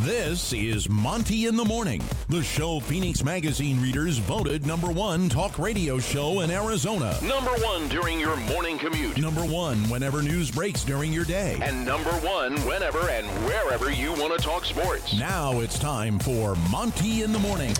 [0.00, 5.58] This is Monty in the Morning, the show Phoenix Magazine readers voted number one talk
[5.58, 7.14] radio show in Arizona.
[7.22, 9.18] Number one during your morning commute.
[9.18, 11.58] Number one whenever news breaks during your day.
[11.60, 15.12] And number one whenever and wherever you want to talk sports.
[15.16, 17.76] Now it's time for Monty in the Morning.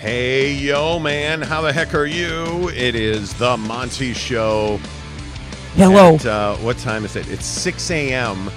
[0.00, 2.70] Hey, yo, man, how the heck are you?
[2.70, 4.80] It is the Monty Show.
[5.74, 6.16] Hello.
[6.16, 7.30] At, uh, what time is it?
[7.30, 8.50] It's 6 a.m.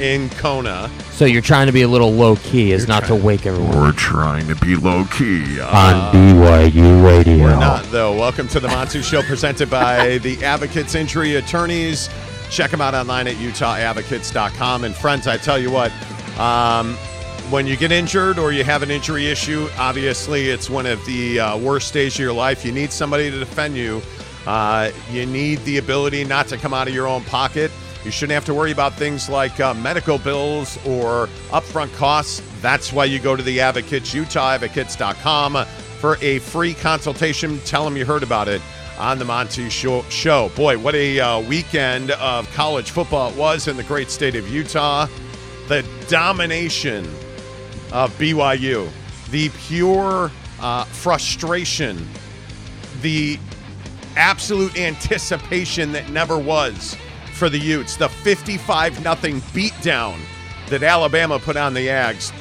[0.00, 0.90] in Kona.
[1.12, 3.92] So you're trying to be a little low key, is not to wake everyone We're
[3.92, 5.60] trying to be low key.
[5.60, 7.42] on BYU Radio.
[7.44, 8.16] We're not, though.
[8.16, 12.08] Welcome to the Monty Show presented by the Advocates Injury Attorneys.
[12.50, 14.84] Check them out online at utahadvocates.com.
[14.84, 15.92] And friends, I tell you what,
[16.38, 16.94] um,
[17.50, 21.40] when you get injured or you have an injury issue, obviously it's one of the
[21.40, 22.64] uh, worst days of your life.
[22.64, 24.00] You need somebody to defend you.
[24.46, 27.70] Uh, you need the ability not to come out of your own pocket.
[28.04, 32.42] You shouldn't have to worry about things like uh, medical bills or upfront costs.
[32.60, 35.64] That's why you go to the advocates, utahadvocates.com
[36.00, 37.60] for a free consultation.
[37.60, 38.60] Tell them you heard about it
[38.98, 40.02] on the Monty Show.
[40.08, 40.50] show.
[40.56, 44.48] Boy, what a uh, weekend of college football it was in the great state of
[44.48, 45.06] Utah.
[45.68, 47.04] The domination
[47.92, 48.90] of BYU,
[49.30, 52.08] the pure uh, frustration,
[53.00, 53.38] the
[54.16, 56.96] absolute anticipation that never was
[57.32, 60.18] for the Utes, the 55 nothing beatdown
[60.68, 62.32] that Alabama put on the Ags.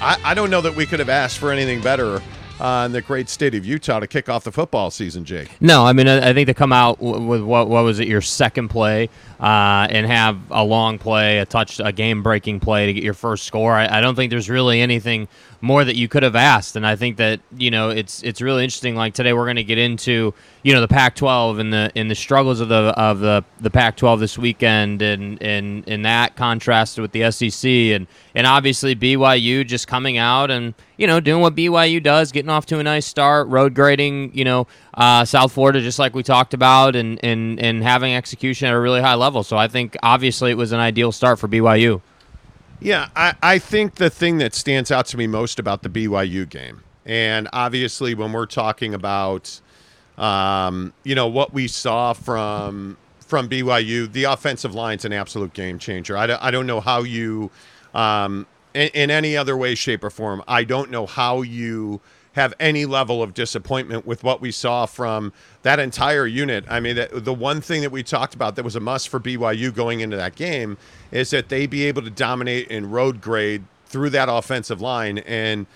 [0.00, 2.22] I, I don't know that we could have asked for anything better
[2.60, 5.48] uh, in the great state of Utah to kick off the football season, Jake.
[5.60, 8.68] No, I mean I think to come out with what what was it your second
[8.68, 9.08] play
[9.40, 13.14] uh, and have a long play, a touch, a game breaking play to get your
[13.14, 13.74] first score.
[13.74, 15.28] I, I don't think there's really anything
[15.60, 18.64] more that you could have asked, and I think that you know it's it's really
[18.64, 18.94] interesting.
[18.94, 22.14] Like today, we're going to get into you know the Pac-12 and the in the
[22.14, 27.12] struggles of the of the the Pac-12 this weekend, and and and that contrasted with
[27.12, 32.02] the SEC, and and obviously BYU just coming out and you know doing what BYU
[32.02, 35.98] does, getting off to a nice start, road grading, you know uh, South Florida just
[35.98, 39.42] like we talked about, and and and having execution at a really high level.
[39.42, 42.00] So I think obviously it was an ideal start for BYU.
[42.80, 46.48] Yeah, I, I think the thing that stands out to me most about the BYU
[46.48, 49.60] game, and obviously when we're talking about,
[50.16, 55.78] um, you know, what we saw from from BYU, the offensive line's an absolute game
[55.78, 56.16] changer.
[56.16, 57.50] I, don't- I don't know how you,
[57.94, 62.00] um, in, in any other way, shape, or form, I don't know how you
[62.38, 65.32] have any level of disappointment with what we saw from
[65.62, 66.64] that entire unit.
[66.68, 69.18] I mean, the, the one thing that we talked about that was a must for
[69.18, 70.78] BYU going into that game
[71.10, 75.18] is that they be able to dominate in road grade through that offensive line.
[75.18, 75.66] And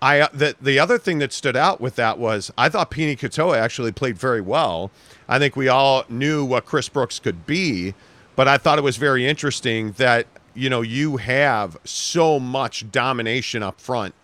[0.00, 3.56] I the the other thing that stood out with that was I thought Pini Katoa
[3.56, 4.90] actually played very well.
[5.28, 7.94] I think we all knew what Chris Brooks could be,
[8.34, 13.62] but I thought it was very interesting that you know you have so much domination
[13.62, 14.14] up front,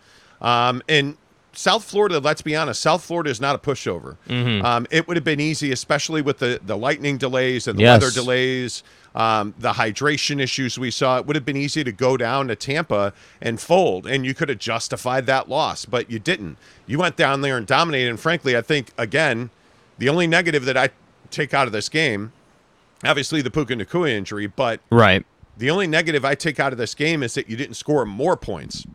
[0.41, 1.17] um, and
[1.59, 2.21] South Florida.
[2.21, 4.17] Let's be honest, South Florida is not a pushover.
[4.65, 8.01] Um, it would have been easy, especially with the the lightning delays and the Yes.
[8.01, 8.85] weather delays
[9.17, 12.55] um, the hydration issues we saw, it would have been easy to go down to
[12.55, 16.57] Tampa and fold, and you could have justified that loss, but you didn't.
[16.87, 18.11] You went down there and dominated.
[18.11, 19.51] And frankly, I think again,
[19.99, 20.91] the only negative that I
[21.33, 22.31] take out of this game,
[23.05, 25.27] obviously the Puka Nacua injury, but Right.
[25.57, 28.37] the only negative I take out of this game is that you didn't score more
[28.37, 28.87] points.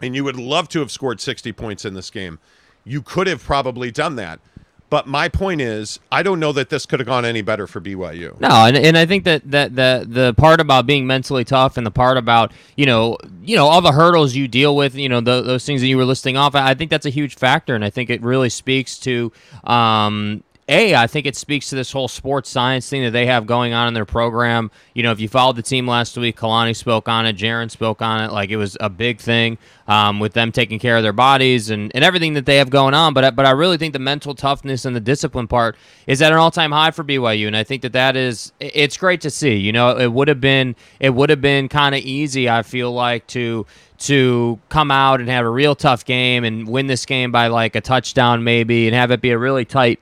[0.00, 2.38] And you would love to have scored 60 points in this game.
[2.84, 4.40] You could have probably done that.
[4.88, 7.80] But my point is, I don't know that this could have gone any better for
[7.80, 8.38] BYU.
[8.38, 11.84] No, and, and I think that, that the the part about being mentally tough and
[11.84, 15.20] the part about you know you know all the hurdles you deal with, you know
[15.20, 16.54] tho- those things that you were listing off.
[16.54, 19.32] I think that's a huge factor, and I think it really speaks to.
[19.64, 23.46] Um, a, I think it speaks to this whole sports science thing that they have
[23.46, 24.72] going on in their program.
[24.94, 28.02] You know, if you followed the team last week, Kalani spoke on it, Jaren spoke
[28.02, 28.32] on it.
[28.32, 31.92] Like it was a big thing um, with them taking care of their bodies and,
[31.94, 33.14] and everything that they have going on.
[33.14, 35.76] But but I really think the mental toughness and the discipline part
[36.08, 38.96] is at an all time high for BYU, and I think that that is it's
[38.96, 39.54] great to see.
[39.54, 42.50] You know, it would have been it would have been kind of easy.
[42.50, 43.66] I feel like to
[43.98, 47.74] to come out and have a real tough game and win this game by like
[47.74, 50.00] a touchdown maybe and have it be a really tight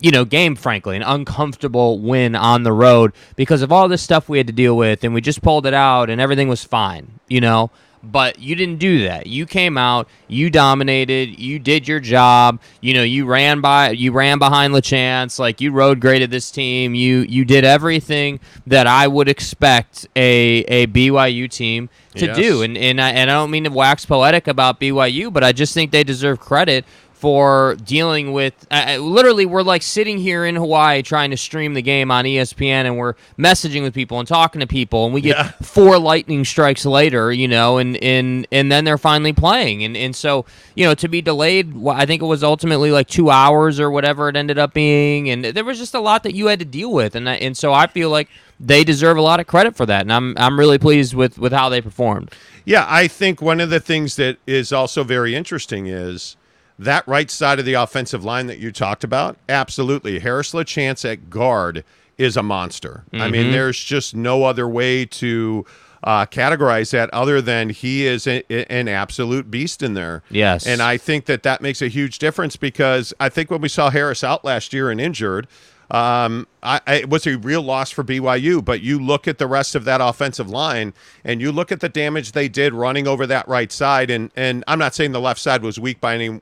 [0.00, 4.28] you know, game, frankly, an uncomfortable win on the road because of all this stuff
[4.28, 7.18] we had to deal with, and we just pulled it out, and everything was fine,
[7.28, 7.70] you know.
[8.00, 9.26] But you didn't do that.
[9.26, 12.60] You came out, you dominated, you did your job.
[12.80, 16.94] You know, you ran by, you ran behind Lachance, like you road graded this team.
[16.94, 22.36] You you did everything that I would expect a a BYU team to Yes.
[22.36, 22.62] do.
[22.62, 25.74] And and I, and I don't mean to wax poetic about BYU, but I just
[25.74, 26.84] think they deserve credit
[27.18, 31.74] for dealing with uh, uh, literally we're like sitting here in Hawaii trying to stream
[31.74, 35.20] the game on ESPN and we're messaging with people and talking to people and we
[35.20, 35.48] get Yeah.
[35.62, 40.14] four lightning strikes later, you know, and and and then they're finally playing and and
[40.14, 40.44] so,
[40.76, 44.28] you know, to be delayed, I think it was ultimately like 2 hours or whatever
[44.28, 46.92] it ended up being and there was just a lot that you had to deal
[46.92, 48.28] with and I, and so I feel like
[48.60, 51.52] they deserve a lot of credit for that and I'm I'm really pleased with with
[51.52, 52.32] how they performed.
[52.64, 56.36] Yeah, I think one of the things that is also very interesting is
[56.78, 59.36] that right side of the offensive line that you talked about.
[59.48, 60.18] Absolutely.
[60.20, 61.84] Harris LaChance at guard
[62.16, 63.04] is a monster.
[63.12, 63.30] I Mm-hmm.
[63.32, 65.64] mean, there's just no other way to
[66.04, 70.22] uh, categorize that other than he is a, a- an absolute beast in there.
[70.30, 70.66] Yes.
[70.66, 73.90] And I think that that makes a huge difference because I think when we saw
[73.90, 75.48] Harris out last year and injured,
[75.90, 78.64] um, I, it was a real loss for BYU.
[78.64, 80.92] But you look at the rest of that offensive line,
[81.24, 84.10] and you look at the damage they did running over that right side.
[84.10, 86.40] And and I'm not saying the left side was weak by any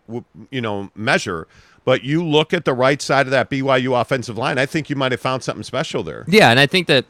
[0.50, 1.46] you know measure,
[1.84, 4.58] but you look at the right side of that BYU offensive line.
[4.58, 6.24] I think you might have found something special there.
[6.26, 7.04] Yeah, and I think that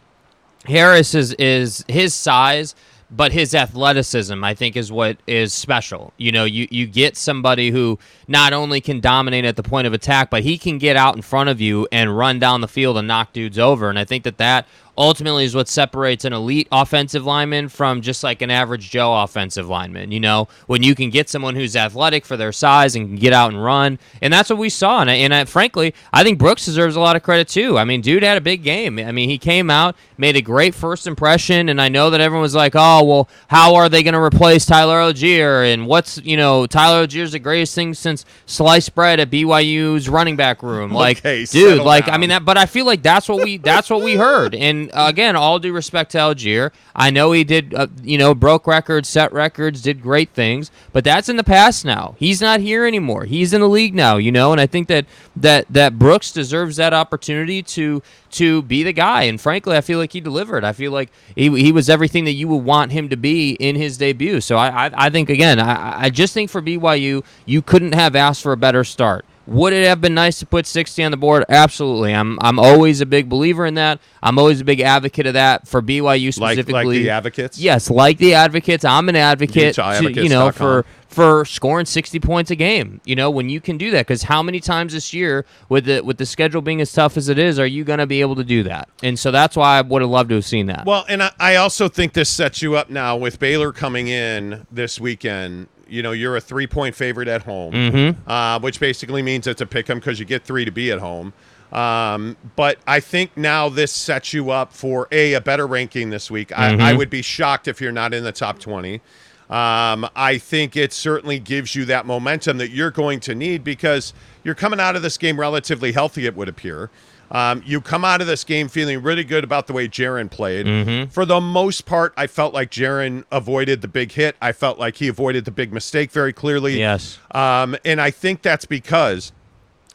[0.67, 2.75] Harris is is his size,
[3.11, 6.13] but his athleticism, I think, is what is special.
[6.17, 9.93] You know, you you get somebody who not only can dominate at the point of
[9.93, 12.99] attack, but he can get out in front of you and run down the field
[12.99, 13.89] and knock dudes over.
[13.89, 14.67] And I think that that
[14.99, 19.69] ultimately is what separates an elite offensive lineman from just like an average Joe offensive
[19.69, 20.13] lineman.
[20.13, 23.33] You know, when you can get someone who's athletic for their size and can get
[23.33, 25.01] out and run, and that's what we saw.
[25.01, 27.79] And, I, and I, frankly, I think Brooks deserves a lot of credit too.
[27.79, 28.99] I mean, dude had a big game.
[28.99, 32.43] I mean, he came out, made a great first impression, and I know that everyone
[32.43, 36.37] was like, "Oh, well, how are they going to replace Tyler Allgeier?" And what's you
[36.37, 40.93] know, Tyler Allgeier's the greatest thing since sliced bread at BYU's running back room.
[40.97, 43.91] Like, Okay, dude, like I mean that, but I feel like that's what we that's
[43.91, 44.55] what we heard.
[44.55, 48.35] And uh, again, all due respect to Allgeier, I know he did, uh, you know,
[48.35, 52.15] broke records, set records, did great things, but that's in the past now.
[52.19, 53.25] He's not here anymore.
[53.25, 54.53] He's in the league now, you know.
[54.53, 55.07] And I think that
[55.37, 58.03] that that Brooks deserves that opportunity to
[58.33, 59.25] to be the guy.
[59.25, 60.65] And frankly, I feel like he delivered.
[60.65, 63.77] I feel like he, he was everything that you would want him to be in
[63.77, 64.41] his debut.
[64.41, 68.17] So I I, I think again, I, I just think for BYU, you couldn't have
[68.17, 69.25] asked for a better start.
[69.47, 71.45] Would it have been nice to put 60 on the board?
[71.49, 72.15] Absolutely.
[72.15, 74.01] I'm I'm always a big believer in that.
[74.23, 76.75] I'm always a big advocate of that for BYU specifically.
[76.85, 77.59] like the advocates.
[77.59, 78.85] Yes, like the advocates.
[78.85, 83.01] I'm an advocate, to, you know, for for scoring 60 points a game.
[83.05, 86.01] You know, when you can do that cuz how many times this year with the
[86.03, 88.35] with the schedule being as tough as it is, are you going to be able
[88.37, 88.89] to do that?
[89.03, 90.85] And so that's why I would have loved to have seen that.
[90.85, 94.67] Well, and I, I also think this sets you up now with Baylor coming in
[94.71, 95.69] this weekend.
[95.89, 98.29] You know, you're a three point favorite at home, Mm-hmm.
[98.31, 100.99] uh, which basically means it's a pick 'em because you get three to be at
[100.99, 101.33] home.
[101.73, 106.31] Um, but I think now this sets you up for a a better ranking this
[106.31, 106.57] week.
[106.57, 106.99] I, I Mm-hmm.
[106.99, 109.01] would be shocked if you're not in the top twenty.
[109.49, 114.13] Um, I think it certainly gives you that momentum that you're going to need because
[114.43, 116.27] you're coming out of this game relatively healthy.
[116.27, 116.91] It would appear.
[117.31, 121.13] Um, you come out of this game feeling really good about the way Jaren played.
[121.13, 124.37] For the most part, I felt like Jaren avoided the big hit.
[124.41, 126.79] I felt like he avoided the big mistake very clearly.
[126.79, 127.19] Yes.
[127.33, 129.33] Um, and I think that's because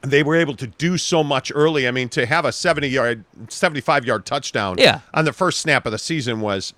[0.02, 1.88] they were able to do so much early.
[1.88, 5.00] I mean, to have a 70 yard, 75 yard touchdown Yeah.
[5.14, 6.74] on the first snap of the season was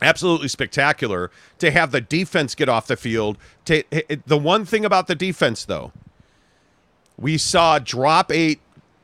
[0.00, 1.30] absolutely spectacular.
[1.58, 3.36] To have the defense get off the field,
[3.66, 3.82] to,
[4.26, 5.92] the one thing about the defense, though,
[7.18, 8.60] we saw drop eight,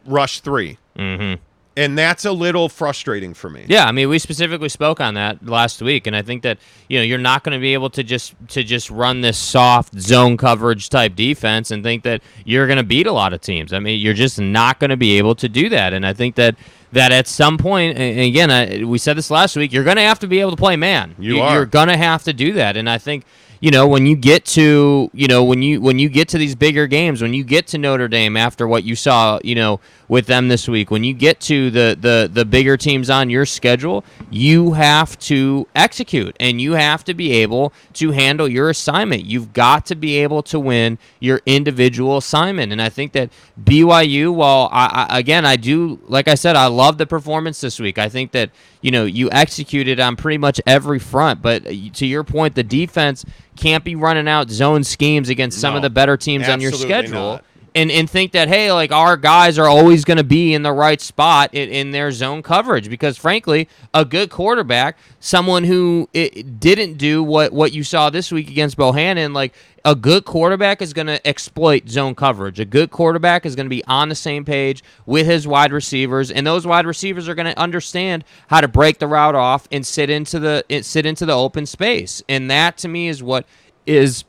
[0.09, 1.39] rush 3 Mhm.
[1.77, 3.65] And that's a little frustrating for me.
[3.69, 6.59] Yeah, I mean, we specifically spoke on that last week, and I think that
[6.89, 9.97] you know you're not going to be able to just to just run this soft
[10.01, 13.73] zone coverage type defense and think that you're going to beat a lot of teams.
[13.73, 16.35] I mean, you're just not going to be able to do that, and I think
[16.35, 16.57] that
[16.91, 20.03] that at some point, and again, I, we said this last week, you're going to
[20.03, 21.15] have to be able to play man.
[21.17, 21.55] You are.
[21.55, 23.25] You're going to have to do that, and I think
[23.61, 26.55] you know when you get to you know when you when you get to these
[26.55, 30.27] bigger games when you get to Notre Dame after what you saw you know with
[30.27, 34.05] them this week when you get to the the the bigger teams on your schedule
[34.31, 39.25] you have to execute and you have to be able to handle your assignment.
[39.25, 42.73] You've got to be able to win your individual assignment.
[42.73, 43.31] And I think that
[43.63, 47.79] BYU while I, I again I do like I said I love the performance this
[47.81, 47.99] week.
[47.99, 48.51] I think that
[48.81, 52.63] you know you executed on pretty much every front but uh, to your point the
[52.63, 53.25] defense
[53.57, 56.73] can't be running out zone schemes against some No, of the better teams on your
[56.73, 57.45] schedule not.
[57.75, 60.73] And and think that hey like our guys are always going to be in the
[60.73, 62.89] right spot in, in their zone coverage.
[62.89, 68.33] Because frankly a good quarterback someone who it, didn't do what what you saw this
[68.33, 72.61] week against Bohanon like a good quarterback is going to exploit zone coverage.
[72.61, 76.31] A good quarterback is going to be on the same page with his wide receivers
[76.31, 79.87] and those wide receivers are going to understand how to break the route off and
[79.87, 82.23] sit into the sit into the open space.
[82.29, 83.47] And that to me is what
[83.87, 84.25] is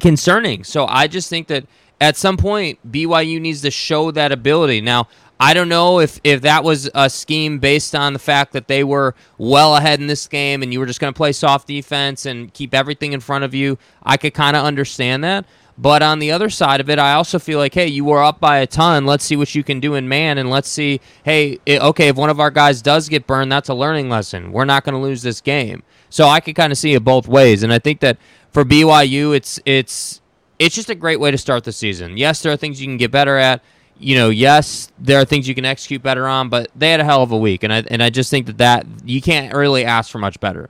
[0.00, 0.64] concerning.
[0.64, 1.66] So I just think that
[2.00, 4.80] at some point BYU needs to show that ability.
[4.80, 8.68] Now, I don't know if if that was a scheme based on the fact that
[8.68, 11.68] they were well ahead in this game and you were just going to play soft
[11.68, 13.78] defense and keep everything in front of you.
[14.02, 15.44] I could kind of understand that.
[15.78, 18.40] But on the other side of it, I also feel like, hey, you were up
[18.40, 19.04] by a ton.
[19.04, 22.16] Let's see what you can do in man, and let's see, hey, it, okay, if
[22.16, 24.52] one of our guys does get burned, that's a learning lesson.
[24.52, 25.82] We're not going to lose this game.
[26.08, 28.16] So I could kind of see it both ways, and I think that
[28.52, 30.22] for BYU, it's it's
[30.58, 32.16] it's just a great way to start the season.
[32.16, 33.62] Yes, there are things you can get better at.
[33.98, 37.04] You know, yes, there are things you can execute better on, but they had a
[37.04, 39.84] hell of a week, and I and I just think that that you can't really
[39.84, 40.68] ask for much better.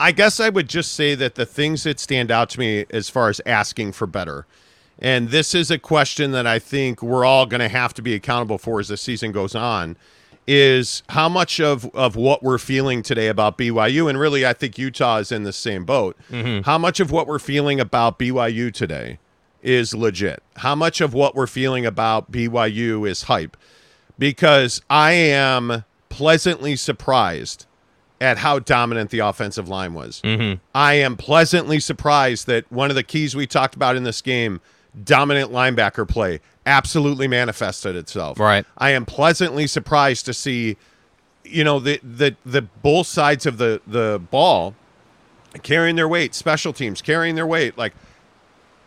[0.00, 3.08] I guess I would just say that the things that stand out to me as
[3.08, 4.44] far as asking for better,
[4.98, 8.14] and this is a question that I think we're all going to have to be
[8.14, 9.96] accountable for as the season goes on,
[10.46, 14.78] is how much of, of what we're feeling today about BYU, and really I think
[14.78, 16.16] Utah is in the same boat,
[16.64, 19.18] how much of what we're feeling about BYU today
[19.62, 20.42] is legit?
[20.56, 23.56] How much of what we're feeling about BYU is hype?
[24.18, 27.66] Because I am pleasantly surprised
[28.20, 30.20] at how dominant the offensive line was.
[30.22, 30.60] Mm-hmm.
[30.74, 34.60] I am pleasantly surprised that one of the keys we talked about in this game,
[35.02, 38.38] dominant linebacker play, absolutely manifested itself.
[38.38, 38.64] Right.
[38.78, 40.76] I am pleasantly surprised to see,
[41.44, 44.74] you know, the the the both sides of the the ball
[45.62, 47.92] carrying their weight, special teams carrying their weight, like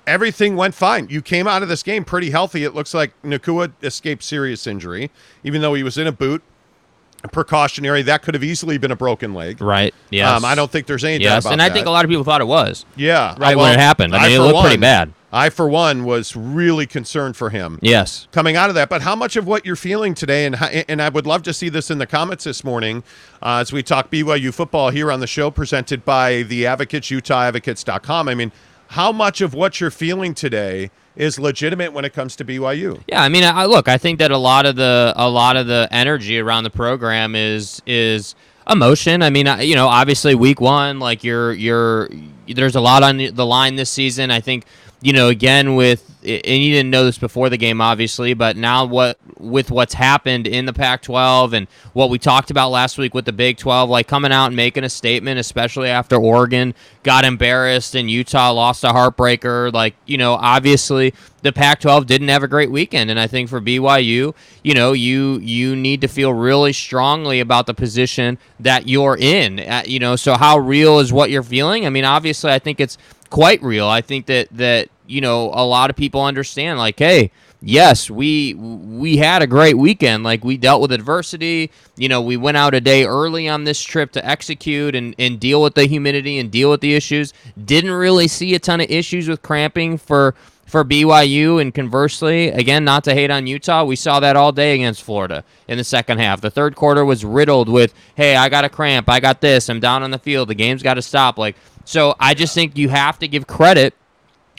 [0.05, 1.07] everything went fine.
[1.09, 2.63] You came out of this game pretty healthy.
[2.63, 5.11] It looks like Nacua escaped serious injury,
[5.43, 6.41] even though he was in a boot.
[7.31, 8.03] Precautionary.
[8.03, 9.59] That could have easily been a broken leg.
[9.59, 9.93] Right.
[10.11, 10.29] Yes.
[10.29, 11.73] Um, I don't think there's any doubt Yes, about and I that.
[11.73, 12.85] think a lot of people thought it was.
[12.95, 13.35] Yeah.
[13.39, 14.15] Right uh, when it happened.
[14.15, 15.11] I mean, it for looked pretty bad.
[15.37, 18.27] I, for one, was really concerned for him Yes.
[18.31, 18.89] coming out of that.
[18.89, 21.53] But how much of what you're feeling today, and how- and I would love to
[21.53, 23.03] see this in the comments this morning
[23.41, 28.27] uh, as we talk BYU football here on the show, presented by the Advocates, UtahAdvocates.com.
[28.27, 28.51] I mean,
[28.89, 33.01] how much of what you're feeling today is legitimate when it comes to BYU?
[33.07, 33.87] Yeah, I mean, I look.
[33.87, 37.35] I think that a lot of the a lot of the energy around the program
[37.35, 38.35] is is
[38.69, 39.21] emotion.
[39.23, 42.09] I mean, I- you know, obviously week one, like you're you're
[42.47, 44.31] there's a lot on the line this season.
[44.31, 44.65] I think
[45.01, 48.85] you know again with and you didn't know this before the game, obviously, but now
[48.85, 53.25] what with what's happened in the Pac-12 and what we talked about last week with
[53.25, 56.73] the Big 12, like coming out and making a statement, especially after Oregon
[57.03, 59.71] got embarrassed and Utah lost a heartbreaker.
[59.71, 61.13] Like you know, obviously
[61.43, 65.37] the Pac-12 didn't have a great weekend, and I think for BYU, you know, you
[65.37, 69.59] you need to feel really strongly about the position that you're in.
[69.59, 71.85] Uh, you know, so how real is what you're feeling?
[71.85, 73.87] I mean, obviously, I think it's quite real.
[73.87, 77.31] I think that that you know a lot of people understand, like, hey.
[77.59, 80.23] Yes, we we had a great weekend.
[80.23, 81.71] Like we dealt with adversity.
[81.95, 85.39] You know, we went out a day early on this trip to execute and, and
[85.39, 87.33] deal with the humidity and deal with the issues.
[87.65, 90.35] Didn't really see a ton of issues with cramping for
[90.67, 91.59] for BYU.
[91.59, 95.43] And conversely, again, not to hate on Utah, we saw that all day against Florida
[95.67, 96.41] in the second half.
[96.41, 99.79] The third quarter was riddled with, hey, I got a cramp, I got this, I'm
[99.79, 101.37] down on the field, the game's got to stop.
[101.37, 101.55] Like,
[101.87, 103.93] so I just think you have to give credit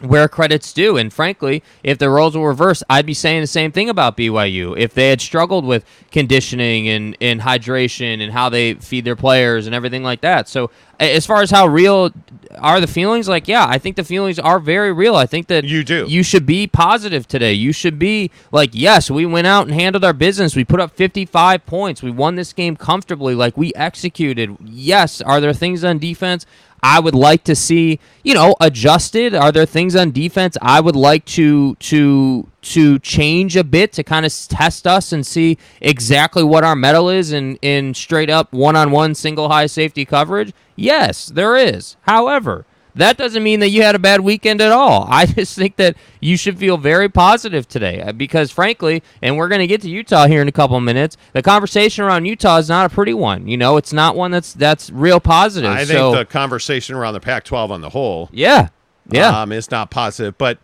[0.00, 0.96] where credit's due.
[0.96, 4.78] And frankly, if the roles were reversed, I'd be saying the same thing about BYU.
[4.78, 9.66] If they had struggled with conditioning and, and hydration and how they feed their players
[9.66, 10.48] and everything like that.
[10.48, 10.70] So
[11.00, 12.12] as far as how real
[12.58, 15.16] are the feelings, like yeah, I think the feelings are very real.
[15.16, 16.06] I think that You do.
[16.08, 17.52] You should be positive today.
[17.52, 20.56] You should be like, yes, we went out and handled our business.
[20.56, 22.02] We put up 55 points.
[22.02, 23.34] We won this game comfortably.
[23.34, 24.56] Like we executed.
[24.64, 26.46] Yes, are there things on defense?
[26.82, 29.34] I would like to see, you know, adjusted.
[29.34, 34.02] Are there things on defense I would like to to to change a bit to
[34.02, 38.52] kind of test us and see exactly what our metal is in in straight up
[38.52, 40.52] one-on-one single high safety coverage?
[40.76, 41.96] Yes, there is.
[42.02, 42.64] However,
[42.98, 45.06] that doesn't mean that you had a bad weekend at all.
[45.08, 49.48] I just think that you should feel very positive today uh, because, frankly, and we're
[49.48, 51.16] going to get to Utah here in a couple of minutes.
[51.32, 53.46] The conversation around Utah is not a pretty one.
[53.46, 55.70] You know, it's not one that's that's real positive.
[55.70, 58.68] I think so, the conversation around the Pac-12 on the whole yeah,
[59.08, 60.36] yeah, um, is not positive.
[60.36, 60.58] But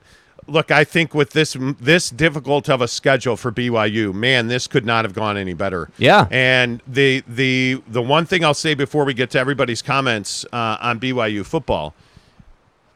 [0.47, 4.85] look, I think with this this difficult of a schedule for BYU, man, this could
[4.85, 5.91] not have gone any better.
[5.99, 6.27] Yeah.
[6.31, 10.79] And the the the one thing I'll say before we get to everybody's comments uh,
[10.81, 11.95] on BYU football,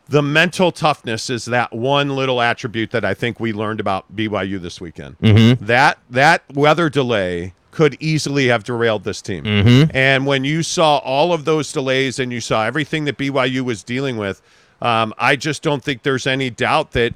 [0.09, 4.61] the mental toughness is that one little attribute that I think we learned about BYU
[4.61, 5.19] this weekend.
[5.19, 5.65] Mm-hmm.
[5.65, 9.45] That that weather delay could easily have derailed this team.
[9.45, 9.91] Mm-hmm.
[9.95, 13.83] And when you saw all of those delays and you saw everything that BYU was
[13.83, 14.41] dealing with,
[14.81, 17.15] um, I just don't think there's any doubt that.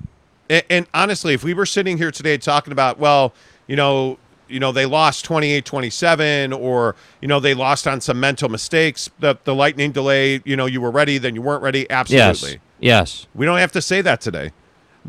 [0.50, 3.32] And, and honestly, if we were sitting here today talking about, well,
[3.66, 4.18] you know,
[4.48, 9.38] you know they lost 28-27 or you know they lost on some mental mistakes the
[9.44, 13.26] the lightning delay you know you were ready then you weren't ready absolutely yes, yes,
[13.34, 14.52] we don't have to say that today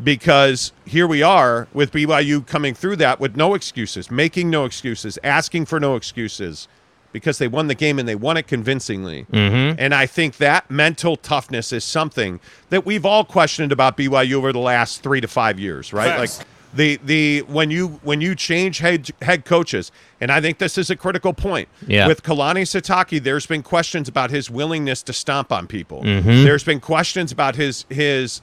[0.02, 5.18] because here we are with BYU coming through that with no excuses, making no excuses,
[5.22, 6.68] asking for no excuses
[7.12, 9.24] because they won the game and they won it convincingly.
[9.32, 9.78] Mm-hmm.
[9.78, 12.40] And I think that mental toughness is something
[12.70, 16.08] that we've all questioned about BYU over the last three to five years, right?
[16.08, 16.38] Facts.
[16.38, 20.76] Like the the when you when you change head head coaches, and I think this
[20.76, 21.68] is a critical point.
[21.86, 22.06] Yeah.
[22.08, 26.02] With Kalani Sitake, there's been questions about his willingness to stomp on people.
[26.02, 28.42] There's been questions about his his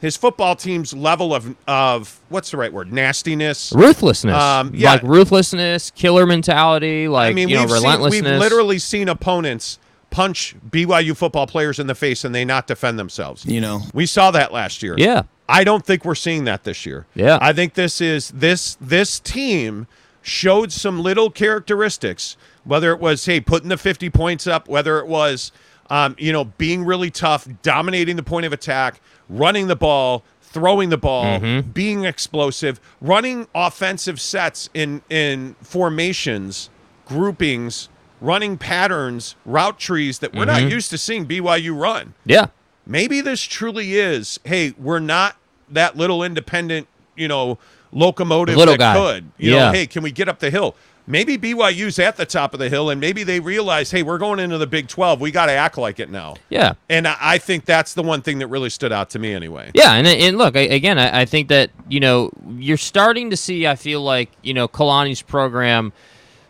[0.00, 2.92] his football team's level of of what's the right word?
[2.92, 3.72] Nastiness.
[3.72, 4.92] Ruthlessness, Um, yeah.
[4.94, 8.22] like ruthlessness, killer mentality, like I mean, you know, we've seen, relentlessness.
[8.32, 9.78] we've literally seen opponents
[10.10, 13.46] punch BYU football players in the face and they not defend themselves.
[13.46, 14.94] You know, We saw that last year.
[14.98, 15.22] Yeah.
[15.52, 17.06] I don't think we're seeing that this year.
[17.14, 17.38] Yeah.
[17.40, 19.86] I think this is this this team
[20.22, 25.06] showed some little characteristics, whether it was hey putting the 50 points up, whether it
[25.06, 25.52] was
[25.90, 30.88] um, you know being really tough, dominating the point of attack, running the ball, throwing
[30.88, 31.70] the ball, Mm-hmm.
[31.72, 36.70] being explosive, running offensive sets in in formations,
[37.06, 37.88] groupings,
[38.20, 40.62] running patterns, route trees that we're Mm-hmm.
[40.64, 42.46] not used to seeing BYU run yeah,
[42.86, 45.36] maybe this truly is hey we're not
[45.72, 46.86] that little independent
[47.16, 47.58] you know
[47.92, 48.94] locomotive Little that guy.
[48.94, 49.66] could you Yeah.
[49.66, 50.74] know hey can we get up the hill
[51.06, 54.38] maybe byu's at the top of the hill and maybe they realize hey we're going
[54.38, 56.72] into the big 12 we got to act like it now yeah.
[56.88, 59.92] and I, think that's the one thing that really stood out to me anyway Yeah,
[59.94, 60.98] and and look I, again.
[60.98, 63.66] I, I think that you know you're starting to see.
[63.66, 65.92] I feel like you know Kalani's program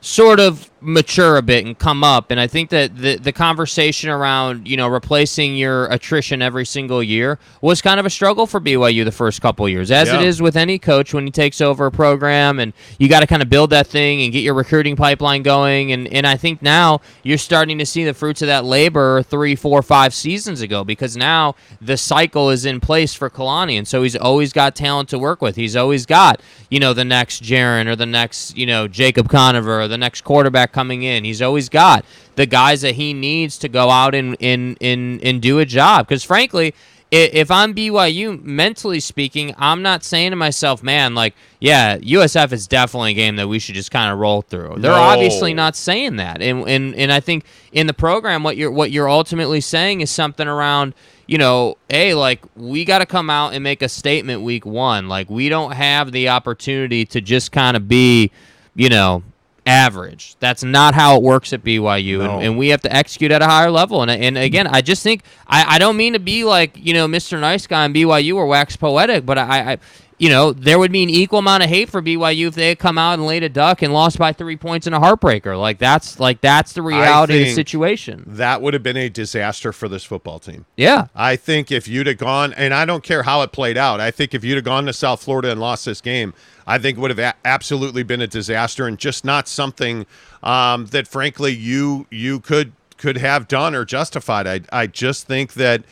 [0.01, 4.11] sort of mature a bit and come up, and I think that the the conversation
[4.11, 8.61] around you know replacing your attrition every single year was kind of a struggle for
[8.61, 10.27] BYU the first couple years, as it Yeah.
[10.27, 13.43] is with any coach when he takes over a program, and you got to kind
[13.43, 17.01] of build that thing and get your recruiting pipeline going, and and I think now
[17.23, 21.17] you're starting to see the fruits of that labor three, four, five seasons ago because
[21.17, 25.19] now the cycle is in place for Kalani, and so he's always got talent to
[25.19, 25.57] work with.
[25.57, 29.81] He's always got you know the next Jaren or the next you know Jacob Conover
[29.83, 31.25] or the next quarterback coming in.
[31.25, 32.05] He's always got
[32.37, 36.07] the guys that he needs to go out and and and, and do a job.
[36.09, 36.75] Because frankly,
[37.15, 42.67] if I'm BYU, mentally speaking, I'm not saying to myself, man, like, yeah, USF is
[42.67, 44.77] definitely a game that we should just kind of roll through.
[44.79, 44.95] They're No.
[44.95, 48.91] obviously not saying that, and and and I think in the program, what you're what
[48.93, 50.95] you're ultimately saying is something around.
[51.27, 55.09] You know, hey, like we got to come out and make a statement week one.
[55.09, 58.31] Like we don't have the opportunity to just kind of be,
[58.75, 59.23] you know,
[59.67, 60.37] average.
[60.41, 62.35] That's not how it works at BYU, No.
[62.37, 64.03] and, and we have to execute at a higher level.
[64.03, 67.07] And and again, I just think I, I don't mean to be like you know
[67.07, 67.39] Mr.
[67.41, 69.79] Nice Guy and BYU or wax poetic, but I, I
[70.23, 72.79] you know there would be an equal amount of hate for BYU if they had
[72.79, 75.59] come out and laid a duck and lost by three points in a heartbreaker.
[75.59, 78.23] Like that's like that's the reality of the situation.
[78.29, 82.07] that would have been a disaster for this football team Yeah, I think if you'd
[82.07, 84.65] have gone, and I don't care how it played out, I think if you'd have
[84.65, 86.35] gone to South Florida and lost this game,
[86.69, 90.07] I think it would have a- absolutely been a disaster and just not something
[90.45, 94.47] um, that, frankly, you you could could have done or justified.
[94.47, 95.83] I I just think that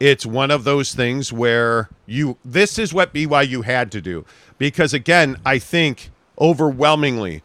[0.00, 4.24] it's one of those things where you this is what BYU had to do
[4.58, 6.10] because again, I think
[6.40, 7.42] overwhelmingly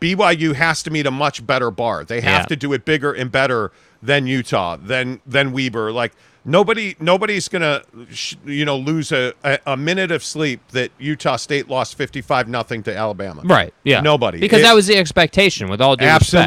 [0.00, 2.04] BYU has to meet a much better bar.
[2.04, 2.46] They have Yeah.
[2.46, 3.70] to do it bigger and better
[4.02, 5.92] than Utah, than than Weber.
[5.92, 6.12] Like
[6.44, 11.36] nobody, nobody's gonna, sh- you know, lose a, a, a minute of sleep that Utah
[11.36, 13.42] State lost fifty five nothing to Alabama.
[13.44, 13.74] right.
[13.84, 14.40] Yeah, Nobody.
[14.40, 15.68] because It- that was the expectation.
[15.68, 16.46] With all due respect.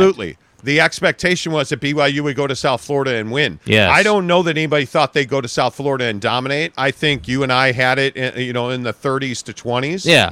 [0.63, 3.59] The expectation was that BYU would go to South Florida and win.
[3.65, 3.91] Yes.
[3.93, 6.73] I don't know that anybody thought they'd go to South Florida and dominate.
[6.77, 10.05] I think you and I had it, in, you know, in the 30s to 20s.
[10.05, 10.31] Yeah.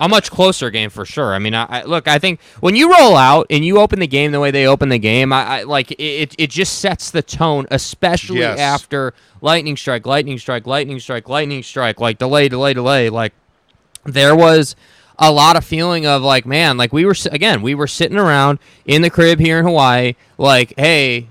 [0.00, 1.34] A much closer game for sure.
[1.34, 2.06] I mean, I, I look.
[2.06, 4.90] I think when you roll out and you open the game the way they open
[4.90, 6.34] the game, I, I like it.
[6.38, 8.58] It just sets the tone, especially Yes.
[8.58, 13.08] after lightning strike, lightning strike, lightning strike, lightning strike, like delay, delay, delay.
[13.08, 13.32] Like
[14.04, 14.76] there was
[15.18, 18.58] a lot of feeling of like, man, like we were again, we were sitting around
[18.84, 21.28] in the crib here in Hawaii, like, hey,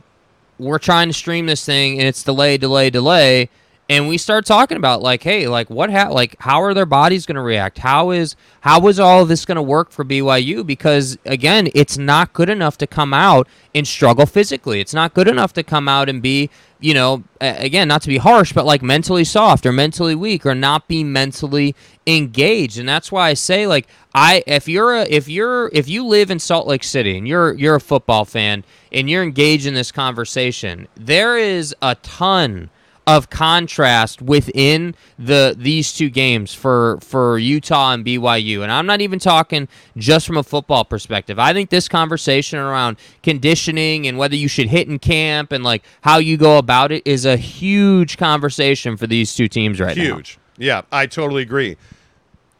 [0.57, 3.49] we're trying to stream this thing and it's delay, delay, delay.
[3.87, 7.27] And we start talking about like, hey, like what ha- like how are their bodies
[7.27, 7.77] going to react?
[7.77, 10.65] How is how is all this going to work for BYU?
[10.65, 14.79] Because again, it's not good enough to come out and struggle physically.
[14.79, 18.17] It's not good enough to come out and be, you know, again, not to be
[18.17, 22.77] harsh, but like mentally soft or mentally weak or not be mentally engaged.
[22.77, 26.31] And that's why I say like I if you're a if you're if you live
[26.31, 29.91] in Salt Lake City and you're you're a football fan and you're engaged in this
[29.91, 32.69] conversation, there is a ton
[33.07, 38.63] of contrast within the these two games for for Utah and BYU.
[38.63, 41.37] And I'm not even talking just from a football perspective.
[41.37, 45.83] I think this conversation around conditioning and whether you should hit in camp and like
[46.01, 50.03] how you go about it is a huge conversation for these two teams right now.
[50.03, 50.39] Huge.
[50.57, 51.77] Yeah, I totally agree.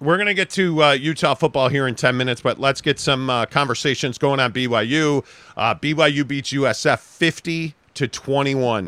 [0.02, 3.00] We're going to get to uh, Utah football here in 10 minutes, but let's get
[3.00, 5.26] some uh, conversations going on BYU.
[5.56, 8.88] Uh, BYU beats USF 50 to 21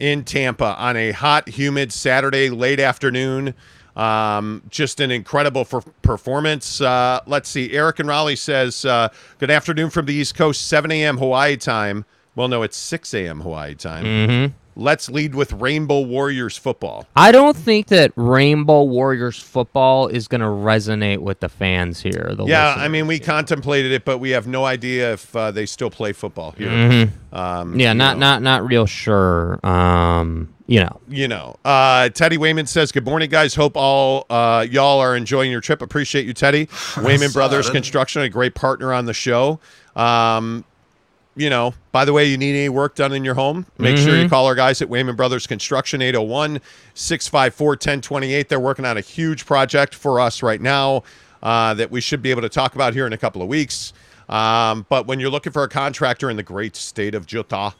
[0.00, 3.54] in Tampa on a hot, humid Saturday late afternoon.
[3.96, 6.80] Um, just an incredible for- performance.
[6.80, 7.72] Uh, let's see.
[7.72, 11.18] Eric and Raleigh says, uh, Good afternoon from the East Coast, 7 a.m.
[11.18, 12.04] Hawaii time.
[12.34, 13.40] Well, no, it's 6 a.m.
[13.42, 14.54] Hawaii time.
[14.74, 17.06] Let's lead with Rainbow Warriors football.
[17.14, 22.32] I don't think that Rainbow Warriors football is going to resonate with the fans here.
[22.34, 22.74] The Yeah.
[22.76, 26.12] I mean, we contemplated it, but we have no idea if uh, they still play
[26.12, 26.68] football here.
[26.68, 27.34] Mm-hmm.
[27.34, 28.20] Um, yeah, not know.
[28.20, 29.64] not not real sure.
[29.64, 33.54] Um, you know, You know, uh, Teddy Wayman says, "Good morning, guys.
[33.54, 35.82] Hope all uh, y'all are enjoying your trip.
[35.82, 36.68] Appreciate you, Teddy.
[36.96, 39.60] Wayman Brothers Construction, a great partner on the show.
[39.96, 40.64] Um,
[41.34, 44.16] you know, by the way, you need any work done in your home, make sure
[44.16, 46.60] you call our guys at Wayman Brothers Construction, 801
[46.94, 48.48] 654 1028.
[48.48, 51.04] They're working on a huge project for us right now
[51.42, 53.92] uh, that we should be able to talk about here in a couple of weeks.
[54.28, 57.72] Um, but when you're looking for a contractor in the great state of Utah,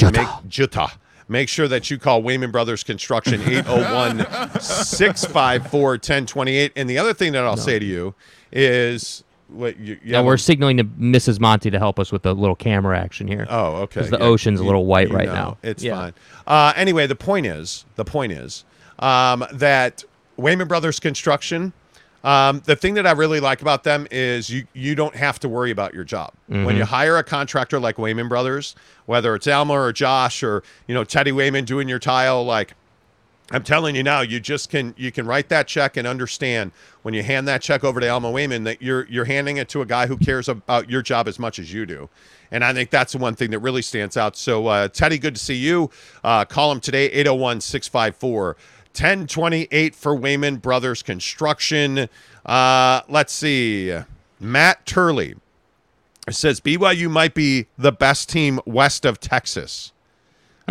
[0.00, 0.90] Make, Utah.
[1.28, 6.72] Make sure that you call Wayman Brothers Construction 801 654 1028.
[6.76, 8.14] And the other thing that I'll say to you
[8.50, 11.40] is what you, you yeah, we're a- signaling to Mrs.
[11.40, 13.46] Monty to help us with the little camera action here.
[13.48, 14.00] Oh, okay.
[14.00, 15.58] Because the Yeah, ocean's a little white right know, now.
[15.62, 15.96] It's Yeah.
[15.96, 16.12] fine.
[16.46, 18.64] Uh, anyway, the point is, the point is
[18.98, 20.04] um, that
[20.36, 21.72] Wayman Brothers Construction.
[22.24, 25.48] Um, the thing that I really like about them is you you don't have to
[25.48, 26.64] worry about your job Mm-hmm.
[26.64, 30.94] when you hire a contractor like Wayman Brothers, whether it's Alma or Josh or you
[30.94, 32.44] know Teddy Wayman doing your tile.
[32.44, 32.74] Like
[33.52, 37.12] I'm telling you now, you just can you can write that check and understand when
[37.12, 39.86] you hand that check over to Alma Wayman that you're you're handing it to a
[39.86, 42.08] guy who cares about your job as much as you do.
[42.50, 44.36] And I think that's the one thing that really stands out.
[44.36, 45.90] So uh, Teddy, good to see you.
[46.24, 48.54] Uh, call him today 801-654
[48.94, 52.08] 1028 for Wayman Brothers Construction.
[52.44, 53.94] Uh, let's see.
[54.38, 55.34] Matt Turley
[56.30, 59.91] says BYU might be the best team west of Texas.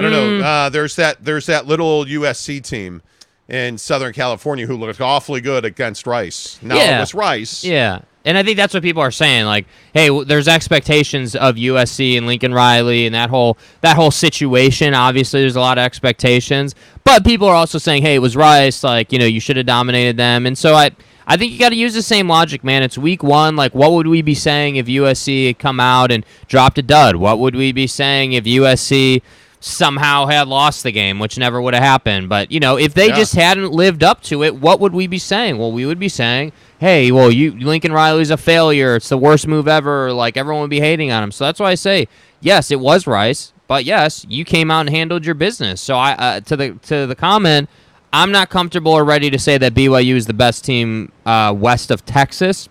[0.06, 0.40] I don't Hmm.
[0.40, 0.46] know.
[0.46, 3.02] Uh, there's that there's that little USC team
[3.50, 6.58] in Southern California who looked awfully good against Rice.
[6.62, 7.00] Now it Yeah.
[7.02, 7.64] was Rice.
[7.64, 8.00] Yeah.
[8.24, 9.46] And I think that's what people are saying.
[9.46, 14.12] Like, hey, w- there's expectations of USC and Lincoln Riley and that whole that whole
[14.12, 14.94] situation.
[14.94, 18.84] Obviously, there's a lot of expectations, but people are also saying, hey, it was Rice.
[18.84, 20.46] Like, you know, you should have dominated them.
[20.46, 20.92] And so I,
[21.26, 22.84] I think you got to use the same logic, man.
[22.84, 23.56] It's week one.
[23.56, 27.16] Like, what would we be saying if USC had come out and dropped a dud?
[27.16, 29.22] What would we be saying if USC
[29.62, 32.28] somehow had lost the game, which never would have happened?
[32.28, 33.15] But you know, if they Yeah.
[33.15, 35.58] just hadn't lived up to it, what would we be saying?
[35.58, 38.95] Well, we would be saying, "Hey, well, you Lincoln Riley's a failure.
[38.97, 41.32] It's the worst move ever." Like everyone would be hating on him.
[41.32, 42.08] So that's why I say,
[42.41, 45.80] yes, it was Rice, but yes, you came out and handled your business.
[45.80, 47.69] So I uh, to the to the comment,
[48.12, 51.91] I'm not comfortable or ready to say that BYU is the best team uh, west
[51.91, 52.67] of Texas.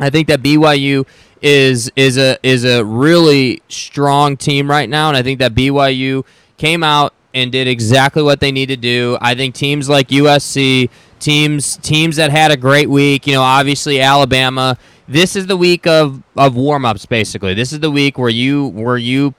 [0.00, 1.04] I think that BYU
[1.42, 6.24] is is a is a really strong team right now, and I think that BYU
[6.56, 9.18] came out and did exactly what they need to do.
[9.20, 14.00] I think teams like USC, teams teams that had a great week, you know, obviously
[14.00, 14.78] Alabama.
[15.08, 17.06] This is the week of of warm ups.
[17.06, 19.34] Basically, this is the week where you where you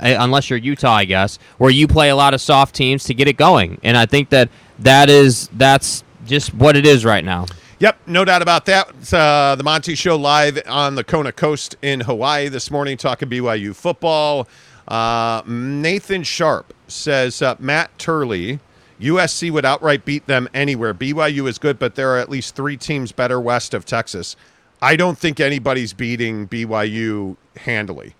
[0.00, 3.14] uh, unless you're Utah, I guess, where you play a lot of soft teams to
[3.14, 3.80] get it going.
[3.82, 7.46] And I think that that is that's just what it is right now.
[7.80, 8.88] Yep, no doubt about that.
[9.14, 13.72] Uh, the Monty Show live on the Kona Coast in Hawaii this morning, talking BYU
[13.72, 14.48] football.
[14.88, 18.58] Uh, Nathan Sharp says uh, Matt Turley,
[19.00, 20.92] USC would outright beat them anywhere.
[20.92, 24.34] BYU is good, but there are at least three teams better west of Texas.
[24.82, 28.16] I don't think anybody's beating BYU handily.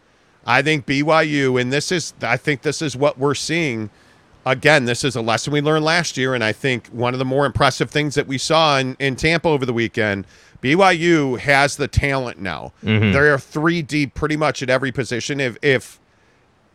[0.47, 3.90] I think BYU, and this is, I think this is what we're seeing
[4.46, 7.24] again, this is a lesson we learned last year, and I think one of the
[7.24, 10.27] more impressive things that we saw in, in Tampa over the weekend.
[10.62, 12.72] BYU has the talent now.
[13.12, 15.38] They are three deep pretty much at every position.
[15.40, 16.01] If if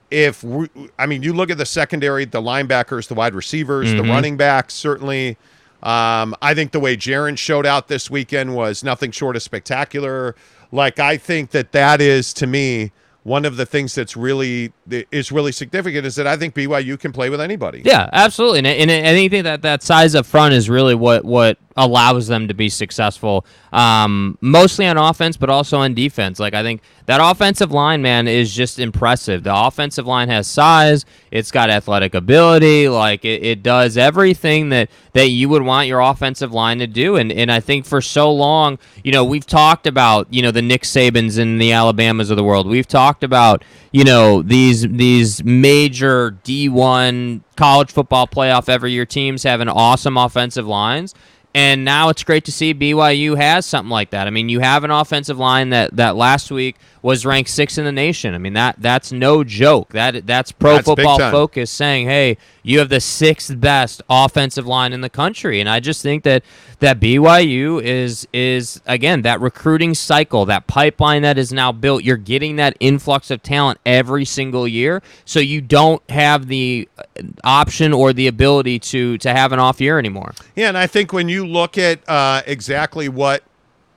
[0.09, 4.03] if we, I mean, you look at the secondary, the linebackers, the wide receivers, the
[4.03, 5.37] running backs, certainly.
[5.81, 10.33] Um, I think the way Jaren showed out this weekend was nothing short of spectacular.
[10.71, 12.91] Like I think that that is to me
[13.23, 17.13] one of the things that's really is really significant is that I think BYU can
[17.13, 17.81] play with anybody.
[17.85, 18.59] Yeah, absolutely.
[18.59, 22.27] And, and, and I think that that size up front is really what what allows
[22.27, 26.39] them to be successful, um, mostly on offense, but also on defense.
[26.39, 29.43] Like I think that offensive line, man, is just impressive.
[29.43, 31.05] The offensive line has size.
[31.31, 32.87] It's got athletic ability.
[32.87, 37.15] Like it, it does everything that that you would want your offensive line to do.
[37.15, 40.61] And and I think for so long, you know, we've talked about you know the
[40.61, 42.67] Nick Sabans and the Alabamas of the world.
[42.67, 49.43] We've talked about you know these these major D1 college football playoff every year teams
[49.43, 51.13] having awesome offensive lines.
[51.55, 54.25] And now it's great to see BYU has something like that.
[54.25, 57.83] I mean, you have an offensive line that, that last week was ranked sixth in
[57.83, 58.33] the nation.
[58.33, 59.89] I mean that that's no joke.
[59.89, 61.19] That that's Pro That's Football.
[61.19, 65.81] Focus saying, "Hey, you have the sixth best offensive line in the country." And I
[65.81, 66.43] just think that
[66.79, 72.03] that BYU is is again that recruiting cycle, that pipeline that is now built.
[72.03, 77.03] You're getting that influx of talent every single year, so you don't have the uh,
[77.43, 80.33] option or the ability to to have an off year anymore.
[80.55, 83.43] Yeah, and I think when you look at uh, exactly what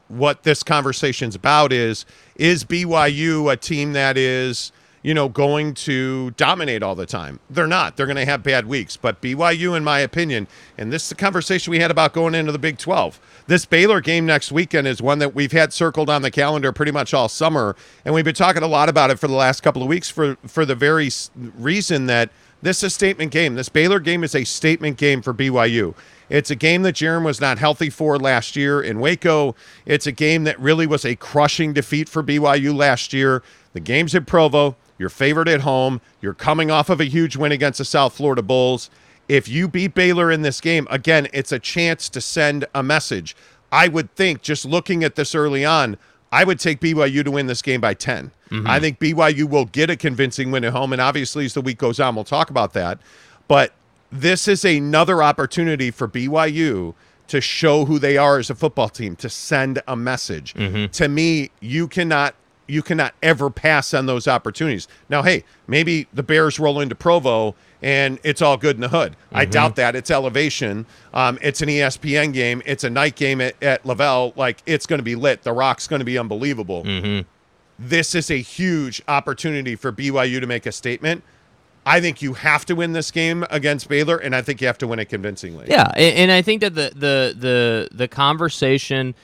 [0.09, 4.73] what this conversation's about is is BYU a team that is
[5.07, 7.39] you know going to dominate all the time?
[7.49, 7.97] They're not.
[7.97, 8.97] They're going to have bad weeks.
[8.97, 12.51] But BYU, in my opinion, and this is the conversation we had about going into
[12.51, 13.21] the Big Twelve.
[13.47, 16.91] This Baylor game next weekend is one that we've had circled on the calendar pretty
[16.91, 19.81] much all summer, and we've been talking a lot about it for the last couple
[19.81, 21.09] of weeks for for the very
[21.57, 23.55] reason that this is a statement game.
[23.55, 25.95] This Baylor game is a statement game for BYU.
[26.29, 29.55] It's a game that Jaren was not healthy for last year in Waco.
[29.85, 33.45] It's a game that really was a crushing defeat for BYU last year.
[33.73, 34.75] The game's at Provo.
[34.99, 36.01] You're favored at home.
[36.21, 38.91] You're coming off of a huge win against the South Florida Bulls.
[39.29, 43.37] If you beat Baylor in this game, again, it's a chance to send a message.
[43.73, 45.97] I would think, just looking at this early on,
[46.31, 48.31] I would take BYU to win this game by 10.
[48.51, 48.67] Mm-hmm.
[48.67, 50.93] I think BYU will get a convincing win at home.
[50.93, 52.99] And obviously, as the week goes on, we'll talk about that.
[53.49, 53.73] But
[54.11, 56.95] this is another opportunity for BYU
[57.29, 60.55] to show who they are as a football team, to send a message.
[60.55, 60.93] Mm-hmm.
[60.93, 62.35] To me, you cannot
[62.69, 64.89] you cannot ever pass on those opportunities.
[65.09, 69.17] Now, hey, maybe the Bears roll into Provo and it's all good in the hood.
[69.33, 69.95] I doubt that.
[69.95, 70.87] It's elevation.
[71.15, 72.63] Um, it's an ESPN game.
[72.67, 74.37] It's a night game at, at LaVell.
[74.37, 75.43] Like it's going to be lit.
[75.43, 76.85] The Rock's going to be unbelievable.
[77.79, 81.23] This is a huge opportunity for BYU to make a statement.
[81.85, 84.79] I think you have to win this game against Baylor, and I think you have
[84.79, 85.67] to win it convincingly.
[85.69, 89.15] Yeah, a- and I think that the the the the conversation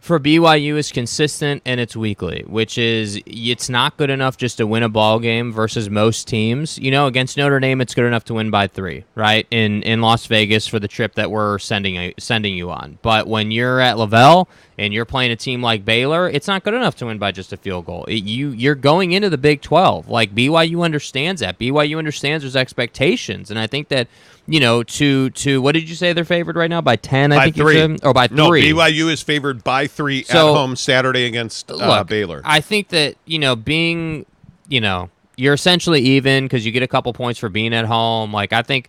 [0.00, 4.66] for BYU is consistent and it's weekly, which is it's not good enough just to
[4.66, 6.78] win a ball game versus most teams.
[6.78, 9.46] You know, against Notre Dame, it's good enough to win by three, right?
[9.50, 12.98] In in Las Vegas for the trip that we're sending sending you on.
[13.02, 14.46] But when you're at LaVell
[14.78, 17.52] and you're playing a team like Baylor, it's not good enough to win by just
[17.52, 18.04] a field goal.
[18.04, 20.08] It, you you're going into the Big 12.
[20.08, 21.58] Like BYU understands that.
[21.58, 24.08] BYU understands there's expectations, and I think that
[24.46, 27.32] you know to to what did you say they're favored right now by 10?
[27.32, 27.74] I by think three.
[27.74, 28.70] you said or by no, three.
[28.72, 32.42] BYU is favored by three So- at home Saturday against uh, Look, Baylor.
[32.44, 34.26] I think that you know being
[34.68, 38.32] you know you're essentially even because you get a couple points for being at home.
[38.32, 38.88] Like I think,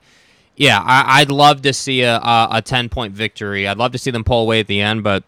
[0.55, 3.67] yeah, I, I'd love to see a, a a ten point victory.
[3.67, 5.23] I'd love to see them pull away at the end, but.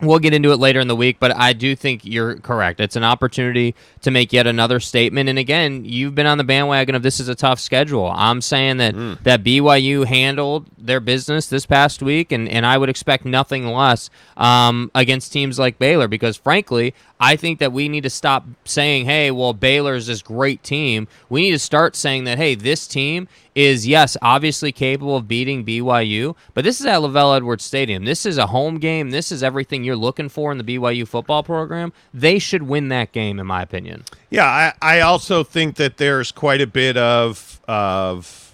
[0.00, 2.78] We'll get into it later in the week, but I do think you're correct.
[2.78, 5.28] It's an opportunity to make yet another statement.
[5.28, 8.08] And again, you've been on the bandwagon of this is a tough schedule.
[8.14, 12.88] I'm saying that that BYU handled their business this past week, and, and I would
[12.88, 18.04] expect nothing less um, against teams like Baylor because, frankly, I think that we need
[18.04, 21.08] to stop saying, hey, well, Baylor's this great team.
[21.28, 23.26] We need to start saying that, hey, this team
[23.58, 28.04] is, yes, obviously capable of beating BYU, but this is at LaVell Edwards Stadium.
[28.04, 29.10] This is a home game.
[29.10, 31.92] This is everything you're looking for in the BYU football program.
[32.14, 34.04] They should win that game, in my opinion.
[34.30, 38.47] Yeah, I, I also think that there's quite a bit of of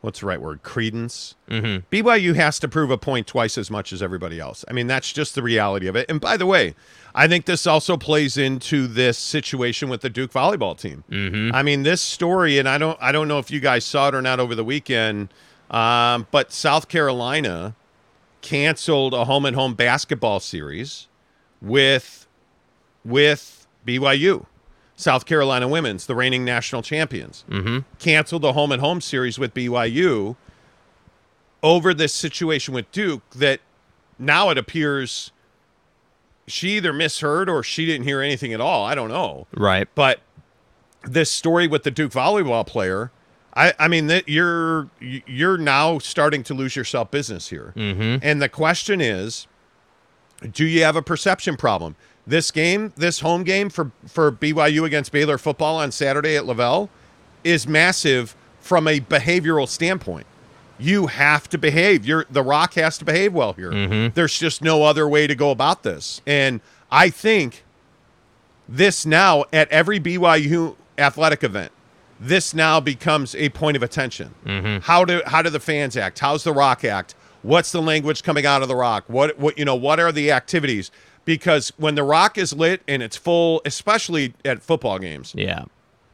[0.00, 1.34] what's the right word credence.
[1.48, 1.94] Mm-hmm.
[1.94, 4.64] BYU has to prove a point twice as much as everybody else.
[4.68, 6.06] I mean, that's just the reality of it.
[6.08, 6.74] And by the way,
[7.14, 11.04] I think this also plays into this situation with the Duke volleyball team.
[11.10, 11.54] Mm-hmm.
[11.54, 14.14] I mean, this story, and I don't I don't know if you guys saw it
[14.14, 15.32] or not over the weekend,
[15.70, 17.74] um, but South Carolina
[18.40, 21.08] canceled a home and home basketball series
[21.60, 22.26] with
[23.04, 24.46] with BYU.
[25.00, 27.78] South Carolina women's, the reigning national champions, mm-hmm.
[27.98, 30.36] canceled the home and home series with BYU
[31.62, 33.60] over this situation with Duke that
[34.18, 35.32] now it appears
[36.46, 38.84] she either misheard or she didn't hear anything at all.
[38.84, 39.46] I don't know.
[39.56, 39.88] Right.
[39.94, 40.20] But
[41.02, 43.10] this story with the Duke volleyball player,
[43.54, 47.72] I, I mean that you're you're now starting to lose yourself business here.
[47.74, 48.18] Mm-hmm.
[48.22, 49.46] And the question is,
[50.52, 51.96] do you have a perception problem?
[52.26, 56.88] This game, this home game for for BYU against Baylor football on Saturday at LaVell,
[57.44, 60.26] is massive from a behavioral standpoint.
[60.78, 62.06] you have to behave.
[62.06, 63.70] You're the Rock has to behave well here.
[63.70, 64.14] Mm-hmm.
[64.14, 66.20] There's just no other way to go about this.
[66.26, 67.64] And I think
[68.68, 71.72] this now at every BYU athletic event,
[72.20, 74.34] this now becomes a point of attention.
[74.44, 74.82] Mm-hmm.
[74.84, 76.18] How do how do the fans act?
[76.18, 77.14] How's the Rock act?
[77.42, 79.04] What's the language coming out of the Rock?
[79.08, 79.74] What what you know?
[79.74, 80.90] What are the activities?
[81.24, 85.64] Because when the Rock is lit and it's full, especially at football games, Yeah.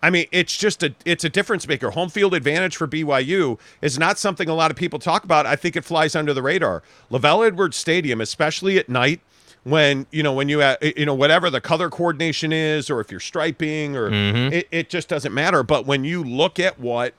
[0.02, 1.90] I mean, it's just a it's a difference maker.
[1.90, 5.46] Home field advantage for BYU is not something a lot of people talk about.
[5.46, 6.82] I think it flies under the radar.
[7.10, 9.20] LaVell Edwards Stadium, especially at night,
[9.64, 13.10] when you know when you uh, you know whatever the color coordination is, or if
[13.10, 15.62] you're striping, or it, it just doesn't matter.
[15.62, 17.14] But when you look at what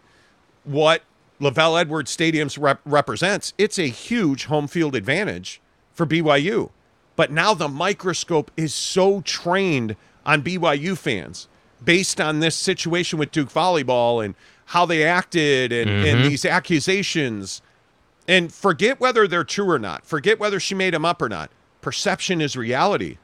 [0.64, 1.02] what
[1.42, 5.60] LaVell Edwards Stadiums rep- represents, it's a huge home field advantage
[5.94, 6.70] for BYU.
[7.18, 11.50] But now the microscope is so trained on BYU fans
[11.84, 16.30] based on this situation with Duke volleyball and how they acted and, and mm-hmm.
[16.30, 17.62] these accusations.
[18.28, 20.06] And forget whether they're true or not.
[20.06, 21.50] Forget whether she made them up or not.
[21.82, 23.18] Perception is reality.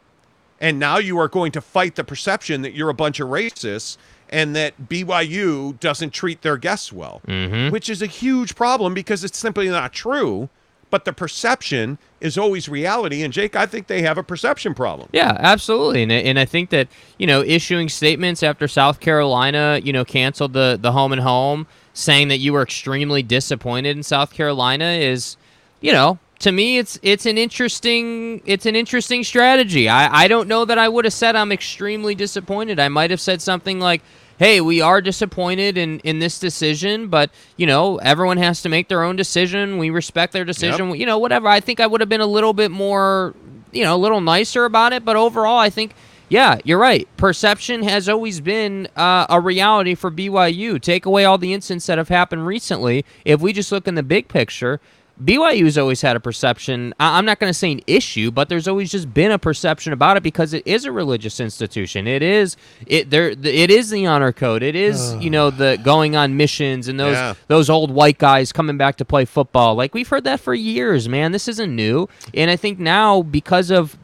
[0.60, 3.98] And now you are going to fight the perception that you're a bunch of racists
[4.30, 7.72] and that BYU doesn't treat their guests well, mm-hmm.
[7.72, 10.50] which is a huge problem because it's simply not true.
[10.94, 13.24] But the perception is always reality.
[13.24, 15.10] And Jake, I think they have a perception problem.
[15.12, 19.92] Yeah, absolutely, and and I think that you know issuing statements after South Carolina, you
[19.92, 24.34] know, canceled the the home and home, saying that you were extremely disappointed in South
[24.34, 25.36] Carolina is,
[25.82, 29.90] you know, to me it's it's an interesting it's an interesting strategy.
[29.90, 32.80] I I don't know that I would have said I'm extremely disappointed.
[32.80, 34.04] I might have said something like.
[34.44, 38.90] Hey, we are disappointed in, in this decision, but you know everyone has to make
[38.90, 39.78] their own decision.
[39.78, 40.94] We respect their decision.
[40.96, 41.48] You know, whatever.
[41.48, 43.34] I think I would have been a little bit more,
[43.72, 45.06] you know, a little nicer about it.
[45.06, 45.94] But overall, I think
[46.28, 47.08] yeah, you're right.
[47.16, 50.82] Perception has always been uh, a reality for BYU.
[50.82, 53.06] Take away all the incidents that have happened recently.
[53.24, 54.82] If we just look in the big picture,
[55.24, 56.94] BYU's always had a perception.
[57.00, 59.94] I- I'm not going to say an issue, but there's always just been a perception
[59.94, 62.08] about it because it is a religious institution.
[62.08, 62.58] It is
[62.88, 63.30] it there.
[63.30, 64.64] It is the honor code.
[64.64, 67.34] It is you know the going on missions and those Yeah.
[67.48, 69.76] those old white guys coming back to play football.
[69.76, 71.32] Like we've heard that for years, man.
[71.32, 73.98] This isn't new, and I think now because of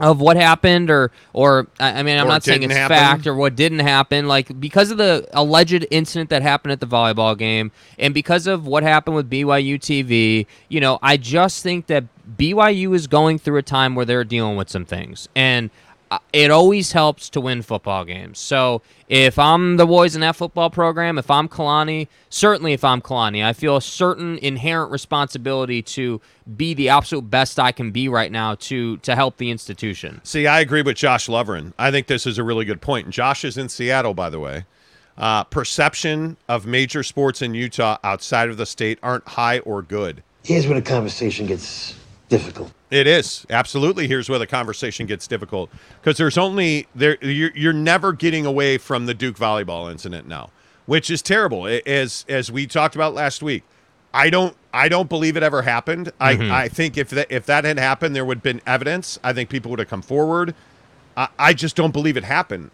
[0.00, 2.96] of what happened or or I mean I'm Or not saying it's happen.
[2.96, 6.86] fact or what didn't happen like because of the alleged incident that happened at the
[6.86, 11.86] volleyball game and because of what happened with BYU TV you know I just think
[11.88, 12.04] that
[12.36, 15.70] BYU is going through a time where they're dealing with some things and
[16.32, 18.38] it always helps to win football games.
[18.38, 23.00] So if I'm the boys in that football program, if I'm Kalani, certainly if I'm
[23.00, 26.20] Kalani, I feel a certain inherent responsibility to
[26.56, 30.20] be the absolute best I can be right now to to help the institution.
[30.24, 31.72] See, I agree with Josh Loverin.
[31.78, 33.10] I think this is a really good point.
[33.10, 34.64] Josh is in Seattle, by the way.
[35.16, 40.22] Uh, perception of major sports in Utah outside of the state aren't high or good.
[40.42, 41.94] Here's where the conversation gets
[42.30, 42.72] difficult.
[42.90, 44.08] It is absolutely.
[44.08, 47.18] Here's where the conversation gets difficult because there's only there.
[47.22, 50.50] You're, you're never getting away from the Duke volleyball incident now,
[50.86, 51.66] which is terrible.
[51.86, 53.64] As as we talked about last week,
[54.14, 56.12] I don't I don't believe it ever happened.
[56.18, 56.50] I mm-hmm.
[56.50, 59.18] I think if that if that had happened, there would have been evidence.
[59.22, 60.54] I think people would have come forward.
[61.16, 62.70] I, I just don't believe it happened.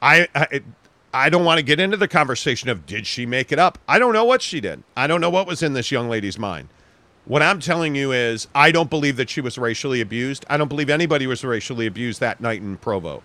[0.00, 0.62] I, I
[1.12, 3.78] I don't want to get into the conversation of did she make it up.
[3.88, 4.82] I don't know what she did.
[4.96, 6.68] I don't know what was in this young lady's mind.
[7.26, 10.44] What I'm telling you is, I don't believe that she was racially abused.
[10.48, 13.22] I don't believe anybody was racially abused that night in Provo.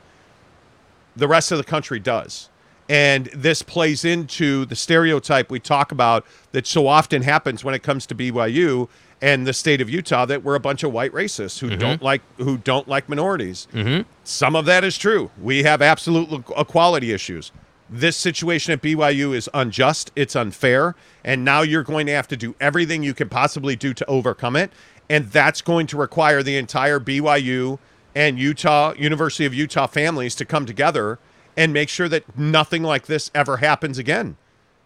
[1.16, 2.50] The rest of the country does.
[2.88, 7.84] And this plays into the stereotype we talk about that so often happens when it
[7.84, 8.90] comes to BYU
[9.22, 11.80] and the state of Utah that we're a bunch of white racists who mm-hmm.
[11.80, 13.68] don't like who don't like minorities.
[13.74, 14.10] Mm-hmm.
[14.24, 15.30] Some of that is true.
[15.40, 17.52] We have absolute equality issues.
[17.90, 22.38] This situation at BYU is unjust, it's unfair, and now you're going to have to
[22.38, 24.72] do everything you can possibly do to overcome it.
[25.10, 27.80] And that's going to require the entire BYU
[28.14, 31.18] and Utah, University of Utah families to come together
[31.58, 34.38] and make sure that nothing like this ever happens again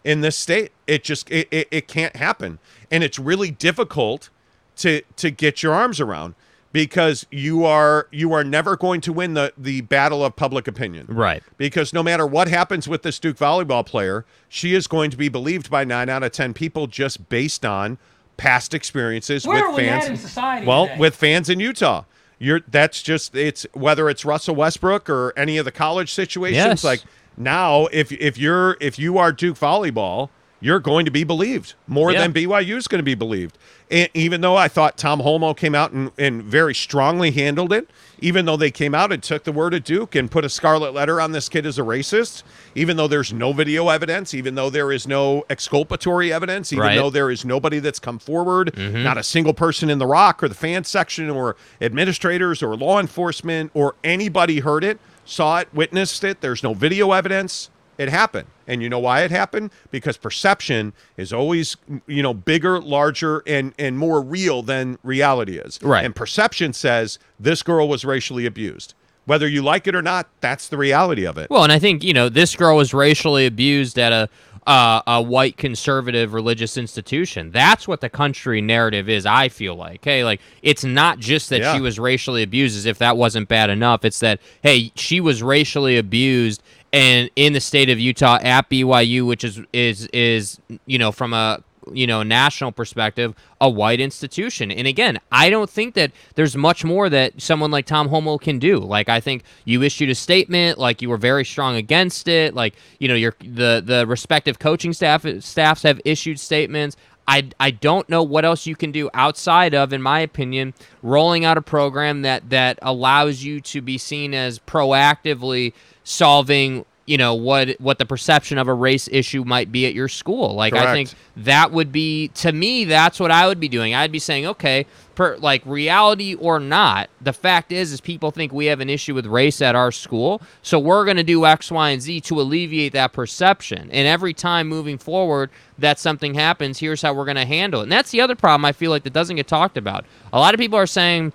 [0.02, 0.72] in this state.
[0.86, 2.58] It just it, it, it can't happen.
[2.90, 4.30] And it's really difficult
[4.76, 6.34] to to get your arms around
[6.74, 11.06] because you are you are never going to win the the battle of public opinion.
[11.08, 11.42] Right.
[11.56, 15.28] Because no matter what happens with this Duke volleyball player, she is going to be
[15.30, 17.96] believed by 9 out of 10 people just based on
[18.36, 20.04] past experiences Where with are we fans.
[20.06, 20.98] at in society well, today?
[20.98, 22.02] with fans in Utah.
[22.40, 26.84] You're that's just it's whether it's Russell Westbrook or any of the college situations Yes.
[26.84, 27.02] like
[27.36, 32.12] now if if you're if you are Duke volleyball you're going to be believed more
[32.12, 32.20] Yeah.
[32.20, 33.58] than BYU is going to be believed.
[33.90, 37.88] And even though I thought Tom Holmoe came out and, and very strongly handled it,
[38.18, 40.94] even though they came out and took the word of Duke and put a scarlet
[40.94, 42.42] letter on this kid as a racist,
[42.74, 46.96] even though there's no video evidence, even though there is no exculpatory evidence, even Right.
[46.96, 49.02] though there is nobody that's come forward, mm-hmm.
[49.02, 52.98] not a single person in the rock or the fan section or administrators or law
[52.98, 56.40] enforcement or anybody heard it, saw it, witnessed it.
[56.40, 57.68] There's no video evidence.
[57.98, 58.48] It happened.
[58.66, 59.70] And you know why it happened?
[59.90, 61.76] Because perception is always,
[62.06, 65.78] you know, bigger, larger, and and more real than reality is.
[65.82, 66.04] Right.
[66.04, 68.94] And perception says this girl was racially abused.
[69.26, 71.48] Whether you like it or not, that's the reality of it.
[71.50, 74.28] Well, and I think you know this girl was racially abused at a
[74.66, 77.50] uh, a white conservative religious institution.
[77.50, 79.26] That's what the country narrative is.
[79.26, 81.74] I feel like, hey, like it's not just that Yeah.
[81.74, 84.06] she was racially abused, as if that wasn't bad enough.
[84.06, 86.62] It's that hey, she was racially abused,
[86.94, 91.34] and in the state of Utah at BYU, which is is is you know from
[91.34, 94.70] a you know national perspective a white institution.
[94.70, 98.58] And again i don't think that there's much more that someone like Tom Holmoe can
[98.58, 98.78] do.
[98.78, 102.54] Like i think you issued a statement like you were very strong against it.
[102.54, 106.96] Like you know your the the respective coaching staff staffs have issued statements.
[107.26, 111.46] I, I don't know what else you can do outside of, in my opinion, rolling
[111.46, 115.72] out a program that, that allows you to be seen as proactively
[116.04, 120.08] solving you know what what the perception of a race issue might be at your
[120.08, 120.54] school.
[120.54, 123.94] Like i think that would be to me that's what i would be doing.
[123.94, 128.52] I'd be saying okay per like reality or not the fact is is people think
[128.52, 131.70] we have an issue with race at our school so we're going to do x
[131.70, 133.90] y and z to alleviate that perception.
[133.90, 137.84] And every time moving forward that something happens here's how we're going to handle it.
[137.84, 140.06] And that's the other problem i feel like that doesn't get talked about.
[140.32, 141.32] A lot of people are saying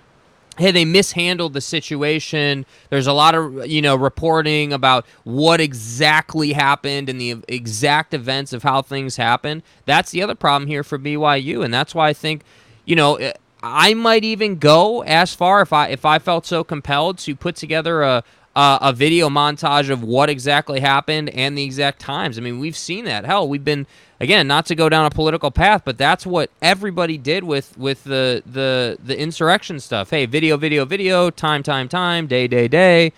[0.58, 6.52] hey they mishandled the situation there's a lot of you know reporting about what exactly
[6.52, 10.98] happened and the exact events of how things happened that's the other problem here for
[10.98, 12.42] BYU and that's why I think
[12.84, 13.32] you know eh,
[13.62, 17.56] I might even go as far if I if I felt so compelled to put
[17.56, 18.24] together a
[18.56, 22.36] a, a video montage of what exactly happened and the exact times.
[22.38, 23.24] I mean, we've seen that.
[23.24, 23.86] Hell, we've been
[24.20, 28.04] again not to go down a political path, but that's what everybody did with with
[28.04, 30.10] the the the insurrection stuff.
[30.10, 33.12] Hey, video, video, video, time, time, time, day, day, day.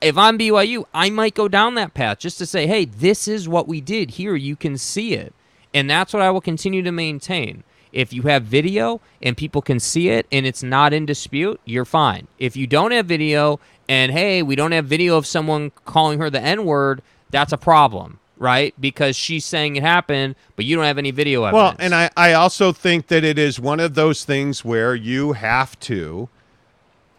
[0.00, 3.48] If I'm BYU, I might go down that path just to say, hey, this is
[3.48, 4.36] what we did here.
[4.36, 5.34] You can see it,
[5.74, 7.64] and that's what I will continue to maintain.
[7.90, 11.86] If you have video and people can see it and it's not in dispute, you're
[11.86, 12.28] fine.
[12.38, 16.28] If you don't have video and hey, we don't have video of someone calling her
[16.28, 18.74] the N word, that's a problem, right?
[18.80, 21.54] Because she's saying it happened, but you don't have any video evidence.
[21.54, 25.32] Well, and I, I also think that it is one of those things where you
[25.32, 26.28] have to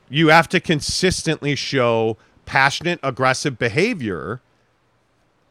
[0.10, 4.42] you have to consistently show passionate, aggressive behavior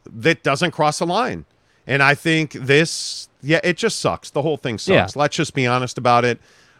[0.05, 1.45] that doesn't cross a line.
[1.87, 4.29] And I think this, yeah, it just sucks.
[4.29, 5.15] The whole thing sucks.
[5.15, 5.21] Yeah.
[5.21, 6.39] Let's just be honest about it.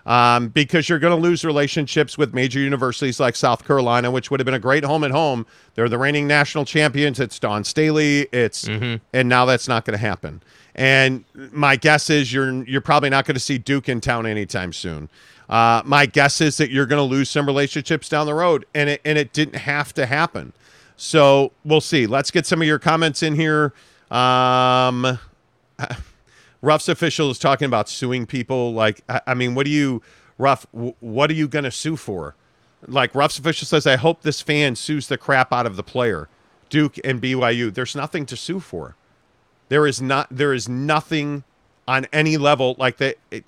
[0.10, 4.40] Um, because you're going to lose relationships with major universities like South Carolina, which would
[4.40, 5.46] have been a great home and home.
[5.76, 7.20] They're the reigning national champions.
[7.20, 8.22] It's Dawn Staley.
[8.32, 8.68] It's
[9.14, 10.42] and now that's not going to happen.
[10.74, 14.74] And my guess is you're you're probably not going to see Duke in town anytime
[14.74, 15.10] soon.
[15.48, 18.90] Uh, my guess is that you're going to lose some relationships down the road, and
[18.90, 20.54] it and it didn't have to happen.
[20.98, 22.08] So we'll see.
[22.08, 23.74] Let's get some of your comments in here.
[24.10, 25.20] Um,
[26.62, 28.74] Ruff's official is talking about suing people.
[28.74, 30.02] Like, I, I mean, what do you,
[30.38, 30.66] Ruff?
[30.74, 32.36] w- What are you going to sue for?
[32.88, 36.28] Like, Ruff's official says, I hope this fan sues the crap out of the player,
[36.70, 37.74] Duke and BYU.
[37.74, 38.96] There's nothing to sue for.
[39.70, 40.28] There is not.
[40.32, 41.44] There is nothing
[41.88, 43.18] on any level like that.
[43.32, 43.46] It,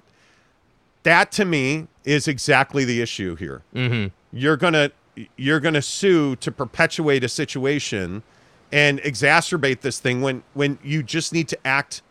[1.03, 3.63] that to me is exactly the issue here.
[3.73, 4.07] Mm-hmm.
[4.37, 4.91] You're gonna
[5.35, 8.21] you're gonna sue to perpetuate a situation
[8.71, 12.01] and exacerbate this thing when when you just need to act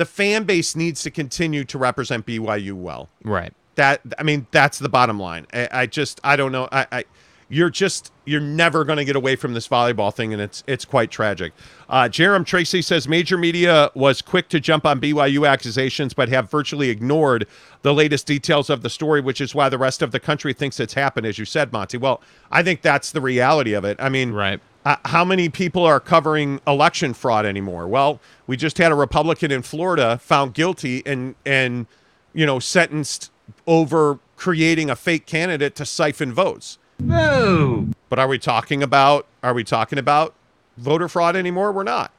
[0.00, 3.10] the fan base needs to continue to represent BYU well.
[3.22, 3.52] right.
[3.74, 5.46] That I mean, that's the bottom line.
[5.52, 6.68] I, I just I don't know.
[6.72, 7.04] I, I
[7.50, 10.84] you're just you're never going to get away from this volleyball thing, and it's it's
[10.86, 11.52] quite tragic.
[11.88, 16.50] Uh, Jerem Tracy says major media was quick to jump on BYU accusations, but have
[16.50, 17.46] virtually ignored
[17.82, 20.80] the latest details of the story, which is why the rest of the country thinks
[20.80, 21.98] it's happened, as you said, Monty.
[21.98, 23.98] Well, I think that's the reality of it.
[24.00, 24.60] I mean, Right.
[24.84, 27.86] Uh, how many people are covering election fraud anymore?
[27.86, 31.86] Well, we just had a Republican in Florida found guilty and and
[32.32, 33.30] you know sentenced
[33.66, 36.78] over creating a fake candidate to siphon votes.
[36.98, 37.88] No.
[38.08, 40.34] But are we talking about are we talking about
[40.78, 41.72] voter fraud anymore?
[41.72, 42.12] We're not.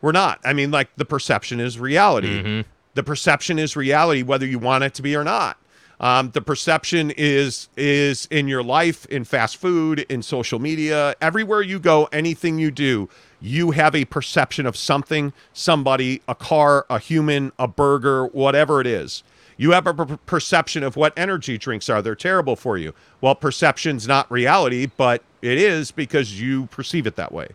[0.00, 0.40] We're not.
[0.44, 2.64] I mean, like the perception is reality.
[2.94, 5.58] The perception is reality, whether you want it to be or not.
[6.00, 11.60] Um, the perception is is in your life, in fast food, in social media, everywhere
[11.60, 13.08] you go, anything you do,
[13.40, 18.86] you have a perception of something, somebody, a car, a human, a burger, whatever it
[18.86, 19.22] is.
[19.58, 22.00] You have a per- perception of what energy drinks are.
[22.00, 22.94] They're terrible for you.
[23.20, 27.48] Well, perception's not reality, but it is because you perceive it that way.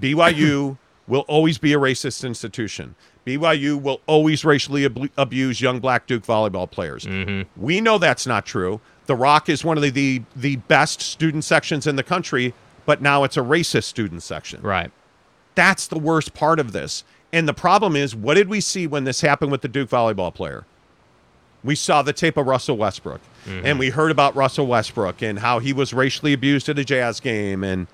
[0.00, 2.96] BYU will always be a racist institution.
[3.26, 7.04] BYU will always racially ab- abuse young black Duke volleyball players.
[7.04, 7.48] Mm-hmm.
[7.62, 8.80] We know that's not true.
[9.06, 12.54] The Rock is one of the, the the best student sections in the country,
[12.86, 14.60] but now it's a racist student section.
[14.62, 14.90] Right.
[15.54, 17.04] That's the worst part of this.
[17.32, 20.32] And the problem is, what did we see when this happened with the Duke volleyball
[20.32, 20.64] player?
[21.64, 23.66] We saw the tape of Russell Westbrook, mm-hmm.
[23.66, 27.20] and we heard about Russell Westbrook and how he was racially abused at a Jazz
[27.20, 27.86] game, and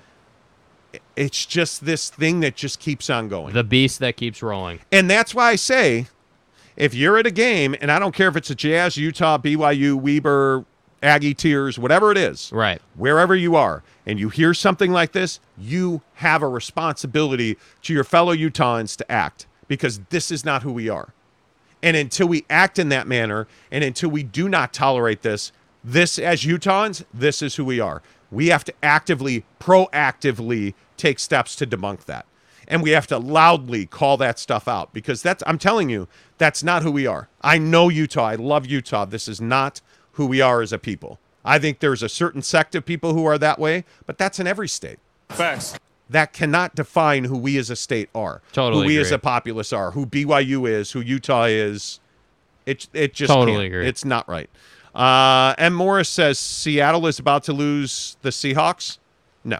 [1.15, 3.53] it's just this thing that just keeps on going.
[3.53, 4.79] The beast that keeps rolling.
[4.91, 6.07] And that's why I say,
[6.75, 9.95] if you're at a game, and I don't care if it's a Jazz, Utah, BYU,
[9.95, 10.65] Weber,
[11.03, 12.81] Aggie Tears, whatever it is, Right.
[12.95, 18.03] wherever you are, and you hear something like this, you have a responsibility to your
[18.03, 21.13] fellow Utahns to act because this is not who we are.
[21.83, 25.51] And until we act in that manner, and until we do not tolerate this,
[25.83, 28.03] this as Utahns, this is who we are.
[28.31, 32.25] We have to actively, proactively take steps to debunk that.
[32.67, 36.07] And we have to loudly call that stuff out because that's, I'm telling you,
[36.37, 37.27] that's not who we are.
[37.41, 38.27] I know Utah.
[38.27, 39.03] I love Utah.
[39.05, 39.81] This is not
[40.13, 41.19] who we are as a people.
[41.43, 44.47] I think there's a certain sect of people who are that way, but that's in
[44.47, 45.73] every state Facts.
[46.09, 48.41] that cannot define who we as a state are.
[48.53, 51.99] Totally Who we as a populace are, who BYU is, who Utah is.
[52.67, 53.65] It it just Totally can't.
[53.65, 53.87] agree.
[53.87, 54.49] It's not right.
[54.93, 55.73] Uh, M.
[55.73, 58.97] Morris says Seattle is about to lose the Seahawks.
[59.43, 59.59] No.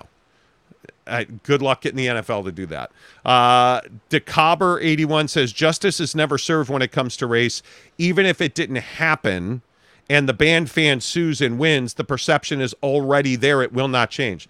[1.07, 2.91] Uh, good luck getting the NFL to do that.
[3.25, 7.61] Uh, DeCobber81 says justice is never served when it comes to race.
[7.97, 9.61] Even if it didn't happen
[10.09, 13.61] and the band fan sues and wins, the perception is already there.
[13.61, 14.47] It will not change.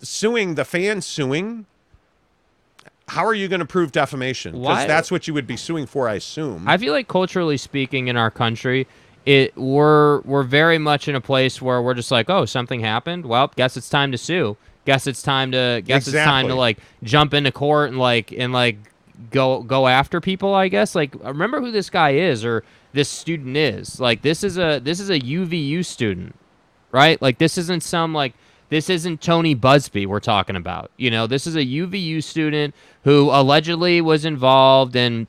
[0.00, 1.66] Suing, the fan suing,
[3.08, 4.52] how are you going to prove defamation?
[4.52, 6.68] Because that's what you would be suing for, I assume.
[6.68, 8.86] I feel like culturally speaking in our country,
[9.30, 13.24] it we're we're very much in a place where we're just like, oh, something happened.
[13.24, 14.56] Well, guess it's time to sue.
[14.86, 18.52] Guess it's time to guess it's time to like jump into court and like and
[18.52, 18.76] like
[19.30, 20.52] go go after people.
[20.52, 24.00] I guess like remember who this guy is or this student is.
[24.00, 26.34] Like this is a this is a UVU student,
[26.90, 27.22] right?
[27.22, 28.34] Like this isn't some like
[28.68, 30.90] this isn't Tony Buzbee we're talking about.
[30.96, 32.74] You know, this is a UVU student
[33.04, 35.28] who allegedly was involved in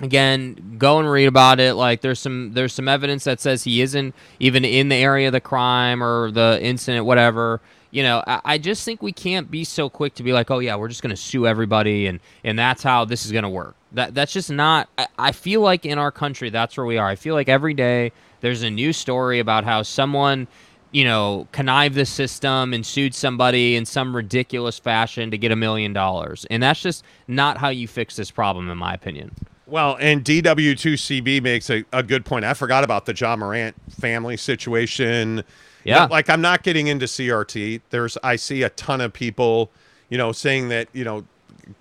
[0.00, 3.80] again go and read about it like there's some there's some evidence that says he
[3.80, 8.40] isn't even in the area of the crime or the incident whatever you know I,
[8.44, 11.02] I just think we can't be so quick to be like oh yeah we're just
[11.02, 14.32] going to sue everybody and and that's how this is going to work that that's
[14.32, 17.34] just not I, I feel like in our country that's where we are i feel
[17.34, 20.48] like every day there's a new story about how someone
[20.92, 25.56] you know, connived the system and sued somebody in some ridiculous fashion to get a
[25.56, 26.44] million dollars.
[26.50, 29.32] And that's just not how you fix this problem, in my opinion.
[29.70, 32.44] Well, and DW2CB makes a, a good point.
[32.44, 35.44] I forgot about the Ja Morant family situation.
[35.84, 36.06] Yeah.
[36.06, 37.80] Like I'm not getting into CRT.
[37.90, 39.70] There's I see a ton of people,
[40.08, 41.24] you know, saying that, you know,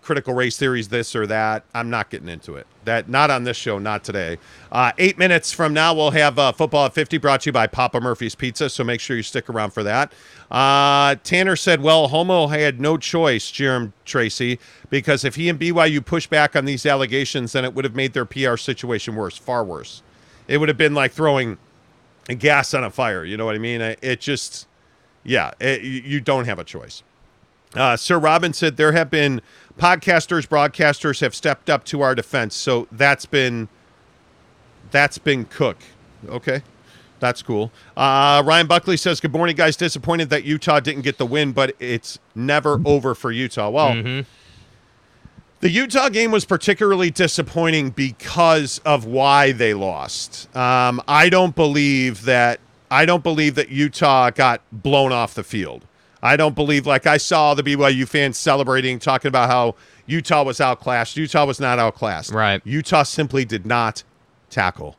[0.02, 1.64] critical race theories this or that.
[1.74, 2.68] I'm not getting into it.
[2.86, 4.38] That not on this show, not today.
[4.72, 7.68] Uh, eight minutes from now, we'll have uh, football at 50 brought to you by
[7.68, 8.70] Papa Murphy's Pizza.
[8.70, 10.14] So make sure you stick around for that.
[10.50, 14.60] Uh, Tanner said, "Well, Holmoe had no choice, Jerem Tracy,
[14.90, 18.14] because if he and BYU push back on these allegations, then it would have made
[18.14, 20.02] their PR situation worse, far worse.
[20.48, 21.58] It would have been like throwing
[22.38, 23.26] gas on a fire.
[23.26, 23.82] You know what I mean?
[23.82, 24.68] It just,
[25.24, 27.04] yeah, it, you don't have a choice."
[27.76, 29.41] Uh, Sir Robin said there have been
[29.78, 32.55] podcasters, broadcasters have stepped up to our defense.
[32.55, 33.70] So that's been
[34.91, 35.78] that's been Cook.
[36.28, 36.63] Okay.
[37.20, 37.72] That's cool.
[37.97, 39.76] Uh, Ryan Buckley says, Good morning, guys.
[39.76, 43.70] Disappointed that Utah didn't get the win, but it's never over for Utah.
[43.70, 43.93] Well,
[45.59, 50.53] the Utah game was particularly disappointing because of why they lost.
[50.55, 52.61] Um, I don't believe that.
[52.89, 55.86] I don't believe that Utah got blown off the field.
[56.22, 60.59] I don't believe, like I saw the BYU fans celebrating, talking about how Utah was
[60.59, 61.15] outclassed.
[61.17, 62.32] Utah was not outclassed.
[62.32, 62.61] Right.
[62.65, 64.03] Utah simply did not
[64.49, 64.97] tackle.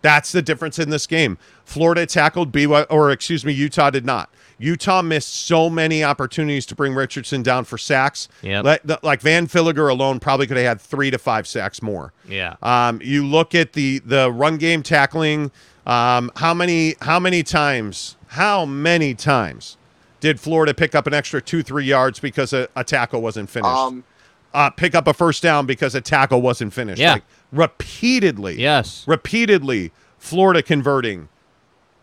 [0.00, 1.38] That's the difference in this game.
[1.64, 4.30] Florida tackled BYU, or excuse me, Utah did not.
[4.58, 8.28] Utah missed so many opportunities to bring Richardson down for sacks.
[8.62, 12.12] Like, like Van Fillinger alone probably could have had three to five sacks more.
[12.28, 12.56] Yeah.
[12.62, 15.50] Um, you look at the the run game tackling.
[15.86, 19.76] Um, how many how many times how many times
[20.22, 23.68] did Florida pick up an extra two three yards because a, a tackle wasn't finished?
[23.68, 24.04] Um,
[24.54, 27.00] uh, pick up a first down because a tackle wasn't finished.
[27.00, 27.14] Yeah.
[27.14, 28.60] Like, repeatedly.
[28.60, 29.04] Yes.
[29.08, 31.28] Repeatedly, Florida converting,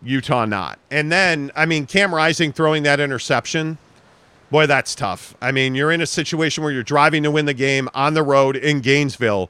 [0.03, 0.79] Utah not.
[0.91, 3.77] And then, I mean, Cam Rising throwing that interception.
[4.51, 5.35] Boy, that's tough.
[5.41, 8.23] I mean, you're in a situation where you're driving to win the game on the
[8.23, 9.49] road in Gainesville,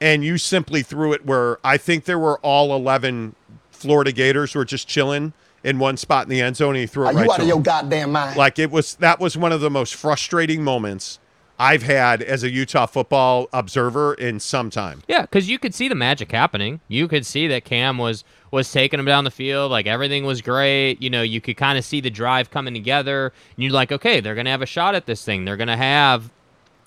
[0.00, 3.34] and you simply threw it where I think there were all 11
[3.72, 5.32] Florida Gators who were just chilling
[5.64, 7.36] in one spot in the end zone, and he threw it Are right you out
[7.36, 8.36] to of your goddamn mind?
[8.36, 11.18] Like it was that was one of the most frustrating moments
[11.58, 15.02] I've had as a Utah football observer in some time.
[15.08, 16.80] Yeah, because you could see the magic happening.
[16.88, 20.42] You could see that Cam was was taking him down the field, like everything was
[20.42, 21.00] great.
[21.00, 24.20] You know, you could kind of see the drive coming together, and you're like, okay,
[24.20, 25.44] they're gonna have a shot at this thing.
[25.44, 26.30] They're gonna have,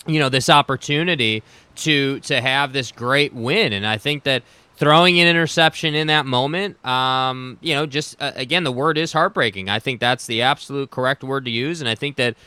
[0.06, 1.44] you know, this opportunity
[1.78, 3.74] to to have this great win.
[3.74, 4.44] And I think that
[4.78, 9.12] throwing an interception in that moment, um, you know, just uh, again, the word is
[9.12, 9.70] heartbreaking.
[9.70, 12.38] I think that's the absolute correct word to use, and I think that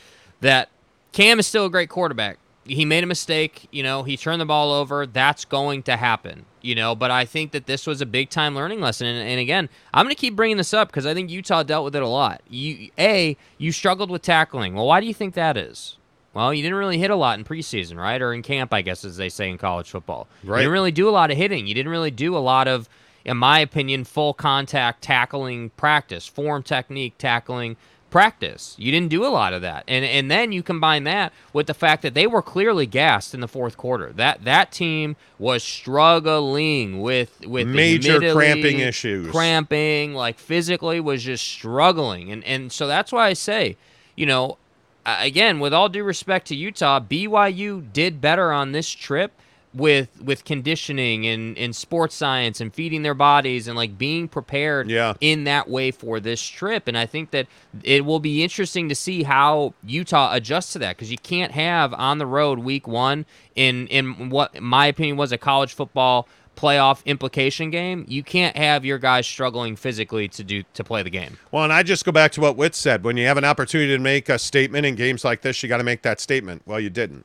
[0.40, 0.70] that
[1.12, 2.38] Cam is still a great quarterback.
[2.64, 5.06] He made a mistake, you know, he turned the ball over.
[5.06, 8.54] That's going to happen, you know, but I think that this was a big time
[8.54, 9.08] learning lesson.
[9.08, 11.84] And, and again, I'm going to keep bringing this up because I think Utah dealt
[11.84, 12.42] with it a lot.
[12.48, 14.74] You, a, you struggled with tackling.
[14.74, 15.96] Well, why do you think that is?
[16.32, 18.20] Well, you didn't really hit a lot in preseason, right?
[18.20, 20.28] Or in camp, I guess, as they say in college football.
[20.44, 20.58] Right.
[20.58, 21.66] You didn't really do a lot of hitting.
[21.66, 22.88] You didn't really do a lot of,
[23.24, 27.76] in my opinion, full contact tackling practice, form technique tackling
[28.10, 28.74] practice.
[28.78, 29.84] You didn't do a lot of that.
[29.88, 33.40] And and then you combine that with the fact that they were clearly gassed in
[33.40, 34.12] the fourth quarter.
[34.12, 39.30] That that team was struggling with with Major cramping issues.
[39.30, 42.30] Cramping, like physically was just struggling.
[42.30, 43.76] And and so that's why I say,
[44.16, 44.58] you know,
[45.05, 49.32] again, with all due respect to Utah, BYU did better on this trip
[49.72, 54.90] with with conditioning and, and sports science and feeding their bodies and like being prepared
[54.90, 55.14] Yeah.
[55.20, 56.88] in that way for this trip.
[56.88, 57.46] And I think that
[57.84, 61.94] it will be interesting to see how Utah adjusts to that because you can't have
[61.94, 67.02] on the road week one in in what my opinion was a college football playoff
[67.06, 68.04] implication game.
[68.08, 71.38] You can't have your guys struggling physically to do to play the game.
[71.52, 73.04] Well, and I just go back to what Witt said.
[73.04, 75.78] When you have an opportunity to make a statement in games like this, you got
[75.78, 76.62] to make that statement.
[76.66, 77.24] Well, you didn't.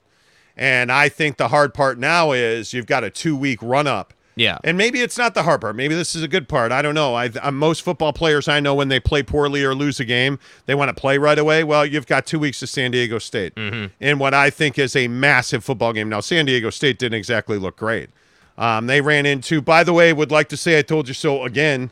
[0.58, 4.14] And I think the hard part now is you've got a two week run up.
[4.36, 4.58] Yeah.
[4.64, 5.76] And maybe it's not the hard part.
[5.76, 6.72] Maybe this is a good part.
[6.72, 7.16] I don't know.
[7.16, 10.40] I, I most football players I know when they play poorly or lose a game,
[10.66, 11.64] they want to play right away.
[11.64, 15.08] Well, you've got two weeks to San Diego State in what I think is a
[15.08, 16.10] massive football game.
[16.10, 18.10] Now, San Diego State didn't exactly look great.
[18.58, 21.44] Um, they ran into, by the way, would like to say I told you so
[21.44, 21.92] again.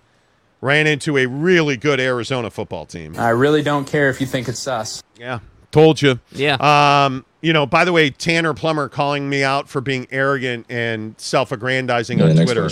[0.61, 3.18] Ran into a really good Arizona football team.
[3.18, 5.03] I really don't care if you think it's us.
[5.18, 5.39] Yeah,
[5.72, 6.22] told you.
[6.32, 6.55] Yeah.
[6.55, 11.14] Um, you know, by the way, Tanner Plummer calling me out for being arrogant and
[11.20, 12.70] self-aggrandizing on Twitter.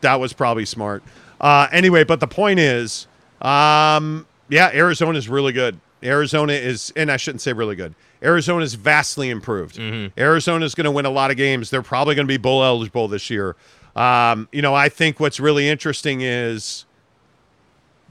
[0.00, 1.02] That was probably smart.
[1.40, 3.06] Uh, anyway, but the point is,
[3.42, 5.78] um, yeah, Arizona is really good.
[6.02, 7.94] Arizona is, and I shouldn't say really good.
[8.22, 9.78] Arizona is vastly improved.
[10.16, 11.68] Arizona is going to win a lot of games.
[11.70, 13.56] They're probably going to be bowl eligible this year.
[13.96, 16.84] Um, you know, I think what's really interesting is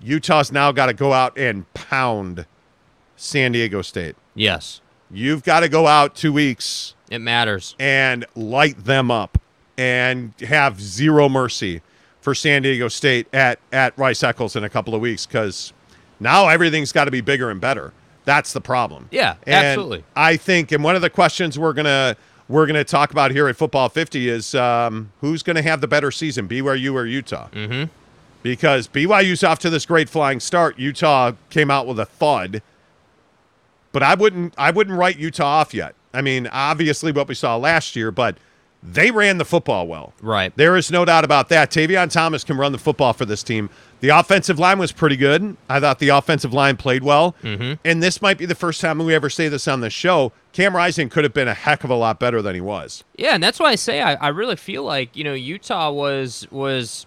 [0.02, 2.46] Utah's now got to go out and pound
[3.16, 4.16] San Diego State.
[4.36, 4.82] yes.
[5.12, 7.76] You've got to go out two weeks It matters.
[7.80, 9.38] and light them up
[9.78, 11.82] and have zero mercy
[12.22, 15.74] for San Diego State at, at Rice Eccles in a couple of weeks because
[16.20, 17.94] now everything's got to be bigger and better.
[18.26, 19.08] That's the problem.
[19.12, 20.04] Yeah, And absolutely.
[20.16, 22.16] I think, and one of the questions we're gonna
[22.48, 26.10] we're gonna talk about here at Football 50 is um, who's gonna have the better
[26.10, 27.50] season, BYU or Utah?
[27.50, 27.92] Mm-hmm.
[28.42, 30.80] Because BYU's off to this great flying start.
[30.80, 32.64] Utah came out with a thud,
[33.96, 35.96] but I wouldn't I wouldn't write Utah off yet.
[36.14, 38.38] I mean, obviously what we saw last year, but
[38.84, 40.14] they ran the football well.
[40.22, 40.52] Right.
[40.58, 41.72] There is no doubt about that.
[41.72, 43.70] Tavion Thomas can run the football for this team.
[44.02, 45.56] The offensive line was pretty good.
[45.70, 47.38] I thought the offensive line played well.
[47.42, 47.76] Mm-hmm.
[47.86, 50.34] And this might be the first time we ever say this on the show.
[50.52, 53.06] Cam Rising could have been a heck of a lot better than he was.
[53.16, 56.46] Yeah, and that's why I say I, I really feel like you know Utah was
[56.52, 57.06] was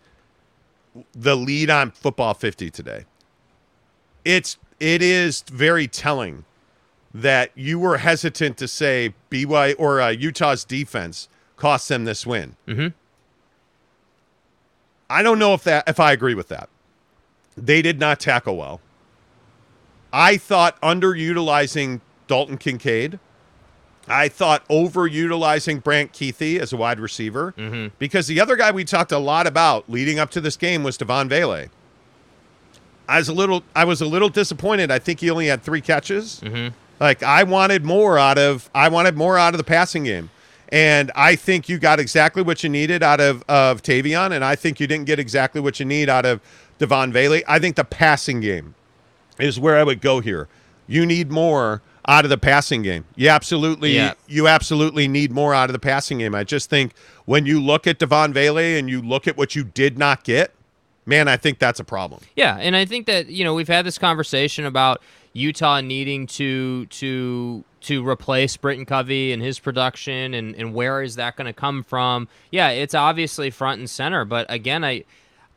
[1.12, 3.06] the lead on football 50 today,
[4.26, 6.44] it's it is very telling
[7.14, 12.56] that you were hesitant to say BY or uh, Utah's defense cost them this win.
[12.68, 12.92] Mhm.
[15.10, 16.70] I don't know if that if I agree with that.
[17.56, 18.80] They did not tackle well.
[20.12, 23.18] I thought underutilizing Dalton Kincaid.
[24.08, 27.94] I thought overutilizing Brant Kuithe as a wide receiver mm-hmm.
[27.98, 30.96] because the other guy we talked a lot about leading up to this game was
[30.96, 31.66] Devaughn Vele.
[33.08, 34.90] I was a little I was a little disappointed.
[34.90, 36.40] I think he only had three catches.
[36.40, 36.74] Mm-hmm.
[37.00, 40.30] Like I wanted more out of I wanted more out of the passing game.
[40.72, 44.54] And I think you got exactly what you needed out of of Tavion, and I
[44.56, 46.40] think you didn't get exactly what you need out of
[46.78, 47.40] Devaughn Vele.
[47.48, 48.74] I think the passing game
[49.38, 50.48] is where I would go here.
[50.86, 53.04] You need more out of the passing game.
[53.16, 54.14] You absolutely Yeah.
[54.28, 56.34] you absolutely need more out of the passing game.
[56.34, 56.92] I just think
[57.24, 60.52] when you look at Devaughn Vele and you look at what you did not get,
[61.04, 62.20] man, I think that's a problem.
[62.36, 65.02] Yeah, and I think that you know we've had this conversation about
[65.32, 71.16] Utah needing to to to replace Britton Covey and his production, and and where is
[71.16, 72.28] that going to come from?
[72.50, 75.04] Yeah, it's obviously front and center, but again, I.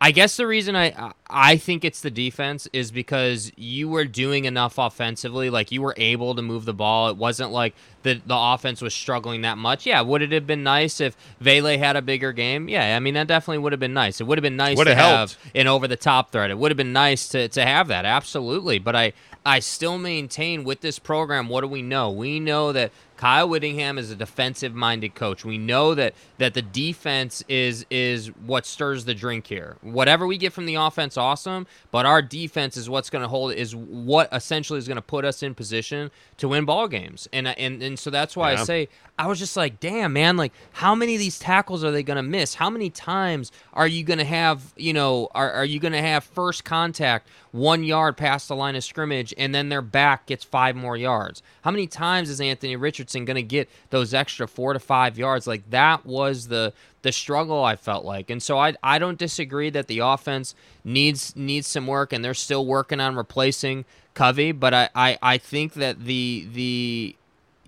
[0.01, 4.43] I guess the reason I I think it's the defense is because you were doing
[4.43, 7.07] enough offensively, like you were able to move the ball.
[7.07, 9.85] It wasn't like the the offense was struggling that much.
[9.85, 12.67] Yeah, would it have been nice if Vele had a bigger game?
[12.67, 14.19] Yeah, I mean that definitely would have been nice.
[14.19, 16.51] It would have been nice Would to have have an over the top threat.
[16.51, 18.79] It would have been nice to, to have that, absolutely.
[18.79, 19.13] But I,
[19.45, 22.09] I still maintain with this program, what do we know?
[22.09, 25.45] We know that Kyle Whittingham is a defensive minded coach.
[25.45, 29.77] We know that that the defense is is what stirs the drink here.
[29.81, 31.67] Whatever we get from the offense, awesome.
[31.91, 35.25] But our defense is what's going to hold is what essentially is going to put
[35.25, 37.27] us in position to win ball games.
[37.31, 38.61] And and and so that's why Yeah.
[38.61, 38.89] I say
[39.19, 42.17] I was just like, damn, man, like how many of these tackles are they going
[42.17, 42.55] to miss?
[42.55, 46.01] How many times are you going to have, you know, are, are you going to
[46.01, 50.43] have first contact one yard past the line of scrimmage and then their back gets
[50.43, 51.43] five more yards?
[51.61, 55.47] How many times is Anthony Richardson going to get those extra four to five yards?
[55.47, 58.29] Like that was the the struggle I felt like.
[58.29, 62.33] And so I I don't disagree that the offense needs needs some work and they're
[62.33, 67.15] still working on replacing Covey, but I, I, I think that the the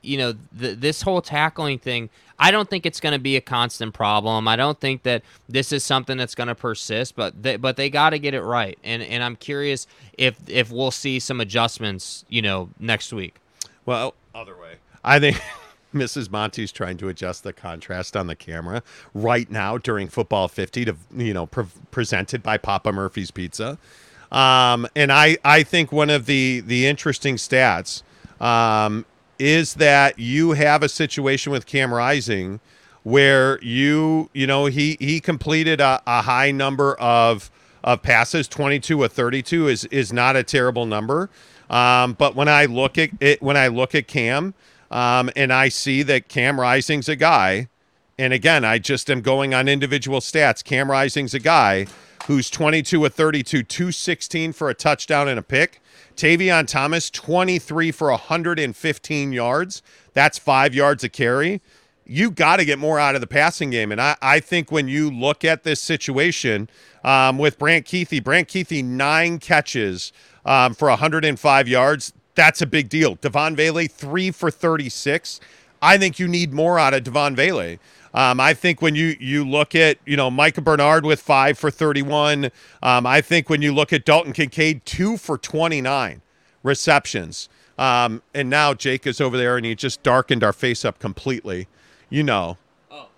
[0.06, 3.42] you know, th- this whole tackling thing, I don't think it's going to be a
[3.42, 4.48] constant problem.
[4.48, 7.90] I don't think that this is something that's going to persist, but they, but they
[7.90, 8.78] got to get it right.
[8.84, 9.88] And and I'm curious
[10.18, 13.36] if if we'll see some adjustments, you know, next week.
[13.86, 14.76] Well, other way.
[15.06, 15.42] I think
[15.94, 16.30] Mrs.
[16.30, 18.84] Monty's trying to adjust the contrast on the camera
[19.14, 23.78] right now during football 50 to you know pre- presented by Papa Murphy's Pizza.
[24.32, 28.04] Um, and I I think one of the the interesting stats
[28.42, 29.06] um,
[29.40, 32.60] is that you have a situation with Cam Rising
[33.04, 37.52] where you you know he he completed a, a high number of
[37.84, 41.30] of passes 22 or 32 is is not a terrible number
[41.70, 44.56] um, but when I look at it when I look at Cam
[44.96, 47.68] um, and I see that Cam Rising's a guy
[48.18, 51.88] and again I just am going on individual stats Cam Rising's a guy
[52.28, 55.82] who's 22 or 32 216 for a touchdown and a pick
[56.16, 59.82] Tavion Thomas, 23 for 115 yards.
[60.14, 61.62] That's five yards a carry.
[62.06, 63.92] You got to get more out of the passing game.
[63.92, 66.70] And I, I think when you look at this situation
[67.04, 70.14] um, with Brant Kuithe, Brant Kuithe, nine catches
[70.46, 72.14] um, for 105 yards.
[72.36, 73.16] That's a big deal.
[73.16, 75.40] Devaughn Vele, three for 36.
[75.82, 77.78] I think you need more out of Devaughn Vele.
[78.14, 81.70] Um, I think when you you look at you know Micah Bernard with five for
[81.70, 82.50] 31,
[82.82, 86.22] um, I think when you look at Dalton Kincaid two for 29
[86.64, 90.98] receptions, um, and now Jake is over there and he just darkened our face up
[90.98, 91.68] completely.
[92.10, 92.58] You know,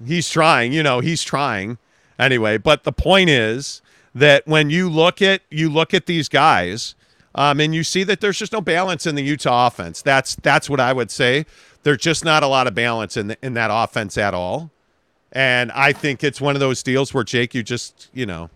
[0.03, 0.73] he's trying.
[0.73, 1.77] You know, he's trying
[2.17, 2.57] anyway.
[2.57, 3.83] But the point is
[4.15, 6.95] that when you look at you look at these guys,
[7.37, 10.01] um, and you see that there's just no balance in the Utah offense.
[10.01, 11.45] That's that's what I would say.
[11.83, 14.71] There's just not a lot of balance in the, in that offense at all.
[15.31, 18.49] And I think it's one of those deals where Jake, you just you know,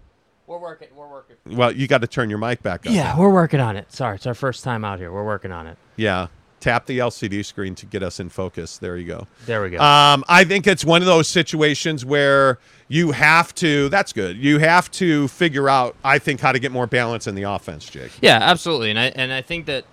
[0.47, 0.87] We're working.
[0.95, 1.35] We're working.
[1.45, 2.93] well, you got to turn your mic back up.
[2.93, 3.91] Yeah, we're working on it.
[3.93, 5.11] Sorry, it's our first time out here.
[5.11, 5.77] We're working on it.
[5.95, 6.27] Yeah.
[6.59, 8.77] Tap the LCD screen to get us in focus.
[8.77, 9.27] There you go.
[9.47, 9.79] There we go.
[9.79, 12.59] Um, I think it's one of those situations where
[12.91, 13.87] you have to.
[13.87, 14.35] That's good.
[14.35, 15.95] You have to figure out.
[16.03, 18.11] I think how to get more balance in the offense, Jake.
[18.21, 19.85] Yeah, absolutely, and I and I think that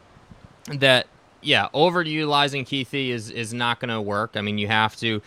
[0.74, 1.06] that
[1.40, 4.32] yeah, overutilizing Kuithe is is not going to work.
[4.34, 5.22] I mean, you have to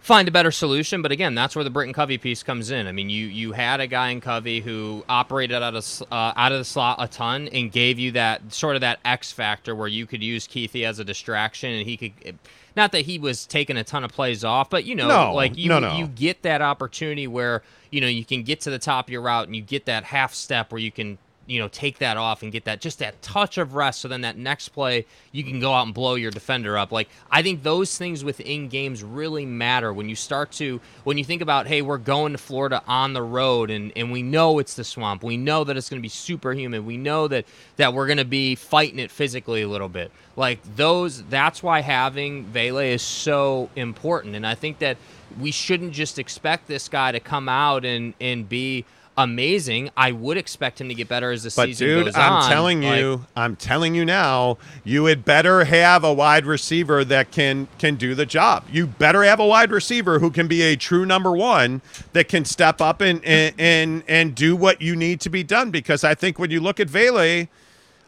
[0.00, 1.02] find a better solution.
[1.02, 2.86] But again, that's where the Britton Covey piece comes in.
[2.86, 6.52] I mean, you you had a guy in Covey who operated out of uh, out
[6.52, 9.88] of the slot a ton and gave you that sort of that X factor where
[9.88, 12.38] you could use Kuithe as a distraction and he could.
[12.76, 15.58] Not that he was taking a ton of plays off, but you know, No, like
[15.58, 15.96] you no, no.
[15.96, 19.22] you get that opportunity where you know you can get to the top of your
[19.22, 21.18] route and you get that half step where you can
[21.50, 24.00] you know take that off and get that just that touch of rest.
[24.00, 26.92] So then that next play you can go out and blow your defender up.
[26.92, 31.24] Like i think those things within games really matter when you start to when you
[31.24, 34.74] think about hey we're going to florida on the road and and we know it's
[34.74, 35.24] the swamp.
[35.24, 36.86] We know that it's going to be superhuman.
[36.86, 37.46] We know that
[37.76, 40.12] that we're going to be fighting it physically a little bit.
[40.36, 44.36] Like those that's why having Vele is so important.
[44.36, 44.96] And i think that
[45.40, 48.84] we shouldn't just expect this guy to come out and and be
[49.16, 49.90] amazing.
[49.96, 52.50] I would expect him to get better as the But season dude, goes I'm on.
[52.50, 57.30] telling Like, you, I'm telling you now, you had better have a wide receiver that
[57.30, 58.64] can can do the job.
[58.72, 61.82] You better have a wide receiver who can be a true number one
[62.12, 65.70] that can step up and and and, and do what you need to be done.
[65.70, 67.46] Because I think when you look at Vele.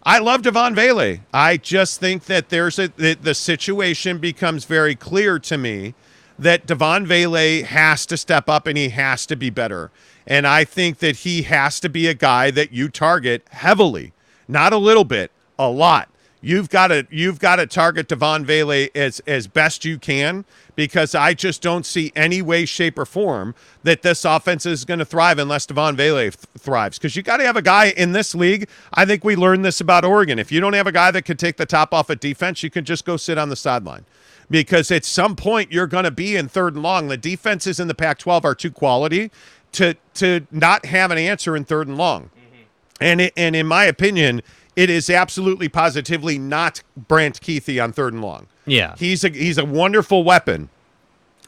[0.04, 1.18] I love Devaughn Vele.
[1.32, 5.94] I just think that there's a the, the situation becomes very clear to me
[6.36, 9.92] that Devaughn Vele has to step up and he has to be better.
[10.26, 14.12] And I think that he has to be a guy that you target heavily,
[14.48, 16.08] not a little bit, a lot.
[16.44, 20.44] You've got to you've got to target Devaughn Vele as as best you can
[20.74, 23.54] because I just don't see any way, shape, or form
[23.84, 26.98] that this offense is going to thrive unless Devaughn Vele th- thrives.
[26.98, 28.68] Because you got to have a guy in this league.
[28.92, 30.40] I think we learned this about Oregon.
[30.40, 32.70] If you don't have a guy that can take the top off at defense, you
[32.70, 34.04] can just go sit on the sideline
[34.50, 37.06] because at some point you're going to be in third and long.
[37.06, 39.30] The defenses in the Pac-12 are too quality
[39.72, 42.24] to to not have an answer in third and long.
[42.24, 42.62] Mm-hmm.
[43.00, 44.42] And it, and in my opinion,
[44.76, 48.46] it is absolutely positively not Brant Kuithe on third and long.
[48.66, 48.94] Yeah.
[48.98, 50.68] He's a he's a wonderful weapon,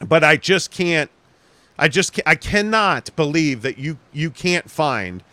[0.05, 1.09] but I just can't
[1.77, 5.23] I just I cannot believe that you you can't find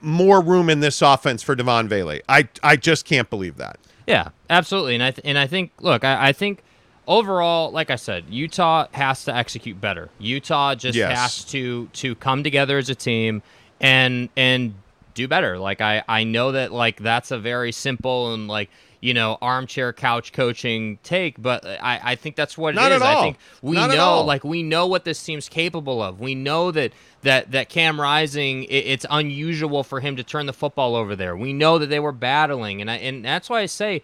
[0.00, 2.20] more room in this offense for Devaughn Vele.
[2.28, 3.78] I I just can't believe that.
[4.06, 4.94] Yeah, absolutely.
[4.94, 6.62] And I th- and I think look, I, I think
[7.06, 10.08] overall, like I said, Utah has to execute better.
[10.18, 11.18] Utah just Yes.
[11.18, 13.42] has to to come together as a team
[13.80, 14.74] and and
[15.14, 15.58] do better.
[15.58, 19.92] Like I I know that like that's a very simple and like you know armchair
[19.92, 23.02] couch coaching take, but I I think that's what Not it is.
[23.02, 26.20] at I think we Not know like we know what this team's capable of.
[26.20, 26.92] We know that
[27.22, 31.36] that that Cam Rising, it, it's unusual for him to turn the football over there.
[31.36, 34.02] We know that they were battling, and I, and that's why I say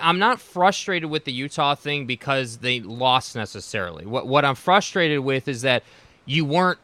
[0.00, 4.04] I'm not frustrated with the Utah thing because they lost necessarily.
[4.04, 5.84] What what I'm frustrated with is that
[6.24, 6.78] you weren't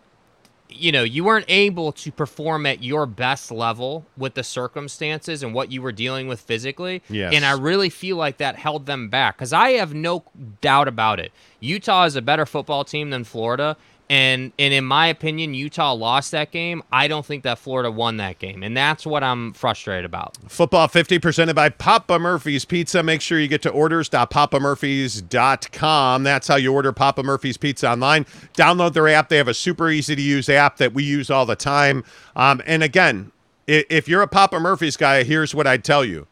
[0.75, 5.55] you know, you weren't able to perform at your best level with the circumstances and
[5.55, 7.03] what you were dealing with physically.
[7.09, 7.35] Yes.
[7.35, 10.25] And I really feel like that held them back because I have no
[10.61, 11.33] doubt about it.
[11.61, 13.77] Utah is a better football team than Florida.
[14.13, 16.83] And, and in my opinion, Utah lost that game.
[16.93, 18.63] I don't think that Florida won that game.
[18.63, 20.37] And that's what I'm frustrated about.
[20.49, 23.03] Football 50 presented by Papa Murphy's Pizza.
[23.03, 26.25] Make sure you get to orders.papamurphys.com.
[26.25, 28.27] That's how you order Papa Murphy's Pizza online.
[28.53, 29.31] Download their app.
[29.31, 32.05] They have a super easy to use app that we use all the time.
[32.37, 33.33] Um, and again,
[33.67, 36.27] if you're a Papa Murphy's guy, here's what I'd tell you.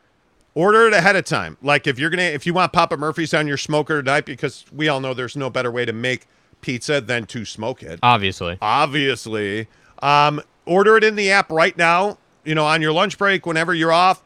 [0.55, 1.57] Order it ahead of time.
[1.63, 4.87] Like if you're gonna if you want Papa Murphy's on your smoker tonight, because we
[4.89, 6.27] all know there's no better way to make
[6.61, 8.59] pizza than to smoke it Obviously.
[8.61, 9.69] obviously.
[10.03, 12.19] Um, order it in the app right now.
[12.45, 14.23] You know, on your lunch break, whenever you're off,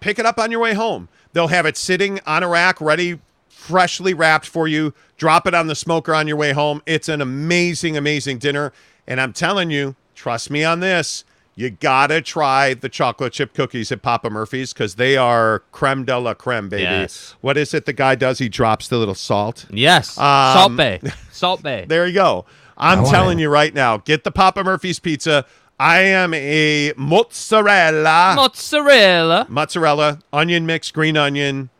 [0.00, 1.08] pick it up on your way home.
[1.32, 4.94] They'll have it sitting on a rack, ready, freshly wrapped for you.
[5.18, 6.82] Drop it on the smoker on your way home.
[6.86, 8.72] It's an amazing, amazing dinner.
[9.06, 11.24] And I'm telling you, trust me on this.
[11.58, 16.16] You gotta try the chocolate chip cookies at Papa Murphy's because they are creme de
[16.16, 16.84] la creme, baby.
[16.84, 17.34] Yes.
[17.40, 18.38] What is it the guy does?
[18.38, 19.66] He drops the little salt.
[19.68, 20.16] Yes.
[20.16, 21.00] Um, Salt Bae.
[21.32, 21.84] Salt Bae.
[21.88, 22.44] There you go.
[22.76, 25.46] I'm telling you right now, get the Papa Murphy's pizza.
[25.80, 29.46] I am a mozzarella, Mozzarella.
[29.48, 31.70] mozzarella, onion mix, green onion,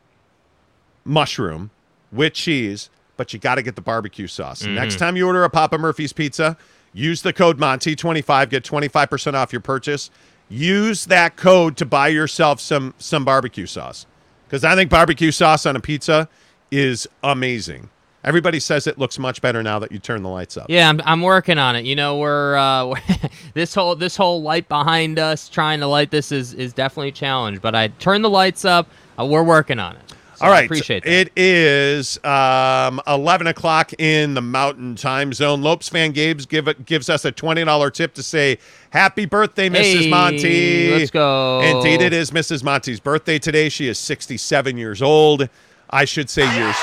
[1.05, 1.71] mushroom
[2.11, 4.65] with cheese, but you got to get the barbecue sauce.
[4.65, 6.57] Next time you order a Papa Murphy's pizza,
[6.93, 10.11] use the code Monty25, get 25% off your purchase.
[10.49, 14.07] Use that code to buy yourself some some barbecue sauce.
[14.49, 16.29] Cuz I think barbecue sauce on a pizza
[16.71, 17.91] is amazing.
[18.25, 20.67] Everybody says it looks much better now that you turn the lights up.
[20.69, 21.85] Yeah, I'm, I'm working on it.
[21.85, 22.95] You know, we're, uh,
[23.55, 27.13] this whole this whole light behind us trying to light this is is definitely a
[27.13, 27.61] challenge.
[27.63, 28.91] But I turn the lights up.
[29.19, 30.08] Uh, we're working on it.
[30.39, 31.13] So All I appreciate that.
[31.13, 35.63] It is um, 11 o'clock in the Mountain Time Zone.
[35.63, 38.59] Lopes fan Gabe's give it, gives us a $20 tip to say,
[38.91, 40.03] Happy birthday, Mrs.
[40.03, 40.91] Hey, Monty.
[40.93, 41.61] let's go.
[41.61, 42.63] Indeed, it is Mrs.
[42.63, 43.69] Monty's birthday today.
[43.69, 45.49] She is 67 years old.
[45.91, 46.77] I should say years,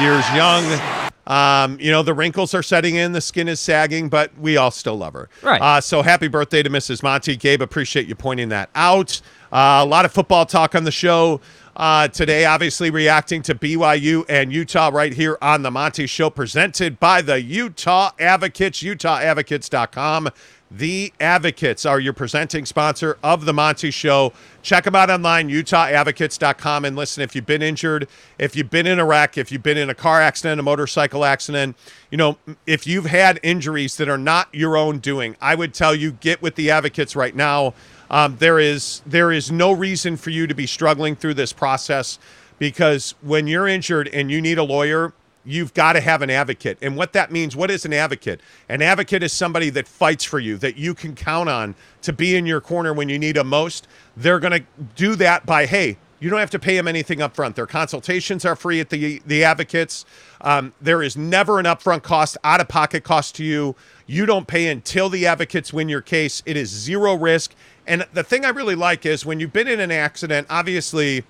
[0.00, 1.12] years young.
[1.26, 4.70] Um, you know, the wrinkles are setting in, the skin is sagging, but we all
[4.70, 5.28] still love her.
[5.42, 5.60] Right.
[5.60, 7.02] Uh, so happy birthday to Mrs.
[7.02, 7.36] Monty.
[7.36, 9.20] Gabe, appreciate you pointing that out.
[9.52, 11.42] Uh, a lot of football talk on the show
[11.76, 16.98] uh, today, obviously reacting to BYU and Utah right here on the Monty Show, presented
[16.98, 20.30] by the Utah Advocates, utahadvocates.com.
[20.70, 24.32] The Advocates are your presenting sponsor of the Monty Show.
[24.62, 26.86] Check them out online, utahadvocates.com.
[26.86, 28.08] And listen, if you've been injured,
[28.38, 31.24] if you've been in a wreck, if you've been in a car accident, a motorcycle
[31.24, 31.76] accident,
[32.10, 35.94] you know, if you've had injuries that are not your own doing, I would tell
[35.94, 37.74] you get with the Advocates right now.
[38.10, 42.18] Um, there is there is no reason for you to be struggling through this process
[42.58, 45.12] because when you're injured and you need a lawyer,
[45.44, 46.78] you've got to have an advocate.
[46.82, 48.40] And what that means, what is an advocate?
[48.68, 52.36] An advocate is somebody that fights for you, that you can count on to be
[52.36, 53.86] in your corner when you need them most.
[54.16, 54.64] They're going to
[54.96, 57.56] do that by, hey, you don't have to pay them anything up front.
[57.56, 60.06] Their consultations are free at the the advocates.
[60.40, 63.76] Um, there is never an upfront cost, out of pocket cost to you.
[64.06, 66.42] You don't pay until the advocates win your case.
[66.46, 67.54] It is zero risk.
[67.86, 71.24] And the thing I really like is when you've been in an accident, obviously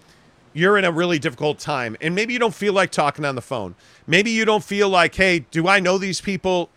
[0.54, 3.42] you're in a really difficult time and maybe you don't feel like talking on the
[3.42, 3.74] phone.
[4.06, 6.70] Maybe you don't feel like, hey, do I know these people?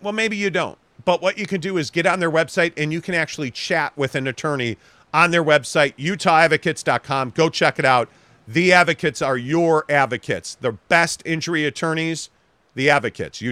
[0.00, 0.78] Well, maybe you don't.
[1.04, 3.96] But what you can do is get on their website and you can actually chat
[3.96, 4.76] with an attorney
[5.12, 7.30] on their website, utahadvocates.com.
[7.30, 8.08] Go check it out.
[8.46, 12.30] The advocates are your advocates, the best injury attorneys,
[12.74, 13.42] the advocates,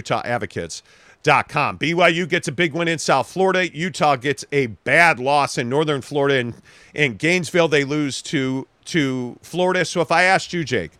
[1.27, 1.79] utahadvocates.com.
[1.79, 3.73] BYU gets a big win in South Florida.
[3.75, 6.39] Utah gets a bad loss in Northern Florida.
[6.39, 6.53] And
[6.93, 9.85] in Gainesville, they lose to, to Florida.
[9.85, 10.91] So if I asked you, Jake,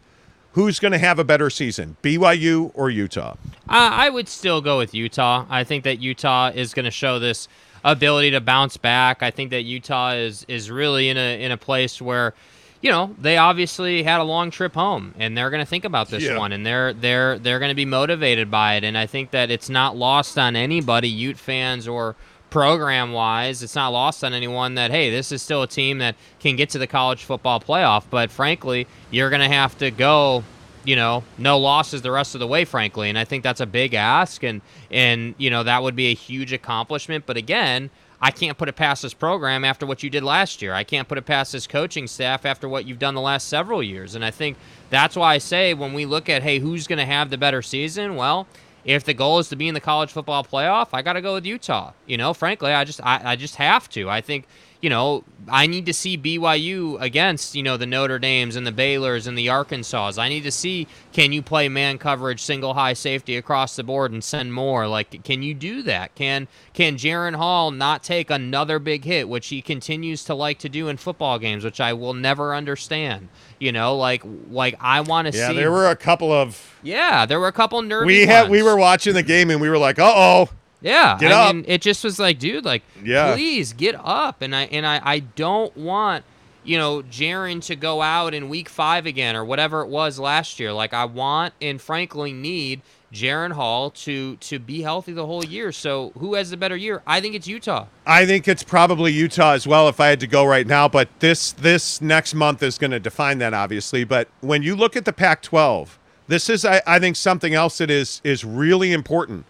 [0.53, 3.35] who's going to have a better season, BYU or Utah?
[3.69, 5.45] Uh, I would still go with Utah.
[5.49, 7.47] I think that Utah is going to show this
[7.83, 9.23] ability to bounce back.
[9.23, 12.33] I think that Utah is is really in a in a place where,
[12.81, 16.09] you know, they obviously had a long trip home and they're going to think about
[16.09, 16.37] this Yeah.
[16.37, 18.83] one and they're they're they're going to be motivated by it.
[18.83, 22.15] And I think that it's not lost on anybody, Ute fans or
[22.49, 26.15] program wise, it's not lost on anyone that hey, this is still a team that
[26.39, 28.03] can get to the college football playoff.
[28.09, 30.43] But frankly, you're going to have to go
[30.85, 33.09] you know, no losses the rest of the way, frankly.
[33.09, 36.13] And I think that's a big ask, and and you know that would be a
[36.13, 37.25] huge accomplishment.
[37.25, 37.89] But again,
[38.19, 40.73] I can't put it past this program after what you did last year.
[40.73, 43.83] I can't put it past this coaching staff after what you've done the last several
[43.83, 44.15] years.
[44.15, 44.57] And I think
[44.89, 47.61] that's why I say when we look at hey, who's going to have the better
[47.61, 48.15] season?
[48.15, 48.47] Well.
[48.85, 51.33] If the goal is to be in the college football playoff, I got to go
[51.33, 51.91] with Utah.
[52.05, 54.09] You know, frankly, I just I, I just have to.
[54.09, 54.47] I think
[54.81, 58.71] you know, I need to see BYU against, you know, the Notre Dames and the
[58.71, 60.13] Baylors and the Arkansas.
[60.17, 64.11] I need to see can you play man coverage, single high safety across the board
[64.11, 64.87] and send more?
[64.87, 66.13] Like can you do that?
[66.15, 70.69] Can can Jaren Hall not take another big hit, which he continues to like to
[70.69, 73.29] do in football games, which I will never understand.
[73.59, 76.75] You know, like like I want to Yeah, see there were a couple of.
[76.83, 79.69] Yeah, there were a couple nervy We had we were watching the game and we
[79.69, 80.49] were like, uh oh.
[80.81, 81.55] Yeah, Get I up.
[81.55, 83.33] mean, it just was like, dude, like, Yeah.
[83.33, 84.41] please get up.
[84.41, 86.23] And I and I, I don't want,
[86.63, 90.59] you know, Jaren to go out in week five again or whatever it was last
[90.59, 90.71] year.
[90.73, 95.71] Like, I want and frankly need Jaren Hall to to be healthy the whole year.
[95.71, 97.01] So who has the better year?
[97.07, 97.85] I think it's Utah.
[98.05, 101.07] I think it's probably Utah as well if I had to go right now, but
[101.21, 104.03] this this next month is going to define that obviously.
[104.03, 105.87] But when you look at the Pac-12,
[106.27, 109.45] this is I, I think something else that is is really important.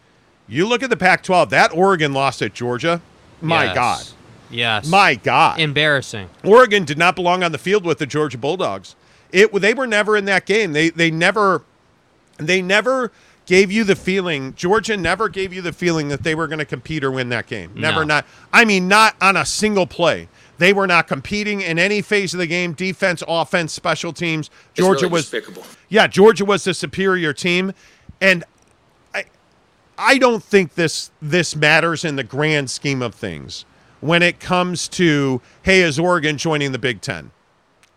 [0.47, 3.01] You look at the Pac-12, that Oregon loss at Georgia.
[3.41, 3.75] My Yes.
[3.75, 4.05] God.
[4.49, 4.87] Yes.
[4.87, 5.59] My God.
[5.59, 6.29] Embarrassing.
[6.43, 8.95] Oregon did not belong on the field with the Georgia Bulldogs.
[9.31, 10.71] It they were never in that game.
[10.71, 11.63] They they never
[12.37, 13.11] they never
[13.45, 16.65] gave you the feeling Georgia never gave you the feeling that they were going to
[16.65, 17.71] compete or win that game.
[17.75, 18.15] Never No.
[18.15, 20.29] not I mean not on a single play.
[20.59, 24.49] They were not competing in any phase of the game, defense, offense, special teams.
[24.73, 25.33] Georgia was
[25.89, 27.73] Yeah, Georgia was the superior team
[28.21, 28.47] and I
[29.97, 33.65] I don't think this this matters in the grand scheme of things
[33.99, 37.31] when it comes to hey, is Oregon joining the Big Ten?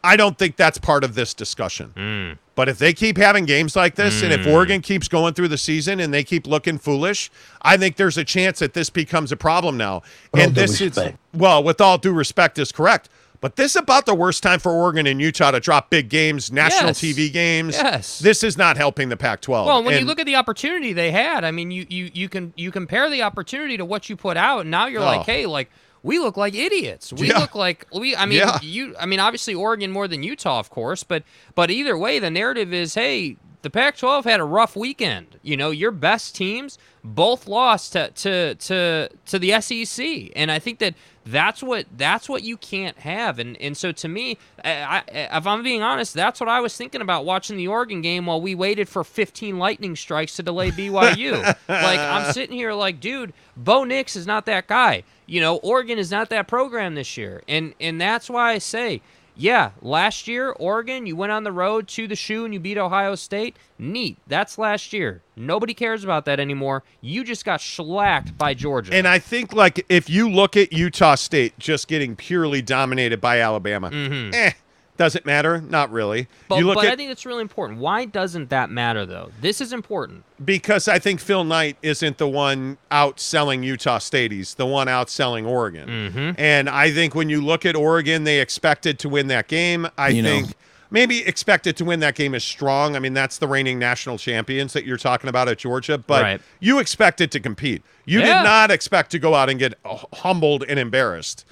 [0.03, 1.93] I don't think that's part of this discussion.
[1.95, 2.39] Mm.
[2.55, 4.85] But if they keep having games like this, and if Oregon mm.
[4.85, 7.31] keeps going through the season and they keep looking foolish,
[7.63, 10.03] I think there's a chance that this becomes a problem now.
[10.33, 11.19] With all and due this respect.
[11.35, 13.09] is well, with all due respect, is correct.
[13.41, 16.53] But this is about the worst time for Oregon and Utah to drop big games,
[16.53, 17.01] national Yes.
[17.01, 17.75] TV games.
[17.75, 18.19] Yes.
[18.19, 19.65] This is not helping the Pac-12.
[19.67, 22.53] Well, when you look at the opportunity they had, I mean, you you you can
[22.57, 25.07] you compare the opportunity to what you put out, and now you're Oh.
[25.07, 25.71] like, hey, like
[26.03, 27.13] we look like idiots.
[27.13, 27.39] We Yeah.
[27.39, 28.15] look like we.
[28.15, 28.59] I mean, Yeah.
[28.63, 28.95] you.
[29.01, 31.23] I mean, obviously Oregon more than Utah, of course, but
[31.55, 35.39] but either way, the narrative is, hey, the Pac-12 had a rough weekend.
[35.43, 40.59] You know, your best teams both lost to to to to the SEC, and I
[40.59, 40.95] think that
[41.27, 43.39] that's what that's what you can't have.
[43.39, 46.77] And and so to me, I, I, if I'm being honest, that's what I was
[46.77, 50.71] thinking about watching the Oregon game while we waited for 15 lightning strikes to delay
[50.71, 51.43] BYU.
[51.69, 55.05] like I'm sitting here like, dude, Bo Nix is not that guy.
[55.27, 59.03] You know, Oregon is not that program this year, and and that's why I say.
[59.41, 62.77] Yeah, last year, Oregon, you went on the road to the shoe and you beat
[62.77, 63.57] Ohio State.
[63.79, 64.19] Neat.
[64.27, 65.23] That's last year.
[65.35, 66.83] Nobody cares about that anymore.
[67.01, 68.93] You just got shellacked by Georgia.
[68.93, 73.41] And I think like if you look at Utah State just getting purely dominated by
[73.41, 73.89] Alabama,
[74.35, 74.53] eh,
[75.01, 75.63] doesn't matter.
[75.63, 76.29] Not really.
[76.47, 77.79] But you look but at I think it's really important.
[77.81, 79.31] Why doesn't that matter, though?
[79.41, 80.25] This is important.
[80.45, 84.31] because I think Phil Knight isn't the one outselling Utah State.
[84.31, 85.89] He's the one outselling Oregon.
[85.89, 86.31] Mm-hmm.
[86.39, 89.89] And I think when you look at Oregon, they expected to win that game.
[89.97, 90.29] I You know.
[90.43, 90.55] think
[90.91, 92.95] maybe expected to win that game is strong.
[92.95, 96.41] I mean, that's the reigning national champions that you're talking about at Georgia, but Right.
[96.59, 97.83] you expected to compete.
[98.05, 98.27] You Yeah.
[98.27, 101.47] did not expect to go out and get uh, humbled and embarrassed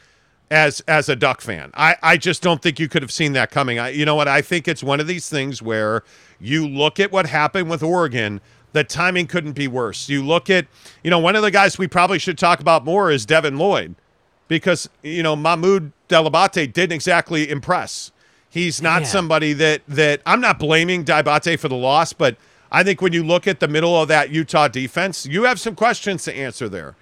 [0.51, 1.71] as as a Duck fan.
[1.75, 3.79] I, I just don't think you could have seen that coming.
[3.79, 4.29] I, you know what?
[4.29, 6.03] I think it's one of these things where
[6.41, 8.41] you look at what happened with Oregon.
[8.73, 10.09] The timing couldn't be worse.
[10.11, 10.67] You look at,
[11.03, 13.95] you know, one of the guys we probably should talk about more is Devin Lloyd,
[14.47, 18.13] because you know Mohamoud Diabate didn't exactly impress.
[18.51, 19.09] He's not Yeah.
[19.09, 22.37] somebody that that I'm not blaming Diabate for the loss, but
[22.71, 25.75] I think when you look at the middle of that Utah defense, you have some
[25.75, 26.95] questions to answer there.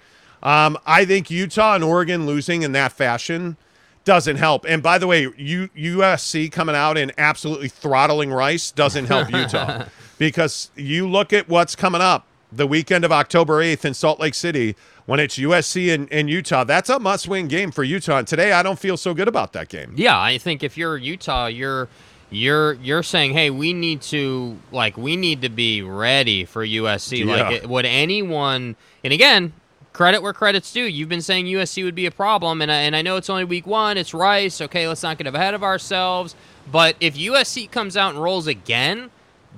[0.47, 3.57] Um, I think Utah and Oregon losing in that fashion
[4.05, 4.65] doesn't help.
[4.65, 9.83] And by the way, U- USC coming out and absolutely throttling Rice doesn't help Utah
[10.17, 14.33] because you look at what's coming up the weekend of October 8th in Salt Lake
[14.33, 16.63] City when it's USC and, and Utah.
[16.63, 18.19] That's a must win game for Utah.
[18.19, 19.95] And today, I don't feel so good about that game.
[19.97, 21.89] Yeah, I think if you're Utah, you're
[22.29, 27.25] you're you're saying, hey, we need to like we need to be ready for USC.
[27.25, 27.49] Yeah.
[27.49, 28.77] Like, would anyone?
[29.03, 29.51] And again,
[29.97, 30.83] credit where credit's due.
[30.83, 33.43] You've been saying USC would be a problem, and I, and I know it's only
[33.43, 33.97] week one.
[33.97, 34.61] It's Rice.
[34.61, 36.35] Okay, let's not get ahead of ourselves.
[36.71, 39.09] But if USC comes out and rolls again,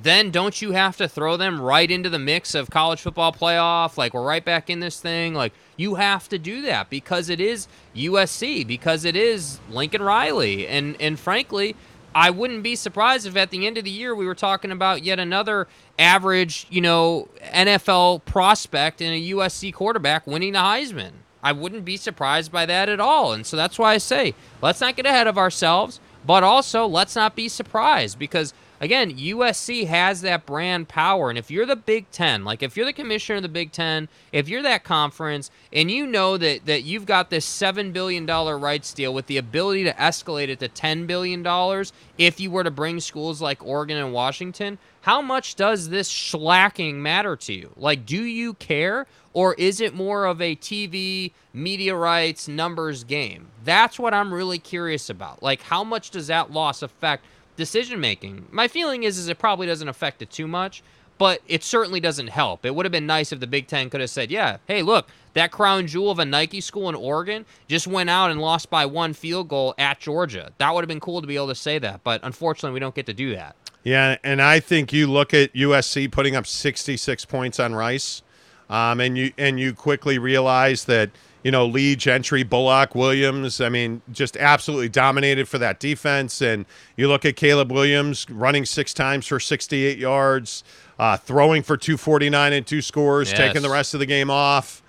[0.01, 3.97] then don't you have to throw them right into the mix of college football playoff?
[3.97, 5.33] Like we're right back in this thing.
[5.33, 10.65] Like you have to do that because it is USC, because it is Lincoln Riley,
[10.67, 11.75] and and frankly,
[12.19, 15.05] I wouldn't be surprised if at the end of the year we were talking about
[15.05, 21.11] yet another average, you know, NFL prospect and a USC quarterback winning the Heisman.
[21.41, 23.31] I wouldn't be surprised by that at all.
[23.31, 27.15] And so that's why I say, let's not get ahead of ourselves, but also let's
[27.15, 31.29] not be surprised because again, USC has that brand power.
[31.29, 34.07] And if you're the Big Ten, like if you're the commissioner of the Big Ten,
[34.31, 38.57] if you're that conference, and you know that that you've got this seven billion dollar
[38.57, 42.65] rights deal with the ability to escalate it to ten billion dollars if you were
[42.65, 47.71] to bring schools like Oregon and Washington, how much does this schlacking matter to you?
[47.77, 49.07] Like, do you care?
[49.31, 53.47] Or is it more of a TV, media rights, numbers game?
[53.63, 55.41] That's what I'm really curious about.
[55.41, 57.23] Like, how much does that loss affect
[57.59, 58.47] decision making?
[58.49, 60.81] My feeling is, is it probably doesn't affect it too much,
[61.19, 62.65] but it certainly doesn't help.
[62.65, 65.07] It would have been nice if the Big Ten could have said, yeah, hey, look,
[65.33, 68.85] that crown jewel of a Nike school in Oregon just went out and lost by
[68.85, 70.51] one field goal at Georgia.
[70.57, 72.95] That would have been cool to be able to say that, but unfortunately, we don't
[72.95, 73.55] get to do that.
[73.83, 78.21] Yeah, and I think you look at USC putting up 66 points on Rice,
[78.69, 81.09] um, and you and you quickly realize that
[81.43, 83.61] you know Lee, Gentry, Bullock, Williams.
[83.61, 86.41] I mean, just absolutely dominated for that defense.
[86.41, 86.65] And
[86.97, 90.63] you look at Caleb Williams running six times for 68 yards,
[90.99, 93.37] uh, throwing for 249 and two scores, Yes.
[93.37, 94.81] taking the rest of the game off.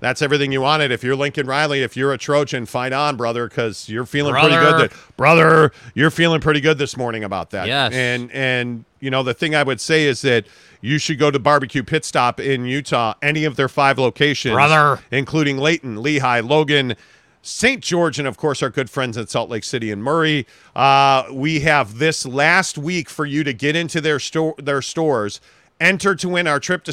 [0.00, 0.90] That's everything you wanted.
[0.92, 4.48] If you're Lincoln Riley, if you're a Trojan, fight on, brother, because you're feeling pretty
[4.56, 4.90] good.
[4.90, 7.68] That, brother, you're feeling pretty good this morning about that.
[7.68, 7.92] Yes.
[7.94, 10.44] And and you know the thing I would say is that
[10.84, 15.00] you should go to Barbecue Pit Stop in Utah, any of their five locations, Brother.
[15.10, 16.94] including Layton, Lehi, Logan.
[17.40, 17.82] St.
[17.82, 20.46] George, and of course, our good friends in Salt Lake City and Murray.
[20.74, 25.42] Uh, we have this last week for you to get into their store, their stores,
[25.78, 26.92] enter to win our trip to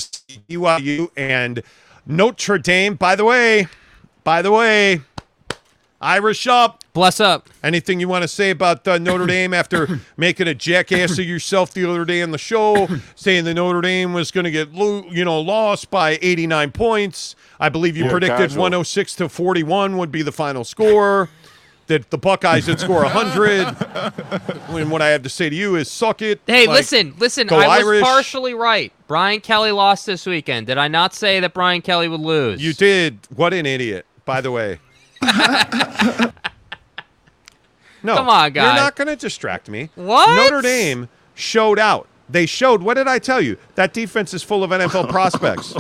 [0.49, 1.63] BYU and
[2.05, 2.95] Notre Dame.
[2.95, 3.69] By the way,
[4.25, 4.99] by the way,
[6.01, 6.80] Irish up.
[6.93, 7.47] Bless up.
[7.63, 11.73] Anything you want to say about uh, Notre Dame after making a jackass of yourself
[11.73, 15.05] the other day on the show, saying that Notre Dame was going to get lo-
[15.09, 17.35] you know lost by 89 points?
[17.61, 18.63] I believe you Yeah, predicted casual.
[18.63, 21.29] 106 to 41 would be the final score.
[21.87, 23.67] That the Buckeyes would score 100.
[24.79, 26.39] and what I have to say to you is suck it.
[26.47, 27.49] Hey, Like, listen, listen.
[27.51, 28.03] I was Irish.
[28.03, 28.93] partially right.
[29.07, 30.67] Brian Kelly lost this weekend.
[30.67, 32.63] Did I not say that Brian Kelly would lose?
[32.63, 33.19] You did.
[33.35, 34.79] What an idiot, by the way.
[38.03, 38.15] no.
[38.15, 38.63] Come on, guy.
[38.65, 39.89] You're not going to distract me.
[39.95, 40.35] What?
[40.35, 42.07] Notre Dame showed out.
[42.29, 42.81] They showed.
[42.81, 43.57] What did I tell you?
[43.75, 45.73] That defense is full of NFL prospects.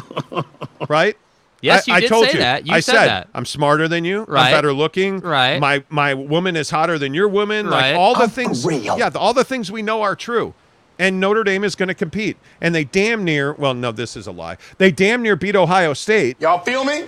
[0.89, 1.17] right?
[1.61, 2.39] Yes, I, you I did told say you.
[2.39, 2.67] that.
[2.67, 3.27] You I said said that.
[3.33, 4.23] I'm smarter than you.
[4.23, 4.47] Right.
[4.47, 5.19] I'm better looking.
[5.19, 5.59] Right.
[5.59, 7.67] My my woman is hotter than your woman.
[7.67, 7.91] Right.
[7.91, 8.65] Like all the for things.
[8.65, 8.97] real?
[8.97, 10.53] Yeah, all the things we know are true.
[10.99, 12.37] And Notre Dame is going to compete.
[12.59, 13.53] And they damn near.
[13.53, 14.57] Well, no, this is a lie.
[14.77, 16.37] They damn near beat Ohio State.
[16.39, 17.05] Y'all feel me?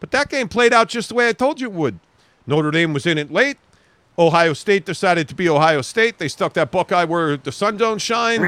[0.00, 1.98] But that game played out just the way I told you it would.
[2.46, 3.58] Notre Dame was in it late.
[4.18, 6.18] Ohio State decided to be Ohio State.
[6.18, 8.44] They stuck that Buckeye where the sun don't shine,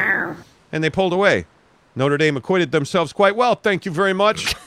[0.73, 1.47] and they pulled away.
[1.95, 3.55] Notre Dame acquitted themselves quite well.
[3.55, 4.55] Thank you very much.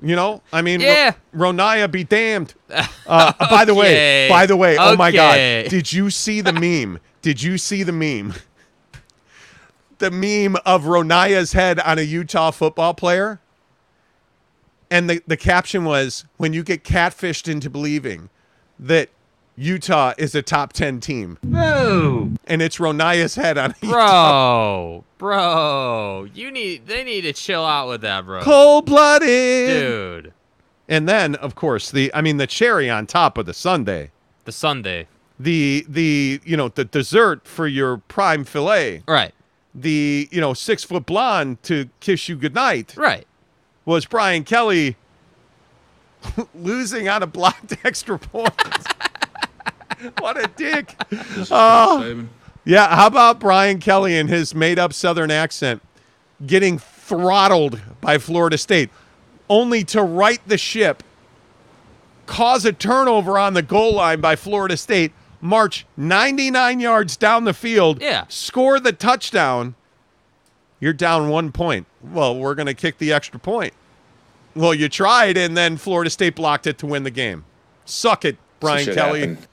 [0.00, 1.14] You know, I mean, Yeah.
[1.32, 2.54] Ro- Ronaya be damned.
[3.04, 5.34] Uh, By the way, by the way, oh my God,
[5.70, 7.00] did you see the meme?
[7.22, 8.34] Did you see the meme?
[9.98, 13.40] The meme of Ronaya's head on a Utah football player?
[14.90, 18.30] And the, the caption was when you get catfished into believing
[18.78, 19.10] that
[19.56, 21.36] Utah is a top 10 team.
[21.42, 22.30] No.
[22.46, 26.86] And it's Ronaya's head on bro, bro, you need.
[26.86, 28.40] They need to chill out with that, bro.
[28.42, 29.28] cold blooded.
[29.68, 30.32] Dude,
[30.88, 34.10] And then, of course, the I mean the cherry on top of the Sunday.
[34.44, 35.06] the Sunday.
[35.40, 39.02] The the you know the dessert for your prime fillet.
[39.06, 39.32] Right,
[39.74, 43.26] The you know six foot blonde to kiss you goodnight right.
[43.88, 44.96] Was Brian Kelly
[46.54, 48.52] losing on a blocked extra point.
[50.18, 50.94] what a dick.
[51.50, 52.26] Oh.
[52.64, 55.80] Yeah, how about Brian Kelly and his made up Southern accent
[56.46, 58.90] getting throttled by Florida State,
[59.48, 61.02] only to right the ship,
[62.26, 67.54] cause a turnover on the goal line by Florida State, march 99 yards down the
[67.54, 68.24] field, Yeah.
[68.28, 69.74] score the touchdown.
[70.80, 71.86] You're down one point.
[72.02, 73.74] Well, we're going to kick the extra point.
[74.54, 77.44] Well, you tried, and then Florida State blocked it to win the game.
[77.84, 79.20] Suck it, Brian Kelly.
[79.20, 79.48] happened.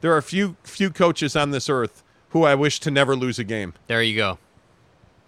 [0.00, 3.44] There are few few coaches on this earth who I wish to never lose a
[3.44, 3.72] game.
[3.86, 4.38] There you go.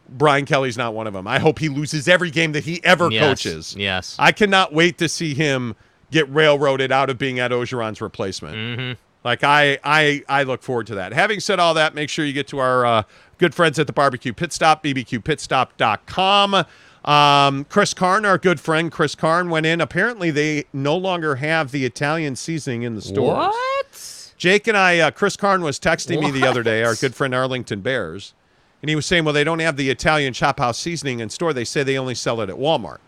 [0.08, 1.26] Brian Kelly's not one of them.
[1.26, 3.74] I hope he loses every game that he ever Yes, coaches.
[3.78, 4.14] yes.
[4.18, 5.74] I cannot wait to see him
[6.10, 8.54] get railroaded out of being Ed Orgeron's replacement.
[8.56, 8.92] Mm-hmm.
[9.24, 11.12] Like I, I, I look forward to that.
[11.12, 13.02] Having said all that, make sure you get to our uh,
[13.38, 16.64] good friends at the Barbecue Pit Stop, bbqpitstop.com.
[17.04, 19.80] Um, Chris Karn, our good friend Chris Karn, went in.
[19.80, 23.36] Apparently, they no longer have the Italian seasoning in the store.
[23.36, 24.32] What?
[24.36, 27.34] Jake and I, uh, Chris Karn was texting me the other day, our good friend
[27.34, 28.34] Arlington Bears,
[28.82, 31.52] and he was saying, well, they don't have the Italian chop house seasoning in store.
[31.52, 32.98] They say they only sell it at Walmart.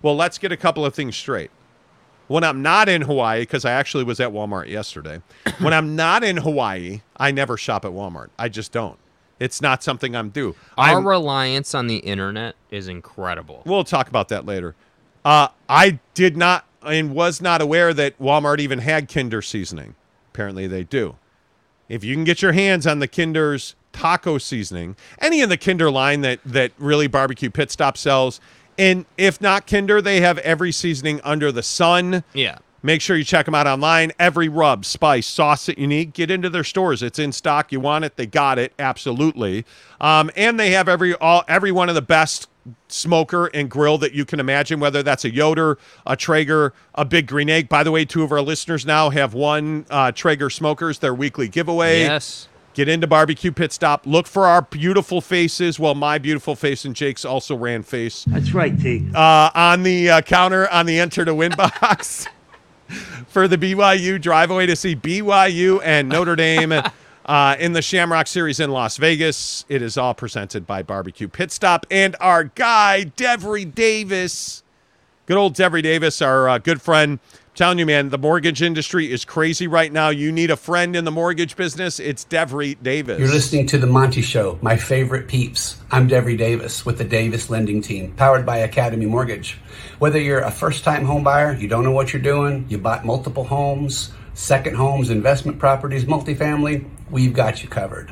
[0.00, 1.50] Well, let's get a couple of things straight.
[2.28, 5.20] When I'm not in Hawaii, because I actually was at Walmart yesterday,
[5.58, 8.28] when I'm not in Hawaii, I never shop at Walmart.
[8.38, 8.99] I just don't.
[9.40, 10.54] It's not something I'm due.
[10.76, 13.62] Our I'm, reliance on the internet is incredible.
[13.64, 14.76] We'll talk about that later.
[15.24, 19.94] Uh, I did not and was not aware that Walmart even had Kinder seasoning.
[20.32, 21.16] Apparently, they do.
[21.88, 25.90] If you can get your hands on the Kinder's taco seasoning, any of the Kinder
[25.90, 28.40] line that that really barbecue pit stop sells,
[28.78, 32.24] and if not Kinder, they have every seasoning under the sun.
[32.32, 32.58] Yeah.
[32.82, 34.12] Make sure you check them out online.
[34.18, 37.02] Every rub, spice, sauce that you need, get into their stores.
[37.02, 37.72] It's in stock.
[37.72, 38.72] You want it, they got it.
[38.78, 39.64] Absolutely.
[40.00, 42.48] Um, and they have every all every one of the best
[42.88, 47.26] smoker and grill that you can imagine, whether that's a Yoder, a Traeger, a Big
[47.26, 47.68] Green Egg.
[47.68, 51.48] By the way, two of our listeners now have won uh, Traeger smokers, their weekly
[51.48, 52.00] giveaway.
[52.00, 52.48] Yes.
[52.72, 54.06] Get into Barbecue Pit Stop.
[54.06, 55.80] Look for our beautiful faces.
[55.80, 59.08] Well, my beautiful face and Jake's also ran face That's right, T.
[59.12, 62.26] uh, on the uh, counter on the enter to win box
[63.28, 66.72] for the BYU drive away to see BYU and Notre Dame
[67.26, 69.64] uh, in the Shamrock Series in Las Vegas.
[69.68, 74.62] It is all presented by Barbecue Pit Stop and our guy, Devery Davis.
[75.26, 77.20] Good old Devery Davis, our uh, good friend.
[77.60, 80.08] Telling you, man, the mortgage industry is crazy right now.
[80.08, 82.00] You need a friend in the mortgage business.
[82.00, 83.18] It's Devery Davis.
[83.18, 85.76] You're listening to The Monty Show, my favorite peeps.
[85.90, 89.58] I'm Devery Davis with the Davis Lending Team, powered by Academy Mortgage.
[89.98, 93.04] Whether you're a first time home buyer, you don't know what you're doing, you bought
[93.04, 98.10] multiple homes, second homes, investment properties, multifamily, we've got you covered.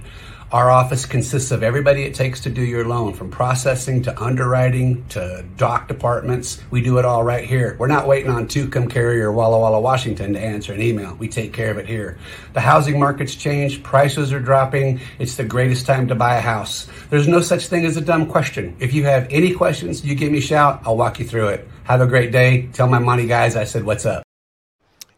[0.50, 5.04] Our office consists of everybody it takes to do your loan, from processing to underwriting
[5.08, 6.58] to doc departments.
[6.70, 7.76] We do it all right here.
[7.78, 11.14] We're not waiting on Tucumcari Carrier or Walla Walla, Washington to answer an email.
[11.16, 12.16] We take care of it here.
[12.54, 15.00] The housing market's changed, prices are dropping.
[15.18, 16.88] It's the greatest time to buy a house.
[17.10, 18.74] There's no such thing as a dumb question.
[18.80, 20.80] If you have any questions, you give me a shout.
[20.86, 21.68] I'll walk you through it.
[21.84, 22.70] Have a great day.
[22.72, 24.22] Tell my money guys I said what's up.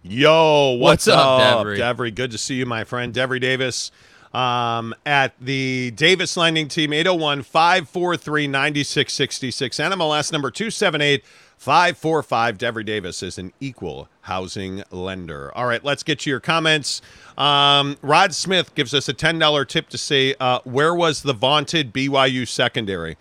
[0.02, 1.78] Yo, what's, What's up, Devery?
[1.78, 2.12] Devery?
[2.12, 3.15] Good to see you, my friend.
[3.15, 3.93] Devery Davis
[4.32, 9.77] um, at the Davis Lending Team, 801 543 9666.
[9.78, 11.24] NMLS number 278
[11.57, 12.59] 545.
[12.59, 15.52] Devery Davis is an equal housing lender.
[15.55, 17.02] All right, let's get to your comments.
[17.36, 21.93] Um, Rod Smith gives us a $10 tip to say, uh, where was the vaunted
[21.93, 23.16] BYU secondary?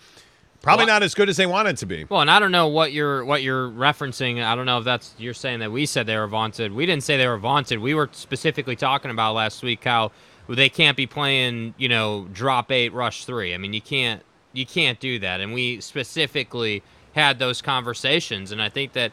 [0.61, 2.05] Probably Well, not as good as they wanted to be.
[2.09, 4.43] Well, and I don't know what you're what you're referencing.
[4.43, 6.73] I don't know if that's you're saying that we said they were vaunted.
[6.73, 7.79] We didn't say they were vaunted.
[7.79, 10.11] We were specifically talking about last week how
[10.55, 13.53] they can't be playing, you know, drop eight, rush three.
[13.53, 14.23] I mean, you can't
[14.53, 15.41] you can't do that.
[15.41, 16.81] And we specifically
[17.13, 18.51] had those conversations.
[18.51, 19.11] And I think that,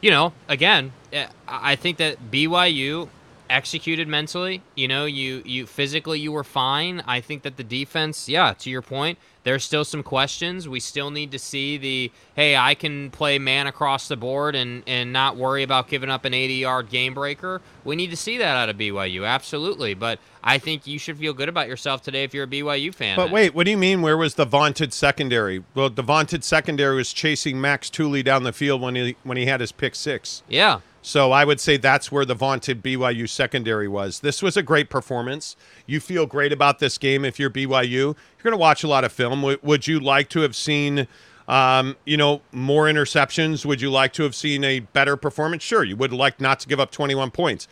[0.00, 3.08] you know, again, eh, I I think that BYU
[3.50, 4.62] executed mentally.
[4.74, 7.02] You know, you you physically you were fine.
[7.06, 10.68] I think that the defense, yeah, to your point, there's still some questions.
[10.68, 14.82] We still need to see the hey, I can play man across the board and
[14.86, 17.62] and not worry about giving up an 80-yard game breaker.
[17.84, 19.94] We need to see that out of BYU, absolutely.
[19.94, 23.16] But I think you should feel good about yourself today if you're a BYU fan.
[23.16, 24.02] But wait, what do you mean?
[24.02, 25.62] Where was the vaunted secondary?
[25.74, 29.46] Well, the vaunted secondary was chasing Max Tooley down the field when he when he
[29.46, 30.42] had his pick six.
[30.48, 30.80] yeah.
[31.06, 34.20] So I would say that's where the vaunted BYU secondary was.
[34.20, 35.54] This was a great performance.
[35.84, 37.90] You feel great about this game if you're BYU.
[37.90, 39.42] You're going to watch a lot of film.
[39.42, 41.06] W- would you like to have seen,
[41.46, 43.66] um, you know, more interceptions?
[43.66, 45.62] Would you like to have seen a better performance?
[45.62, 47.68] Sure, you would like not to give up 21 points.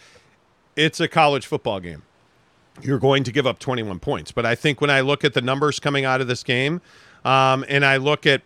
[0.77, 2.03] It's a college football game
[2.81, 4.33] you're going to give up 21 points.
[4.33, 6.81] But I think when I look at the numbers coming out of this game,
[7.25, 8.41] um, and I look at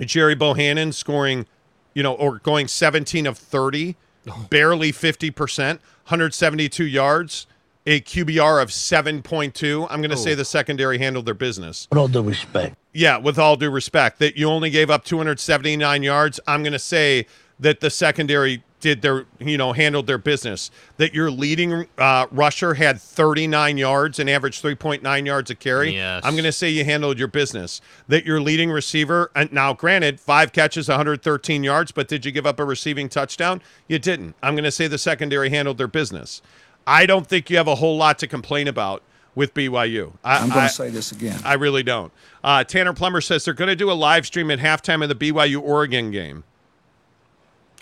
[0.00, 1.46] Gerry Bohanon scoring,
[1.94, 3.96] you know, or going 17 of 30,
[4.50, 7.46] barely 50%, 172 yards,
[7.86, 9.86] a QBR of 7.2.
[9.90, 10.36] I'm going to say oh.
[10.36, 11.88] the secondary handled their business.
[11.90, 12.76] With all due respect.
[12.92, 16.38] Yeah, with all due respect, that you only gave up 279 yards.
[16.46, 17.26] I'm going to say
[17.58, 20.70] that the secondary did their, you know, handled their business.
[20.98, 25.94] That your leading uh, rusher had 39 yards and averaged 3.9 yards a carry.
[25.94, 26.22] Yes.
[26.24, 27.80] I'm going to say you handled your business.
[28.08, 32.44] That your leading receiver, and now granted, five catches, 113 yards, but did you give
[32.44, 33.62] up a receiving touchdown?
[33.88, 34.34] You didn't.
[34.42, 36.42] I'm going to say the secondary handled their business.
[36.86, 39.02] I don't think you have a whole lot to complain about
[39.34, 40.12] with BYU.
[40.24, 41.40] I, I'm going to say this again.
[41.44, 42.12] I really don't.
[42.44, 45.14] Uh, Tanner Plummer says they're going to do a live stream at halftime of the
[45.14, 46.44] BYU Oregon game.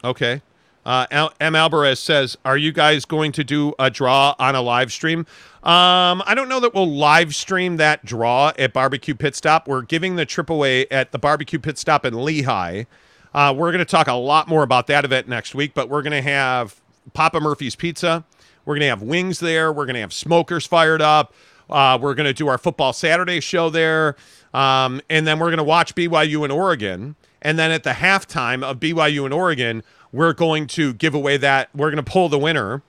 [0.04, 0.42] Okay.
[0.84, 1.54] Uh, M.
[1.54, 5.20] Alvarez says, "Are you guys going to do a draw on a live stream?"
[5.62, 9.68] Um, I don't know that we'll live stream that draw at Barbecue Pit Stop.
[9.68, 12.86] We're giving the trip away at the Barbecue Pit Stop in Lehi.
[13.34, 16.02] Uh, we're going to talk a lot more about that event next week, but we're
[16.02, 16.80] going to have
[17.12, 18.24] Papa Murphy's Pizza.
[18.64, 19.72] We're going to have wings there.
[19.72, 21.34] We're going to have smokers fired up.
[21.68, 24.16] Uh, we're going to do our football Saturday show there.
[24.52, 27.16] Um, and then we're going to watch BYU in Oregon.
[27.42, 31.68] And then at the halftime of BYU in Oregon, we're going to give away that.
[31.74, 32.82] We're going to pull the winner.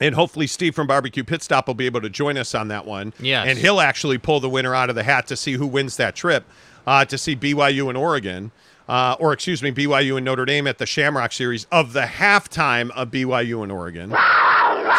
[0.00, 2.84] And hopefully, Steve from Barbecue Pit Stop will be able to join us on that
[2.84, 3.12] one.
[3.20, 3.46] Yes.
[3.48, 6.16] And he'll actually pull the winner out of the hat to see who wins that
[6.16, 6.44] trip
[6.86, 8.50] uh, to see BYU in Oregon.
[8.88, 12.90] Uh, or, excuse me, BYU and Notre Dame at the Shamrock Series of the halftime
[12.90, 14.10] of BYU in Oregon.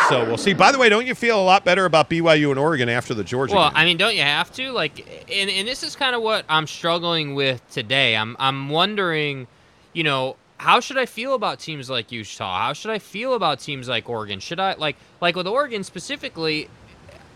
[0.10, 0.54] So we'll see.
[0.54, 3.24] By the way, don't you feel a lot better about BYU and Oregon after the
[3.24, 3.78] Georgia Well, game?
[3.78, 4.72] I mean, don't you have to?
[4.72, 5.00] Like,
[5.32, 8.16] and, and this is kind of what I'm struggling with today.
[8.16, 9.48] I'm I'm wondering,
[9.94, 12.60] you know, how should I feel about teams like Utah?
[12.68, 14.40] How should I feel about teams like Oregon?
[14.40, 16.70] Should I like like with Oregon specifically?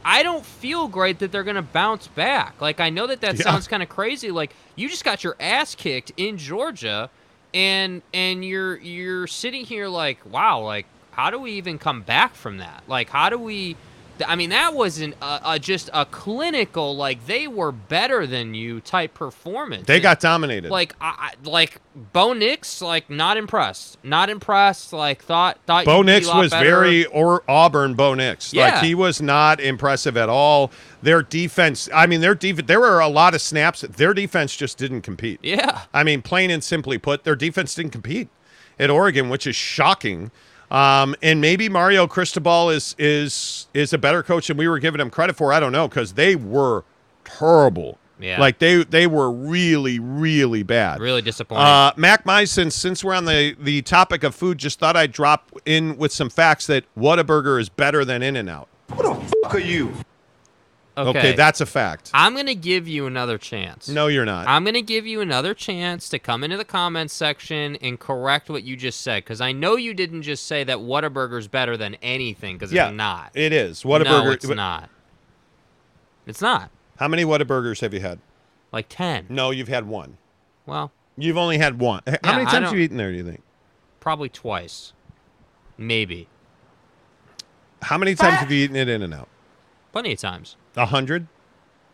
[0.05, 2.61] I don't feel great that they're going to bounce back.
[2.61, 3.43] Like I know that that Yeah.
[3.43, 4.31] sounds kind of crazy.
[4.31, 7.09] Like you just got your ass kicked in Georgia,
[7.53, 12.35] and and you're you're sitting here like, wow, like how do we even come back
[12.35, 12.83] from that?
[12.87, 13.75] Like how do we
[14.27, 18.53] I mean, that was an, uh, uh, just a clinical, like they were better than
[18.53, 19.85] you type performance.
[19.87, 20.71] They And, got dominated.
[20.71, 21.79] like, I, like
[22.13, 24.93] Bo Nix, like not impressed, not impressed.
[24.93, 26.65] Like thought thought Bo Nix was better.
[26.69, 28.53] very or Auburn Bo Nix.
[28.53, 28.81] Like Yeah.
[28.81, 30.71] he was not impressive at all.
[31.01, 32.67] Their defense, I mean, their defense.
[32.67, 33.81] There were a lot of snaps.
[33.81, 35.39] Their defense just didn't compete.
[35.43, 35.81] yeah.
[35.93, 38.29] I mean, plain and simply put, their defense didn't compete
[38.77, 40.31] at Oregon, which is shocking.
[40.71, 45.01] Um, and maybe Mario Cristobal is is is a better coach than we were giving
[45.01, 45.51] him credit for.
[45.51, 46.83] I don't know because they were
[47.23, 47.97] terrible.
[48.21, 48.37] Yeah.
[48.37, 50.99] like they they were really really bad.
[50.99, 51.65] Really disappointing.
[51.65, 55.49] Uh, Mac Myson, since we're on the, the topic of food, just thought I'd drop
[55.65, 58.67] in with some facts that Whataburger is better than In N Out.
[58.91, 59.93] Who the fuck are you?
[61.07, 61.33] Okay.
[61.33, 62.11] that's a fact.
[62.13, 63.87] I'm gonna give you another chance.
[63.89, 64.47] No, you're not.
[64.47, 68.49] I'm going to give you another chance to come into the comments section and correct
[68.49, 71.95] what you just said because I know you didn't just say that Whataburger's better than
[72.01, 73.31] anything because yeah, it's not.
[73.33, 73.83] It is.
[73.83, 74.25] Whataburger.
[74.25, 74.89] No, it's not.
[76.27, 76.69] It's not.
[76.97, 78.19] How many Whataburgers have you had?
[78.71, 79.27] Like 10.
[79.29, 80.17] No, you've had one.
[80.65, 82.01] Well, You've only had one.
[82.07, 83.41] How Yeah, many times have you eaten there, do you think?
[83.99, 84.93] probably twice.
[85.77, 86.27] Maybe.
[87.81, 89.27] How many times have you eaten it In and Out?
[89.91, 90.55] Plenty of times.
[90.79, 91.27] A hundred?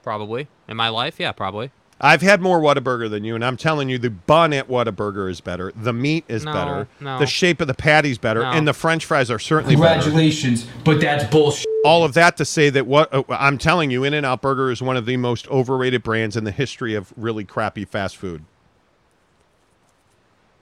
[0.03, 0.48] Probably.
[0.68, 1.72] In my life, yeah, probably.
[1.99, 5.40] I've had more Whataburger than you, and I'm telling you, the bun at Whataburger is
[5.41, 5.72] better.
[5.76, 6.88] The meat is No, better.
[6.99, 7.18] no.
[7.20, 8.52] The shape of the patty's better, No.
[8.52, 10.02] and the French fries are certainly better.
[10.03, 11.66] Congratulations, but that's bullshit.
[11.86, 14.70] all of that to say that what uh, I'm telling you, In and Out Burger
[14.72, 18.44] is one of the most overrated brands in the history of really crappy fast food.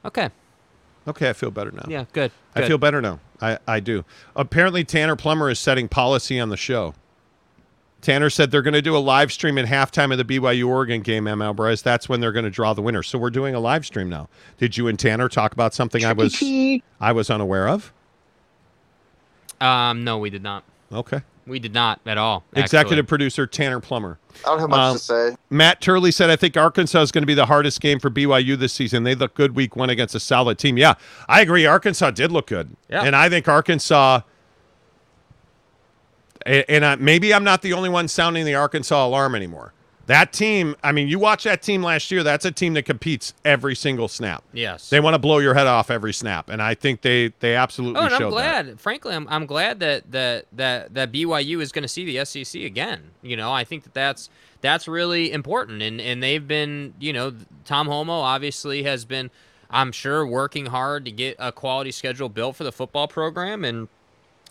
[0.06, 0.30] Okay.
[1.08, 1.86] Okay, I feel better now.
[1.88, 2.32] Yeah, good.
[2.56, 3.20] I feel better now.
[3.42, 4.06] I, I do.
[4.36, 6.94] Apparently, Tanner Plummer is setting policy on the show.
[8.04, 11.02] Tanner said they're going to do a live stream at halftime of the BYU Oregon
[11.02, 11.42] game, M.
[11.42, 11.82] Alvarez.
[11.82, 13.02] That's when they're going to draw the winner.
[13.02, 14.28] So we're doing a live stream now.
[14.58, 16.44] Did you and Tanner talk about something I was
[17.00, 17.92] I was unaware of?
[19.62, 20.64] Um, no, we did not.
[20.92, 21.22] Okay.
[21.46, 22.44] We did not at all.
[22.52, 22.64] actually.
[22.64, 24.18] Executive producer Tanner Plummer.
[24.46, 25.36] I don't have much Um, to say.
[25.50, 28.58] Matt Turley said, I think Arkansas is going to be the hardest game for BYU
[28.58, 29.04] this season.
[29.04, 30.78] They look good week one against a solid team.
[30.78, 30.94] Yeah,
[31.28, 31.66] I agree.
[31.66, 32.76] Arkansas did look good.
[32.90, 33.04] Yeah.
[33.04, 34.22] And I think Arkansas,
[36.46, 39.74] and I, maybe I'm not the only one sounding the Arkansas alarm anymore.
[40.08, 43.34] That team, I mean, you watch that team last year, that's a team that competes
[43.46, 44.44] every single snap.
[44.52, 44.90] Yes.
[44.90, 46.50] They want to blow your head off every snap.
[46.50, 48.66] And I think they, they absolutely Oh, and showed I'm that.
[48.66, 48.82] glad.
[48.82, 52.64] Frankly, I'm, I'm glad that that that that BYU is going to see the SEC
[52.64, 53.12] again.
[53.22, 54.30] You know, I think that that's
[54.60, 57.34] that's really important, and and they've been, you know,
[57.64, 59.32] Tom Holmoe obviously has been,
[59.70, 63.88] I'm sure, working hard to get a quality schedule built for the football program, and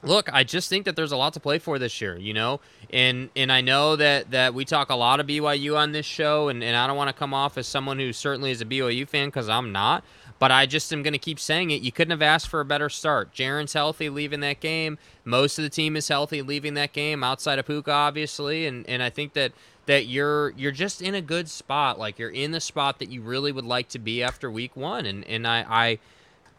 [0.02, 2.60] look, I just think that there's a lot to play for this year, you know,
[2.90, 6.48] and and I know that that we talk a lot of BYU on this show,
[6.48, 9.06] and, and I don't want to come off as someone who certainly is a BYU
[9.08, 10.04] fan because I'm not,
[10.38, 11.82] but I just am going to keep saying it.
[11.82, 13.32] You couldn't have asked for a better start.
[13.32, 14.98] Jaren's healthy leaving that game.
[15.24, 19.02] Most of the team is healthy leaving that game, outside of Puka, obviously, and and
[19.02, 19.52] I think that
[19.86, 21.98] that you're you're just in a good spot.
[21.98, 25.06] Like you're in the spot that you really would like to be after week one,
[25.06, 25.64] and and I.
[25.68, 25.98] I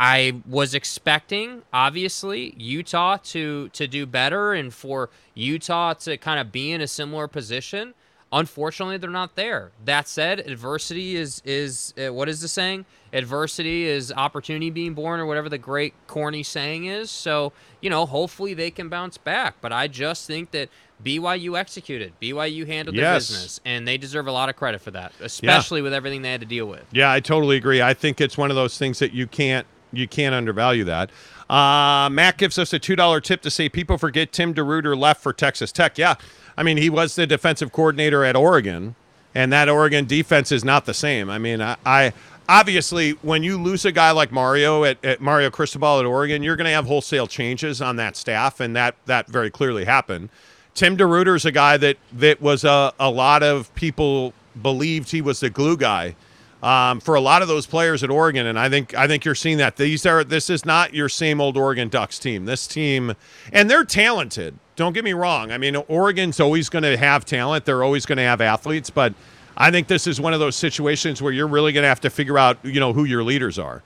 [0.03, 6.51] I was expecting, obviously, Utah to to do better and for Utah to kind of
[6.51, 7.93] be in a similar position.
[8.33, 9.71] Unfortunately, they're not there.
[9.85, 12.83] That said, adversity is is uh, what is the saying?
[13.13, 17.09] Adversity is opportunity being born, or whatever the great corny saying is.
[17.09, 19.55] So you know, hopefully they can bounce back.
[19.61, 20.67] But I just think that
[21.01, 25.13] BYU executed, BYU handled their business, and they deserve a lot of credit for that,
[25.21, 26.83] especially with everything they had to deal with.
[26.91, 27.81] Yeah, I totally agree.
[27.81, 31.09] I think it's one of those things that you can't you can't undervalue that.
[31.49, 35.21] Uh, Matt gives us a two dollar tip to say people forget Tim DeRuyter left
[35.21, 35.97] for Texas Tech.
[35.97, 36.15] Yeah,
[36.57, 38.95] I mean he was the defensive coordinator at Oregon,
[39.35, 41.29] and that Oregon defense is not the same.
[41.29, 42.13] I mean, I, I
[42.49, 46.55] obviously when you lose a guy like Mario at, at Mario Cristobal at Oregon, you're
[46.55, 50.29] going to have wholesale changes on that staff, and that that very clearly happened.
[50.73, 55.21] Tim DeRuyter is a guy that that was a, a lot of people believed he
[55.21, 56.15] was the glue guy
[56.63, 59.35] um, for a lot of those players at Oregon, and I think I think you're
[59.35, 62.45] seeing that these are this is not your same old Oregon Ducks team.
[62.45, 63.15] This team,
[63.51, 64.57] and they're talented.
[64.77, 65.51] Don't get me wrong.
[65.51, 67.65] I mean, Oregon's always going to have talent.
[67.65, 69.13] They're always going to have athletes, but
[69.57, 72.09] I think this is one of those situations where you're really going to have to
[72.09, 73.83] figure out, you know, who your leaders are.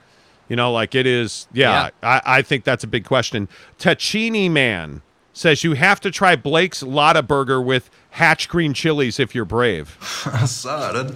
[0.48, 1.48] You know, like it is.
[1.52, 3.48] Yeah, I, I think that's a big question.
[3.78, 5.02] Tachini man
[5.32, 9.98] says you have to try Blake's Lotaburger with Hatch green chilies if you're brave.
[10.32, 11.12] I saw it.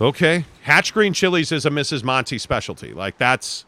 [0.00, 0.44] Okay.
[0.62, 2.04] Hatch green chilies is a Mrs.
[2.04, 2.92] Monty specialty.
[2.92, 3.64] Like that's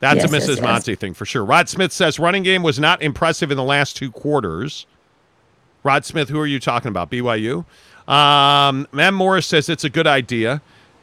[0.00, 0.56] that's Yes, a Mrs.
[0.56, 0.60] yes.
[0.60, 1.44] Monty thing for sure.
[1.44, 4.86] Rod Smith says running game was not impressive in the last two quarters.
[5.84, 7.10] Rod Smith, who are you talking about?
[7.10, 7.64] BYU.
[8.08, 10.60] Um, Matt Morris says it's a good idea.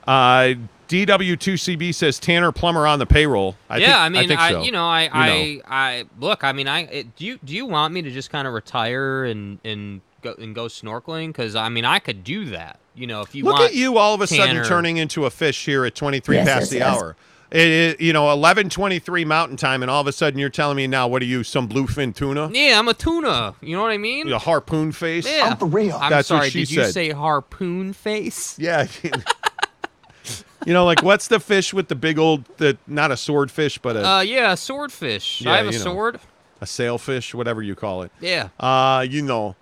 [0.07, 0.53] Uh,
[0.87, 3.55] DW2CB says Tanner Plummer on the payroll.
[3.69, 6.43] I yeah, think, I mean, think I, you know, I, You I, I look.
[6.43, 9.25] I mean, I it, do you do you want me to just kind of retire
[9.25, 11.27] and and go and go snorkeling?
[11.27, 12.79] Because I mean, I could do that.
[12.99, 15.25] You know, if you Look want at you all of a sudden Tanner- turning into
[15.25, 16.87] a fish here at 23 Yes, past yes, the yes.
[17.01, 17.15] hour.
[17.49, 20.85] It, it- you know, 11:23 Mountain Time, and all of a sudden you're telling me
[20.85, 22.49] now, what are you, some bluefin tuna?
[22.53, 23.55] Yeah, I'm a tuna.
[23.61, 24.31] You know what I mean?
[24.31, 25.25] A harpoon face?
[25.25, 25.55] Yeah.
[25.55, 25.95] for real.
[25.95, 26.49] I'm That's what sorry.
[26.49, 26.93] she did you said.
[26.93, 28.59] say harpoon face?
[28.59, 28.85] Yeah.
[30.65, 33.95] you know, like what's the fish with the big old, the not a swordfish, but
[33.95, 35.41] a, Uh, yeah, a swordfish.
[35.41, 35.77] Yeah, I have a know.
[35.77, 36.19] sword.
[36.61, 38.11] a sailfish, whatever you call it.
[38.19, 39.55] Yeah, Uh, you know.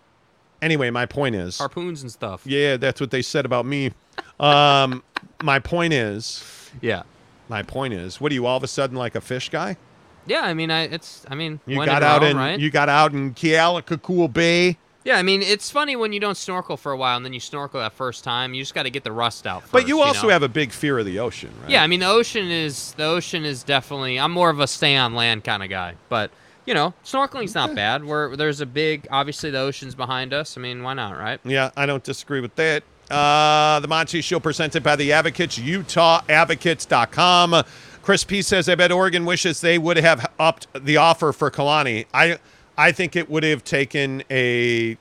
[0.68, 2.42] Anyway, my point is, harpoons and stuff.
[2.46, 3.94] yeah, that's what they said about me.
[4.38, 5.02] Um,
[5.42, 6.44] my point is,
[6.82, 7.04] Yeah.
[7.48, 9.78] my point is, what are you all of a sudden like a fish guy?
[10.26, 12.60] Yeah, I mean, I it's I mean, You got out in right?
[12.60, 14.78] you got out in Kealakekua Bay.
[15.06, 17.40] Yeah, I mean, it's funny when you don't snorkel for a while and then you
[17.40, 18.54] snorkel that first time.
[18.54, 19.62] You just got to get the rust out.
[19.62, 20.34] First, But you also know?
[20.34, 21.70] have a big fear of the ocean, right?
[21.72, 24.20] Yeah, I mean, the ocean is the ocean is definitely.
[24.20, 26.30] I'm more of a stay on land kind of guy, but
[26.68, 28.04] you know, snorkeling's not bad.
[28.04, 30.58] Where there's a big, obviously the ocean's behind us.
[30.58, 31.40] I mean, why not, right?
[31.44, 32.84] Yeah, I don't disagree with that.
[33.10, 37.64] Uh, the Monty Show presented by the Advocates, UtahAdvocates.com.
[38.02, 42.06] Chris P says, I bet Oregon wishes they would have upped the offer for Kalani.
[42.14, 42.38] I
[42.78, 44.98] I think it would have taken a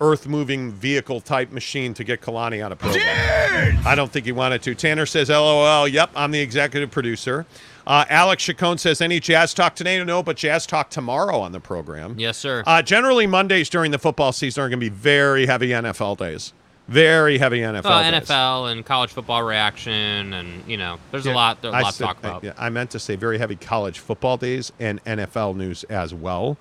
[0.00, 2.98] earth moving vehicle type machine to get Kalani out of Provo.
[2.98, 4.74] I don't think he wanted to.
[4.74, 7.46] Tanner says, LOL, yep, I'm the executive producer.
[7.86, 10.02] Uh, Alex Chacon says, any jazz talk today?
[10.04, 12.18] No, but jazz talk tomorrow on the program.
[12.18, 12.62] Yes, sir.
[12.66, 16.52] Uh, generally, Mondays during the football season are going to be very heavy NFL days.
[16.88, 18.28] Very heavy NFL well, days.
[18.28, 21.82] NFL and college football reaction, and you know, there's Yeah, a lot, there's a I
[21.82, 22.44] lot to talk about.
[22.44, 26.12] I, yeah, I meant to say very heavy college football days and NFL news as
[26.12, 26.56] well.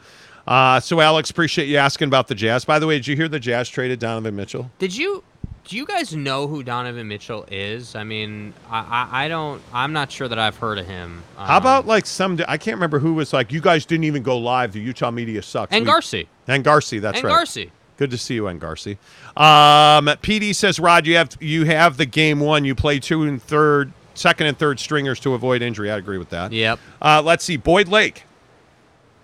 [0.47, 2.65] Uh, so, Alex, appreciate you asking about the Jazz.
[2.65, 4.69] By the way, did you hear the Jazz traded Donovan Mitchell?
[4.79, 5.23] Did you?
[5.65, 7.95] Do you guys know who Donovan Mitchell is?
[7.95, 8.79] I mean, I,
[9.11, 9.61] I, I don't.
[9.73, 11.23] I'm not sure that I've heard of him.
[11.37, 12.39] How Um, about like some?
[12.47, 14.73] I can't remember who was like, you guys didn't even go live.
[14.73, 15.71] The Utah media sucks.
[15.71, 16.27] and We- Garci?
[16.47, 17.29] And Garci, that's right.
[17.29, 17.47] And right.
[17.47, 17.69] Garci.
[17.97, 18.97] Good to see you, Garci.
[19.37, 22.65] Um, PD says, Rod, you have you have the game one.
[22.65, 25.91] You play two and third, second and third stringers to avoid injury.
[25.91, 26.51] I agree with that.
[26.51, 26.79] Yep.
[27.01, 28.23] Uh, let's see, Boyd Lake.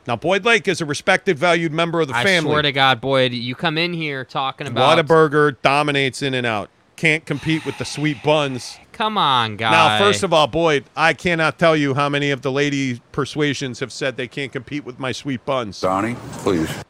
[0.07, 2.49] Now, Boyd Lake is a respected, valued member of the I family.
[2.49, 4.97] I swear to God, Boyd, you come in here talking about.
[4.97, 6.69] Whataburger dominates in and out.
[6.95, 8.79] Can't compete with the sweet buns.
[8.93, 9.69] Come on, guy.
[9.69, 13.81] Now, first of all, Boyd, I cannot tell you how many of the lady persuasions
[13.81, 15.81] have said they can't compete with my sweet buns.
[15.81, 16.83] Donnie, please.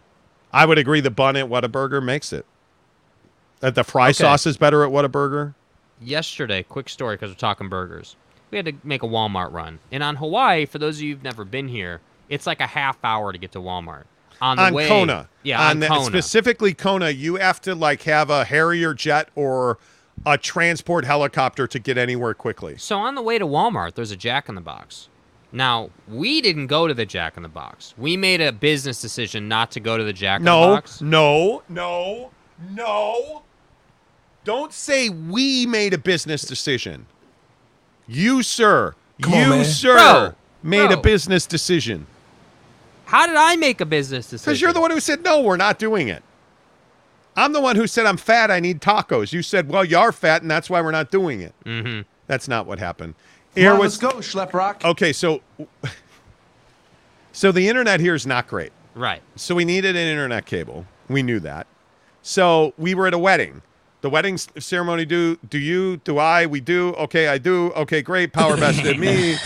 [0.53, 2.45] I would agree the bun at Whataburger makes it.
[3.59, 5.55] That the fry sauce is better at Whataburger.
[5.99, 8.15] yesterday, quick story because we're talking burgers.
[8.51, 11.23] We had to make a Walmart run, and on Hawaii, for those of you who've
[11.23, 11.99] never been here,
[12.29, 14.03] it's like a half hour to get to Walmart.
[14.41, 15.29] On the on way, Kona.
[15.43, 16.03] yeah, on, the- Kona.
[16.05, 19.77] specifically Kona, you have to like have a Harrier jet or
[20.25, 22.75] a transport helicopter to get anywhere quickly.
[22.77, 25.09] So on the way to Walmart, there's a Jack in the Box.
[25.51, 27.93] Now we didn't go to the Jack in the Box.
[27.97, 31.01] We made a business decision not to go to the Jack in the Box.
[31.01, 32.31] no, no,
[32.71, 33.43] no.
[34.43, 37.05] Don't say we made a business decision.
[38.07, 39.65] You, sir, Come you, man.
[39.65, 42.07] sir, Bro, made a business decision.
[43.07, 44.51] How did I make a business decision?
[44.51, 46.23] Because you're the one who said, no, we're not doing it.
[47.37, 49.31] I'm the one who said, I'm fat, I need tacos.
[49.31, 51.53] You said, well, you are fat, and that's why we're not doing it.
[51.65, 52.01] Mm-hmm.
[52.25, 53.15] That's not what happened.
[53.55, 54.83] Come Here on, was let's go, Schlep Rock.
[54.83, 55.13] okay.
[55.13, 55.41] So,
[57.31, 58.73] so the internet here is not great.
[58.93, 59.21] Right.
[59.37, 60.85] So we needed an internet cable.
[61.07, 61.65] We knew that.
[62.21, 63.61] So we were at a wedding.
[64.01, 65.05] The wedding ceremony.
[65.05, 65.97] Do do you?
[65.97, 66.45] Do I?
[66.45, 66.93] We do.
[66.93, 67.71] Okay, I do.
[67.73, 68.31] Okay, great.
[68.31, 69.35] Power bested me.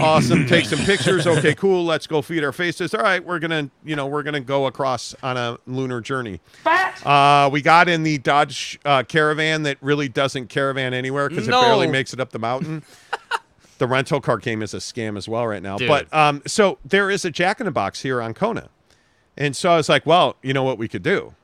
[0.00, 0.46] Awesome.
[0.46, 1.26] Take some pictures.
[1.26, 1.84] Okay, cool.
[1.84, 2.94] Let's go feed our faces.
[2.94, 6.40] All right, we're gonna, you know, we're gonna go across on a lunar journey.
[7.04, 11.60] Uh, we got in the Dodge uh, Caravan that really doesn't caravan anywhere because No.
[11.60, 12.82] it barely makes it up the mountain.
[13.78, 15.78] the rental car game is a scam as well right now.
[15.78, 15.88] Dude.
[15.88, 18.68] But um, so there is a Jack in the Box here on Kona,
[19.38, 21.34] and so I was like, well, you know what we could do?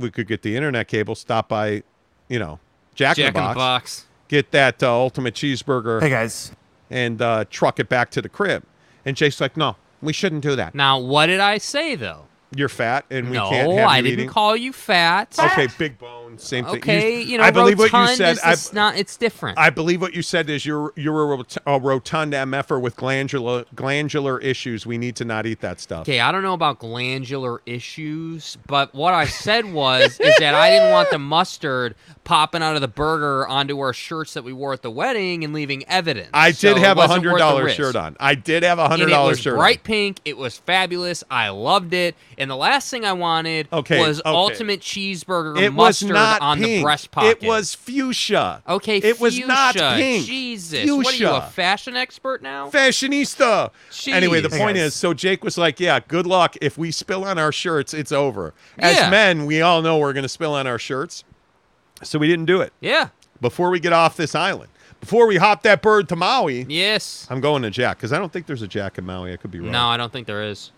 [0.00, 1.82] We could get the internet cable, stop by,
[2.28, 2.58] you know,
[2.94, 4.06] Jack, Jack in the Box, Box.
[4.28, 6.52] get that uh, ultimate cheeseburger, Hey guys,
[6.90, 8.64] and uh, truck it back to the crib.
[9.04, 10.74] And Jake's like, no, we shouldn't do that.
[10.74, 12.24] Now, what did I say though?
[12.54, 14.28] You're fat, and we no, can't have I didn't eating.
[14.28, 15.38] call you fat.
[15.38, 16.76] Okay, big bone, same thing.
[16.78, 18.38] Okay, you know, I believe what you said.
[18.44, 18.96] Is I, not.
[18.96, 19.56] It's different.
[19.56, 23.66] I believe what you said is you're you're a, rot- a rotund MFer with glandular
[23.74, 24.84] glandular issues.
[24.84, 26.02] We need to not eat that stuff.
[26.02, 30.70] Okay, I don't know about glandular issues, but what I said was is that I
[30.70, 31.94] didn't want the mustard
[32.24, 35.52] popping out of the burger onto our shirts that we wore at the wedding and
[35.52, 36.30] leaving evidence.
[36.34, 38.16] I did it have a hundred dollar shirt on.
[38.18, 39.84] I did have a hundred was shirt bright on.
[39.84, 40.20] pink.
[40.24, 41.24] It was fabulous.
[41.30, 42.16] I loved it.
[42.40, 44.28] And the last thing I wanted Okay, was okay.
[44.30, 46.66] ultimate cheeseburger It mustard on pink.
[46.66, 47.38] the breast pocket.
[47.42, 48.62] It was fuchsia.
[48.66, 48.96] okay.
[48.96, 49.92] It was not fuchsia.
[49.96, 50.26] pink.
[50.26, 50.96] Jesus, Fuchsia.
[50.96, 52.70] what are you, a fashion expert now?
[52.70, 53.70] Fashionista.
[54.08, 54.58] Anyway, the Jeez.
[54.58, 56.56] point is, so Jake was like, "Yeah, good luck.
[56.60, 59.10] If we spill on our shirts, it's over." As Yeah.
[59.10, 61.24] men, we all know we're going to spill on our shirts,
[62.02, 63.08] so we didn't do it yeah.
[63.40, 64.70] before we get off this island.
[65.00, 67.26] Before we hop that bird to Maui, Yes.
[67.30, 69.32] I'm going to Jack because I don't think there's a Jack in Maui.
[69.32, 69.70] I could be wrong.
[69.72, 70.72] No, I don't think there is.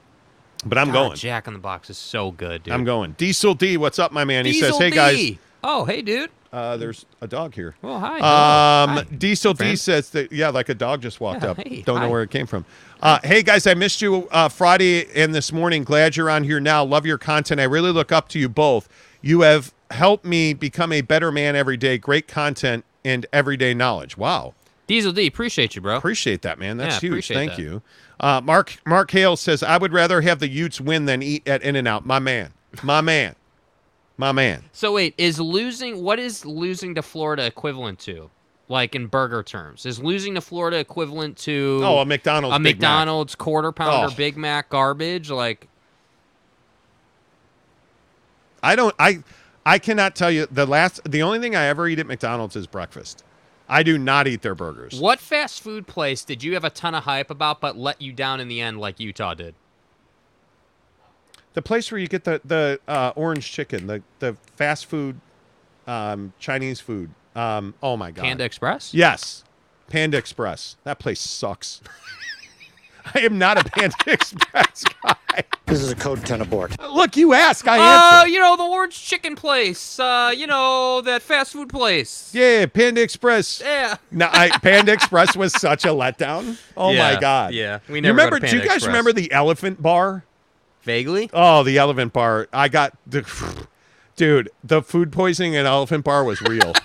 [0.64, 1.16] But I'm God, going.
[1.16, 2.74] Jack in the Box is so good, dude.
[2.74, 3.12] I'm going.
[3.12, 4.47] Diesel D, what's up, my man?
[4.47, 5.32] he says, "Hey guys,
[5.64, 6.30] Oh, hey, dude.
[6.52, 8.16] uh, there's a dog here." Well, hi.
[8.16, 9.02] Um, Hi.
[9.16, 11.56] Diesel D says that yeah, like a dog just walked Yeah, up.
[11.59, 12.64] hey, Don't know where it came from.
[13.01, 15.84] Uh, hey guys, I missed you uh, Friday and this morning.
[15.84, 16.84] Glad you're on here now.
[16.84, 17.60] Love your content.
[17.60, 18.89] I really look up to you both.
[19.20, 21.98] You have helped me become a better man every day.
[21.98, 24.16] Great content and everyday knowledge.
[24.16, 24.55] Wow,
[24.87, 25.97] Diesel D, appreciate you, bro.
[25.97, 26.77] appreciate that, man.
[26.77, 27.29] That's Yeah, huge.
[27.29, 27.59] Thank that.
[27.63, 27.83] you.
[28.21, 31.63] Uh, Mark Mark Hale says I would rather have the Utes win than eat at
[31.63, 32.05] In and Out.
[32.07, 32.53] My man,
[32.83, 33.35] my man,
[34.17, 34.65] my man.
[34.73, 38.31] So wait, is losing what is losing to Florida equivalent to?
[38.69, 42.57] Like in burger terms, is losing to Florida equivalent to Oh, a McDonald's.
[42.57, 42.91] a Big Mac.
[42.91, 44.17] McDonald's quarter pounder Oh.
[44.17, 45.31] Big Mac garbage?
[45.31, 45.69] Like
[48.63, 49.23] I don't I
[49.67, 52.67] I cannot tell you the last the only thing I ever eat at McDonald's is
[52.67, 53.25] breakfast.
[53.68, 55.01] I do not eat their burgers.
[55.01, 58.12] what fast food place did you have a ton of hype about but let you
[58.12, 59.55] down in the end like Utah did?
[61.55, 65.20] The place where you get the the uh, orange chicken, the the fast food
[65.86, 67.10] um, Chinese food.
[67.34, 68.22] Um, oh my god.
[68.22, 68.93] Panda Express?
[68.94, 69.44] Yes.
[69.89, 70.76] Panda Express.
[70.84, 71.80] That place sucks.
[73.15, 75.43] I am not a Panda Express guy.
[75.66, 76.79] This is a code 10 abort.
[76.93, 78.29] Look, you ask, I Oh, answer.
[78.29, 79.99] you know the orange chicken place.
[79.99, 82.31] Uh, you know that fast food place.
[82.35, 83.61] Yeah, Panda Express.
[83.65, 83.97] Yeah.
[84.11, 86.59] No, I, Panda Express was such a letdown.
[86.77, 87.55] Oh Yeah, my god.
[87.55, 87.79] yeah.
[87.89, 88.47] We never go to remember?
[88.47, 88.87] do you guys Express.
[88.89, 90.24] remember the Elephant Bar?
[90.83, 91.31] Vaguely.
[91.33, 92.49] Oh, the Elephant Bar.
[92.53, 93.24] I got the
[94.16, 94.51] dude.
[94.65, 96.73] The food poisoning at Elephant Bar was real.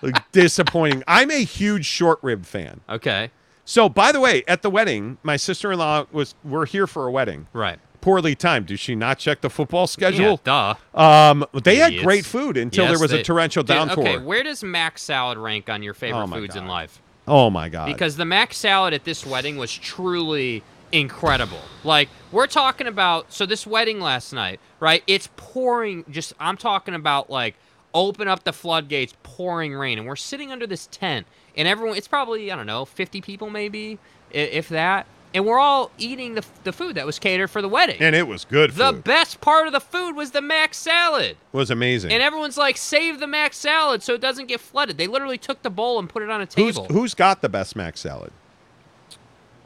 [0.00, 1.02] Like, disappointing.
[1.08, 2.82] I'm a huge short rib fan.
[2.88, 3.32] Okay.
[3.70, 6.34] So, by the way, at the wedding, my sister-in-law was.
[6.42, 7.48] We're here for a wedding.
[7.52, 7.78] Right.
[8.00, 8.64] Poorly timed.
[8.64, 10.40] Did she not check the football Yeah, schedule?
[10.42, 10.74] duh.
[10.94, 13.98] Um, they had great food until Yes, there was they- a torrential Dude, downpour.
[14.08, 16.70] Okay, where does Mac salad rank on your favorite Oh my foods in God.
[16.70, 17.02] life?
[17.26, 17.86] oh my god!
[17.92, 21.60] Because the Mac salad at this wedding was truly incredible.
[21.84, 25.02] Like we're talking about so this wedding last night, right?
[25.06, 27.54] It's pouring just I'm talking about like
[27.92, 31.26] open up the floodgates, pouring rain and we're sitting under this tent
[31.58, 33.98] and everyone it's probably I don't know, 50 people maybe
[34.30, 35.06] if that.
[35.34, 37.98] And we're all eating the, the food that was catered for the wedding.
[38.00, 38.70] and it was good.
[38.70, 39.04] the food.
[39.04, 41.36] best part of the food was the Mac salad.
[41.52, 42.10] was amazing.
[42.12, 44.96] And everyone's like, save the mac salad so it doesn't get flooded.
[44.96, 46.86] They literally took the bowl and put it on a who's table.
[46.86, 48.32] who's got the best mac salad?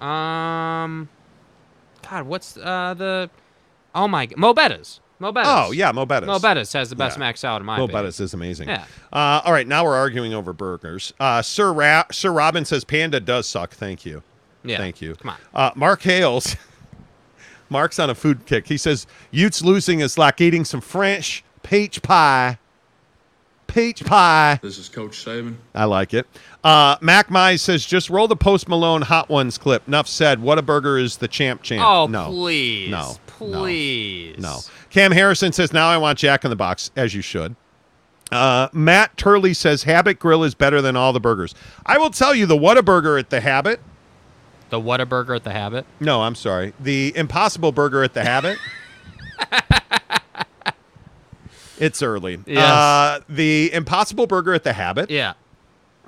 [0.00, 1.08] Um,
[2.10, 3.30] God, what's uh the?
[3.94, 4.34] Oh my, g-
[5.22, 5.34] Mo' Bettahs.
[5.34, 5.68] Mo' Bettahs.
[5.68, 6.26] Oh yeah, Mo' Bettahs.
[6.26, 7.20] Mo' Bettahs has the best Yeah.
[7.20, 8.04] mac salad in my Mo opinion.
[8.06, 8.68] Bettahs is amazing.
[8.68, 8.84] Yeah.
[9.12, 11.12] Uh, all right, now we're arguing over burgers.
[11.20, 13.70] Uh, Sir Ra- Sir Robin says Panda does suck.
[13.72, 14.22] Thank you.
[14.64, 14.76] Yeah.
[14.78, 15.14] Thank you.
[15.14, 15.36] Come on.
[15.54, 16.56] Uh, Mark Hales.
[17.70, 18.66] Mark's on a food kick.
[18.66, 22.58] He says Utes losing is like eating some French peach pie.
[23.66, 24.58] Peach pie.
[24.62, 25.54] This is Coach Saban.
[25.74, 26.26] I like it.
[26.62, 29.88] Uh, Mac Mize says just roll the Post Malone Hot Ones clip.
[29.88, 30.40] Enough said.
[30.40, 31.82] Whataburger is the champ champ.
[31.82, 32.26] Oh no.
[32.26, 33.16] please, No.
[33.48, 33.60] No.
[33.60, 34.38] please.
[34.38, 34.58] No.
[34.90, 37.56] Cam Harrison says, now I want Jack in the Box, as you should.
[38.30, 41.54] Uh, Matt Turley says, Habit Grill is better than all the burgers.
[41.84, 43.80] I will tell you, the Whataburger at the Habit.
[44.70, 45.84] The Whataburger at the Habit.
[46.00, 46.72] No, I'm sorry.
[46.80, 48.58] The Impossible Burger at the Habit.
[51.78, 52.38] it's early.
[52.46, 52.64] Yes.
[52.64, 55.10] Uh, the Impossible Burger at the Habit.
[55.10, 55.34] Yeah,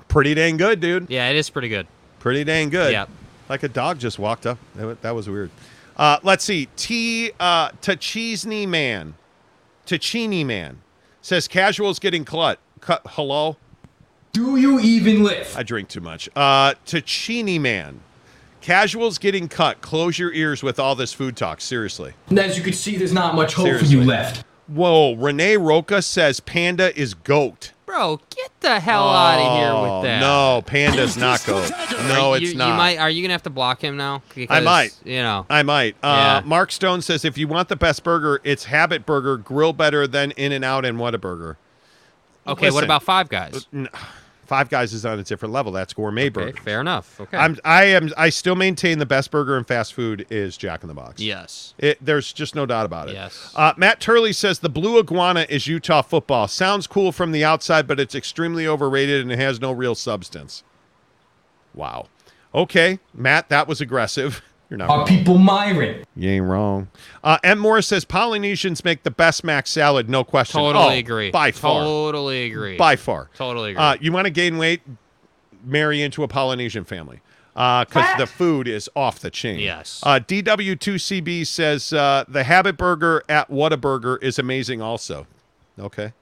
[0.09, 1.11] Pretty dang good, dude.
[1.11, 1.87] yeah, it is pretty good.
[2.21, 2.93] Pretty dang good.
[2.93, 3.09] Yep.
[3.49, 4.59] Like a dog just walked up.
[4.77, 5.51] That was weird.
[5.97, 6.69] Uh, let's see.
[6.77, 7.33] T.
[7.39, 7.71] Uh,
[8.67, 9.15] Man.
[9.87, 10.81] Tachini Man
[11.21, 12.59] says casuals getting cut.
[12.81, 13.03] Cut.
[13.07, 13.57] Hello.
[14.33, 15.55] Do you even live?
[15.57, 16.29] I drink too much.
[16.35, 18.01] Uh, Tachini Man.
[18.61, 19.83] Casuals getting cut.
[19.83, 21.61] Close your ears with all this food talk.
[21.61, 22.15] Seriously.
[22.29, 24.45] And as you can see, there's not much hope for you left.
[24.67, 25.13] Whoa.
[25.15, 27.73] Renee Roca says Panda is goat.
[27.95, 30.21] Bro, get the hell out of here Oh, with that.
[30.21, 31.71] No, Panda's not goat.
[32.09, 32.69] No, it's you, not.
[32.69, 32.99] You might.
[32.99, 34.21] Are you gonna have to block him now?
[34.49, 34.97] I might.
[35.05, 35.47] You know.
[35.49, 35.95] I might.
[36.03, 36.49] Uh, Yeah.
[36.49, 39.37] Mark Stone says if you want the best burger, it's Habit Burger.
[39.37, 41.55] Grill better than In and Out and Whataburger.
[42.49, 42.71] Okay.
[42.73, 43.67] What about Five Guys?
[43.73, 43.89] N-
[44.47, 45.73] Five Guys is on a different level.
[45.73, 46.61] That's gourmet Okay, burger.
[46.63, 47.21] fair enough.
[47.21, 47.37] Okay.
[47.37, 50.89] I'm I am I still maintain the best burger in fast food is Jack in
[50.89, 51.21] the Box.
[51.21, 51.75] yes.
[51.79, 53.15] It, there's just no doubt about it.
[53.15, 53.53] Yes.
[53.57, 56.47] Uh, Matt Turley says the blue iguana is Utah football.
[56.49, 60.63] Sounds cool from the outside, but it's extremely overrated and it has no real substance.
[61.75, 62.07] Wow.
[62.55, 64.43] Okay, Matt, that was aggressive.
[64.71, 65.07] You're not Are wrong.
[65.07, 66.05] people Myron?
[66.17, 66.89] You ain't wrong.
[67.23, 67.59] Uh, M.
[67.59, 70.61] Morris says Polynesians make the best mac salad, no question.
[70.61, 71.31] Totally Oh, agree.
[71.31, 71.83] By far.
[71.85, 72.77] Totally agree.
[72.77, 73.29] By far.
[73.35, 73.83] Totally agree.
[73.83, 74.81] Uh, you want to gain weight?
[75.65, 77.21] Marry into a Polynesian family
[77.55, 79.61] because the food is off the chain.
[79.61, 80.01] Yes.
[80.03, 84.83] Uh, DW2CB says uh, the Habit Burger at Whataburger is amazing.
[84.83, 85.27] Also,
[85.79, 86.13] okay.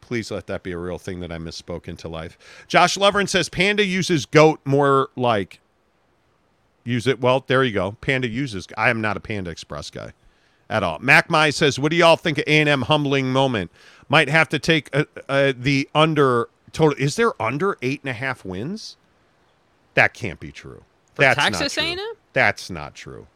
[0.00, 2.36] Please let that be a real thing that I misspoke into life.
[2.68, 5.60] Josh Lovern says Panda uses goat more like
[6.84, 7.20] use it.
[7.20, 7.92] Well, there you go.
[8.00, 8.66] Panda uses.
[8.76, 10.12] I am not a Panda Express guy
[10.68, 10.98] at all.
[11.00, 13.70] Mac Mai says, "What do y'all think of A&M humbling moment?
[14.08, 16.98] Might have to take uh, uh, the under total.
[16.98, 18.96] Is there under eight and a half wins?
[19.94, 20.84] That can't be true.
[21.14, 21.92] For That's Texas not true.
[21.92, 22.14] A&M?
[22.32, 23.26] That's not true.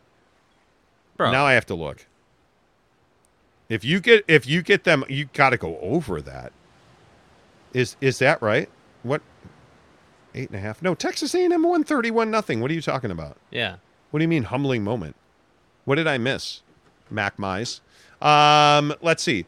[1.17, 1.33] Bro.
[1.33, 2.07] Now I have to look.
[3.69, 6.53] If you get if you get them, you got to go over that.
[7.73, 8.69] Is is that right?
[9.03, 9.23] What?
[10.35, 10.83] Eight and a half?
[10.83, 12.61] No, Texas A&M won thirty-one nothing.
[12.61, 13.37] What are you talking about?
[13.51, 13.77] yeah.
[14.11, 15.17] What do you mean humbling moment?
[15.87, 16.63] What did I miss?
[17.11, 17.81] Mac Mize.
[18.23, 19.45] Um, let's see.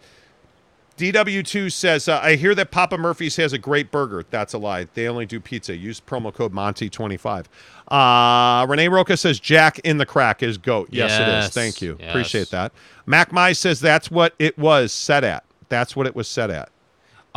[0.97, 4.25] DW2 says, uh, I hear that Papa Murphy's has a great burger.
[4.31, 4.89] That's a lie.
[4.95, 5.77] They only do pizza.
[5.77, 7.45] Use promo code Monty25.
[7.89, 10.89] Uh, Renee Roca says, Jack in the crack is GOAT.
[10.91, 11.51] Yes, it is.
[11.51, 11.97] Thank you.
[12.01, 12.09] yes.
[12.11, 12.73] Appreciate that.
[13.05, 15.45] Mac Mize says, that's what it was set at.
[15.69, 16.71] That's what it was set at.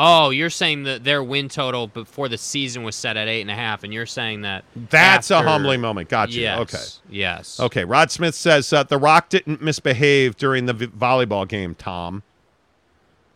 [0.02, 3.52] Oh, you're saying that their win total before the season was set at eight and
[3.52, 6.08] a half, and you're saying that That's a humbling moment.
[6.08, 6.42] Got you.
[6.44, 6.84] Yes, Okay.
[7.18, 7.60] Yes.
[7.60, 12.24] Okay, Rod Smith says uh, The Rock didn't misbehave during the v- volleyball game, Tom.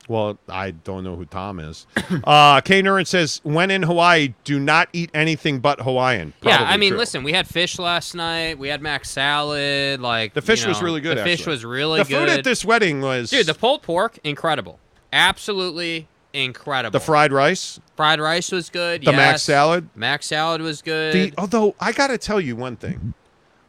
[0.08, 1.86] Well, I don't know who Tom is.
[2.26, 6.34] uh, Kay Nuren says, When in Hawaii, do not eat anything but Hawaiian.
[6.44, 6.98] yeah, I mean, true.
[7.00, 8.58] listen, we had fish last night.
[8.58, 10.00] We had mac salad.
[10.02, 12.30] Like The fish you was really good, The fish was really The good.
[12.30, 13.30] food at this wedding was.
[13.32, 13.48] dude.
[13.48, 14.80] The pulled pork, incredible.
[15.14, 16.92] Absolutely incredible.
[16.92, 19.04] the fried rice, fried rice was good.
[19.04, 19.90] the mac salad.
[19.96, 21.14] Mac salad was good.
[21.14, 23.14] The, although, I got to tell you one thing.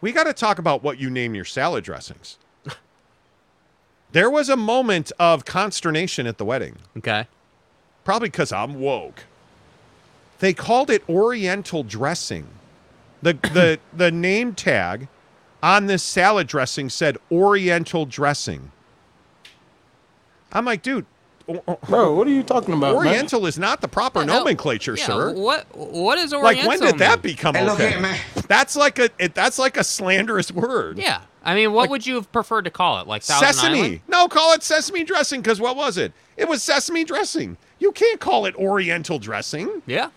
[0.01, 2.39] We got to talk about what you name your salad dressings.
[4.13, 6.77] there was a moment of consternation at the wedding.
[6.99, 7.27] okay.
[8.05, 9.25] probably because I'm woke.
[10.41, 12.49] They called it Oriental dressing.
[13.23, 15.09] The the the name tag
[15.63, 18.71] on this salad dressing said Oriental dressing.
[20.53, 21.07] I'm like, dude,
[21.47, 23.07] Bro, what are you talking about, man?
[23.07, 25.33] Oriental is not the proper Yeah, nomenclature, yeah, sir.
[25.35, 26.65] What what is Oriental?
[26.69, 27.35] Like when did that mean?
[27.35, 27.91] become Hey, look okay?
[27.91, 28.19] here, man.
[28.49, 30.99] That's like a it, that's like a slanderous word.
[30.99, 31.21] Yeah.
[31.45, 33.07] I mean, what Like- would you have preferred to call it?
[33.07, 33.79] Like Thousand Sesame.
[33.79, 34.01] Island?
[34.09, 36.13] No, call it sesame dressing because what was it?
[36.39, 37.59] It was sesame dressing.
[37.79, 39.83] You can't call it Oriental dressing.
[39.87, 40.09] Yeah.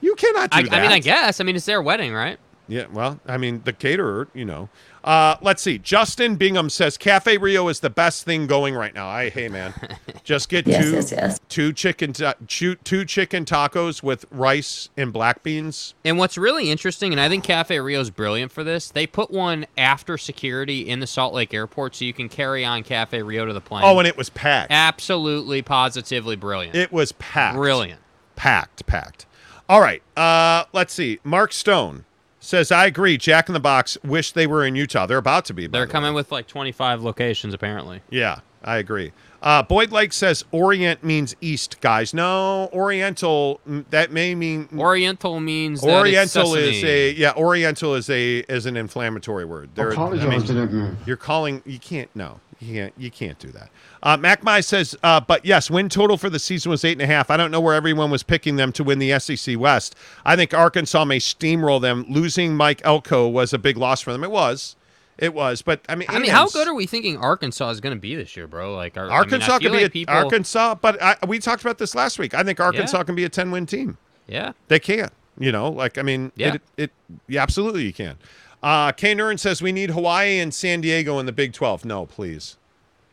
[0.00, 0.72] You cannot do I, that.
[0.74, 1.40] I mean, I guess.
[1.40, 2.38] I mean, it's their wedding, right?
[2.66, 4.68] Yeah, well, I mean, the caterer, you know.
[5.04, 5.76] Uh, let's see.
[5.78, 9.06] Justin Bingham says Cafe Rio is the best thing going right now.
[9.06, 9.74] I hey man,
[10.24, 11.40] just get Yes, two yes, yes.
[11.50, 15.94] two chicken ta- two, two chicken tacos with rice and black beans.
[16.06, 19.66] And what's really interesting, and I think Cafe Rio's brilliant for this, they put one
[19.76, 23.52] after security in the Salt Lake airport so you can carry on Cafe Rio to
[23.52, 23.82] the plane.
[23.84, 24.72] Oh, and it was packed.
[24.72, 26.74] Absolutely, positively brilliant.
[26.76, 27.56] It was packed.
[27.56, 28.00] Brilliant.
[28.36, 29.26] Packed, packed.
[29.68, 30.02] All right.
[30.16, 31.20] Uh, let's see.
[31.24, 32.06] Mark Stone
[32.44, 33.16] says, I agree.
[33.16, 35.06] Jack in the Box wish they were in Utah.
[35.06, 35.66] They're about to be.
[35.66, 36.16] They're the coming way.
[36.16, 38.02] with like 25 locations, apparently.
[38.10, 39.12] Yeah, I agree.
[39.42, 42.14] Uh, Boyd Lake says Orient means east, guys.
[42.14, 43.60] No, Oriental.
[43.90, 47.34] That may mean Oriental means that it's Oriental is a yeah.
[47.36, 49.68] Oriental is a is an inflammatory word.
[49.74, 50.96] There, I mean, to that man.
[51.04, 51.62] You're calling.
[51.66, 52.08] You can't.
[52.14, 52.94] No, you can't.
[52.96, 53.70] You can't do that.
[54.02, 57.06] Uh, MacMai says, uh, but yes, win total for the season was eight and a
[57.06, 57.30] half.
[57.30, 59.94] I don't know where everyone was picking them to win the SEC West.
[60.24, 62.04] I think Arkansas may steamroll them.
[62.08, 64.22] Losing Mike Elko was a big loss for them.
[64.24, 64.76] It was.
[65.16, 65.62] It was.
[65.62, 68.16] But I mean, I mean, how good are we thinking Arkansas is going to be
[68.16, 68.74] this year, bro?
[68.74, 71.78] Like, Arkansas I mean, could be like a, people, Arkansas, but I, we talked about
[71.78, 72.34] this last week.
[72.34, 73.04] I think Arkansas Yeah.
[73.04, 73.96] can be a ten win team.
[74.26, 74.52] Yeah.
[74.68, 75.10] They can.
[75.38, 76.54] You know, like I mean, Yeah.
[76.54, 76.90] it, it
[77.28, 78.16] yeah, absolutely you can.
[78.64, 81.84] Uh, Kay Nuren says we need Hawaii and San Diego in the Big Twelve.
[81.84, 82.56] No, please.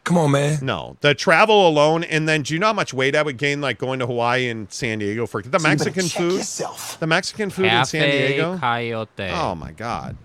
[0.05, 0.59] Come on, man.
[0.61, 3.59] No, the travel alone, and then do you know how much weight I would gain
[3.59, 6.37] like going to Hawaii and San Diego for the Mexican food?
[6.37, 6.97] Yourself.
[7.01, 8.57] The Mexican food in San Diego.
[8.57, 9.29] Coyote.
[9.29, 10.15] Oh my God!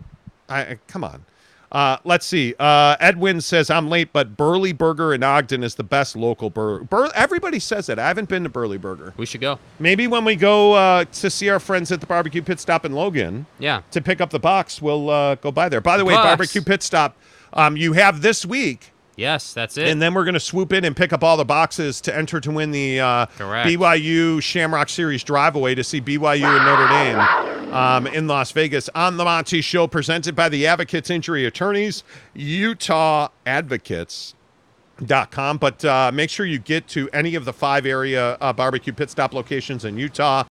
[0.49, 1.25] I, I come on.
[1.73, 2.55] Uh, let's see.
[2.59, 6.85] Uh, Edwin says I'm late, but Burley Burger in Ogden is the best local burger.
[6.85, 7.99] Bur- everybody says that.
[7.99, 9.13] I haven't been to Burley Burger.
[9.17, 9.59] We should go.
[9.81, 12.93] Maybe when we go uh, to see our friends at the barbecue pit stop in
[12.93, 13.83] Logan Yeah.
[13.91, 15.81] to pick up the box, we'll uh, go by there.
[15.81, 16.27] By the way, Bucks.
[16.27, 17.17] barbecue pit stop.
[17.53, 19.89] Um, you have this week Yes, that's it.
[19.89, 22.39] and then we're going to swoop in and pick up all the boxes to enter
[22.41, 27.56] to win the uh, BYU Shamrock Series drive away to see BYU and Notre Dame
[27.77, 32.05] um, in Las Vegas on the Monty Show, presented by the Advocates Injury Attorneys,
[32.35, 34.35] Utah Advocates.
[35.05, 38.51] Dot com, but uh, make sure you get to any of the five area uh,
[38.55, 40.45] barbecue pit stop locations in Utah.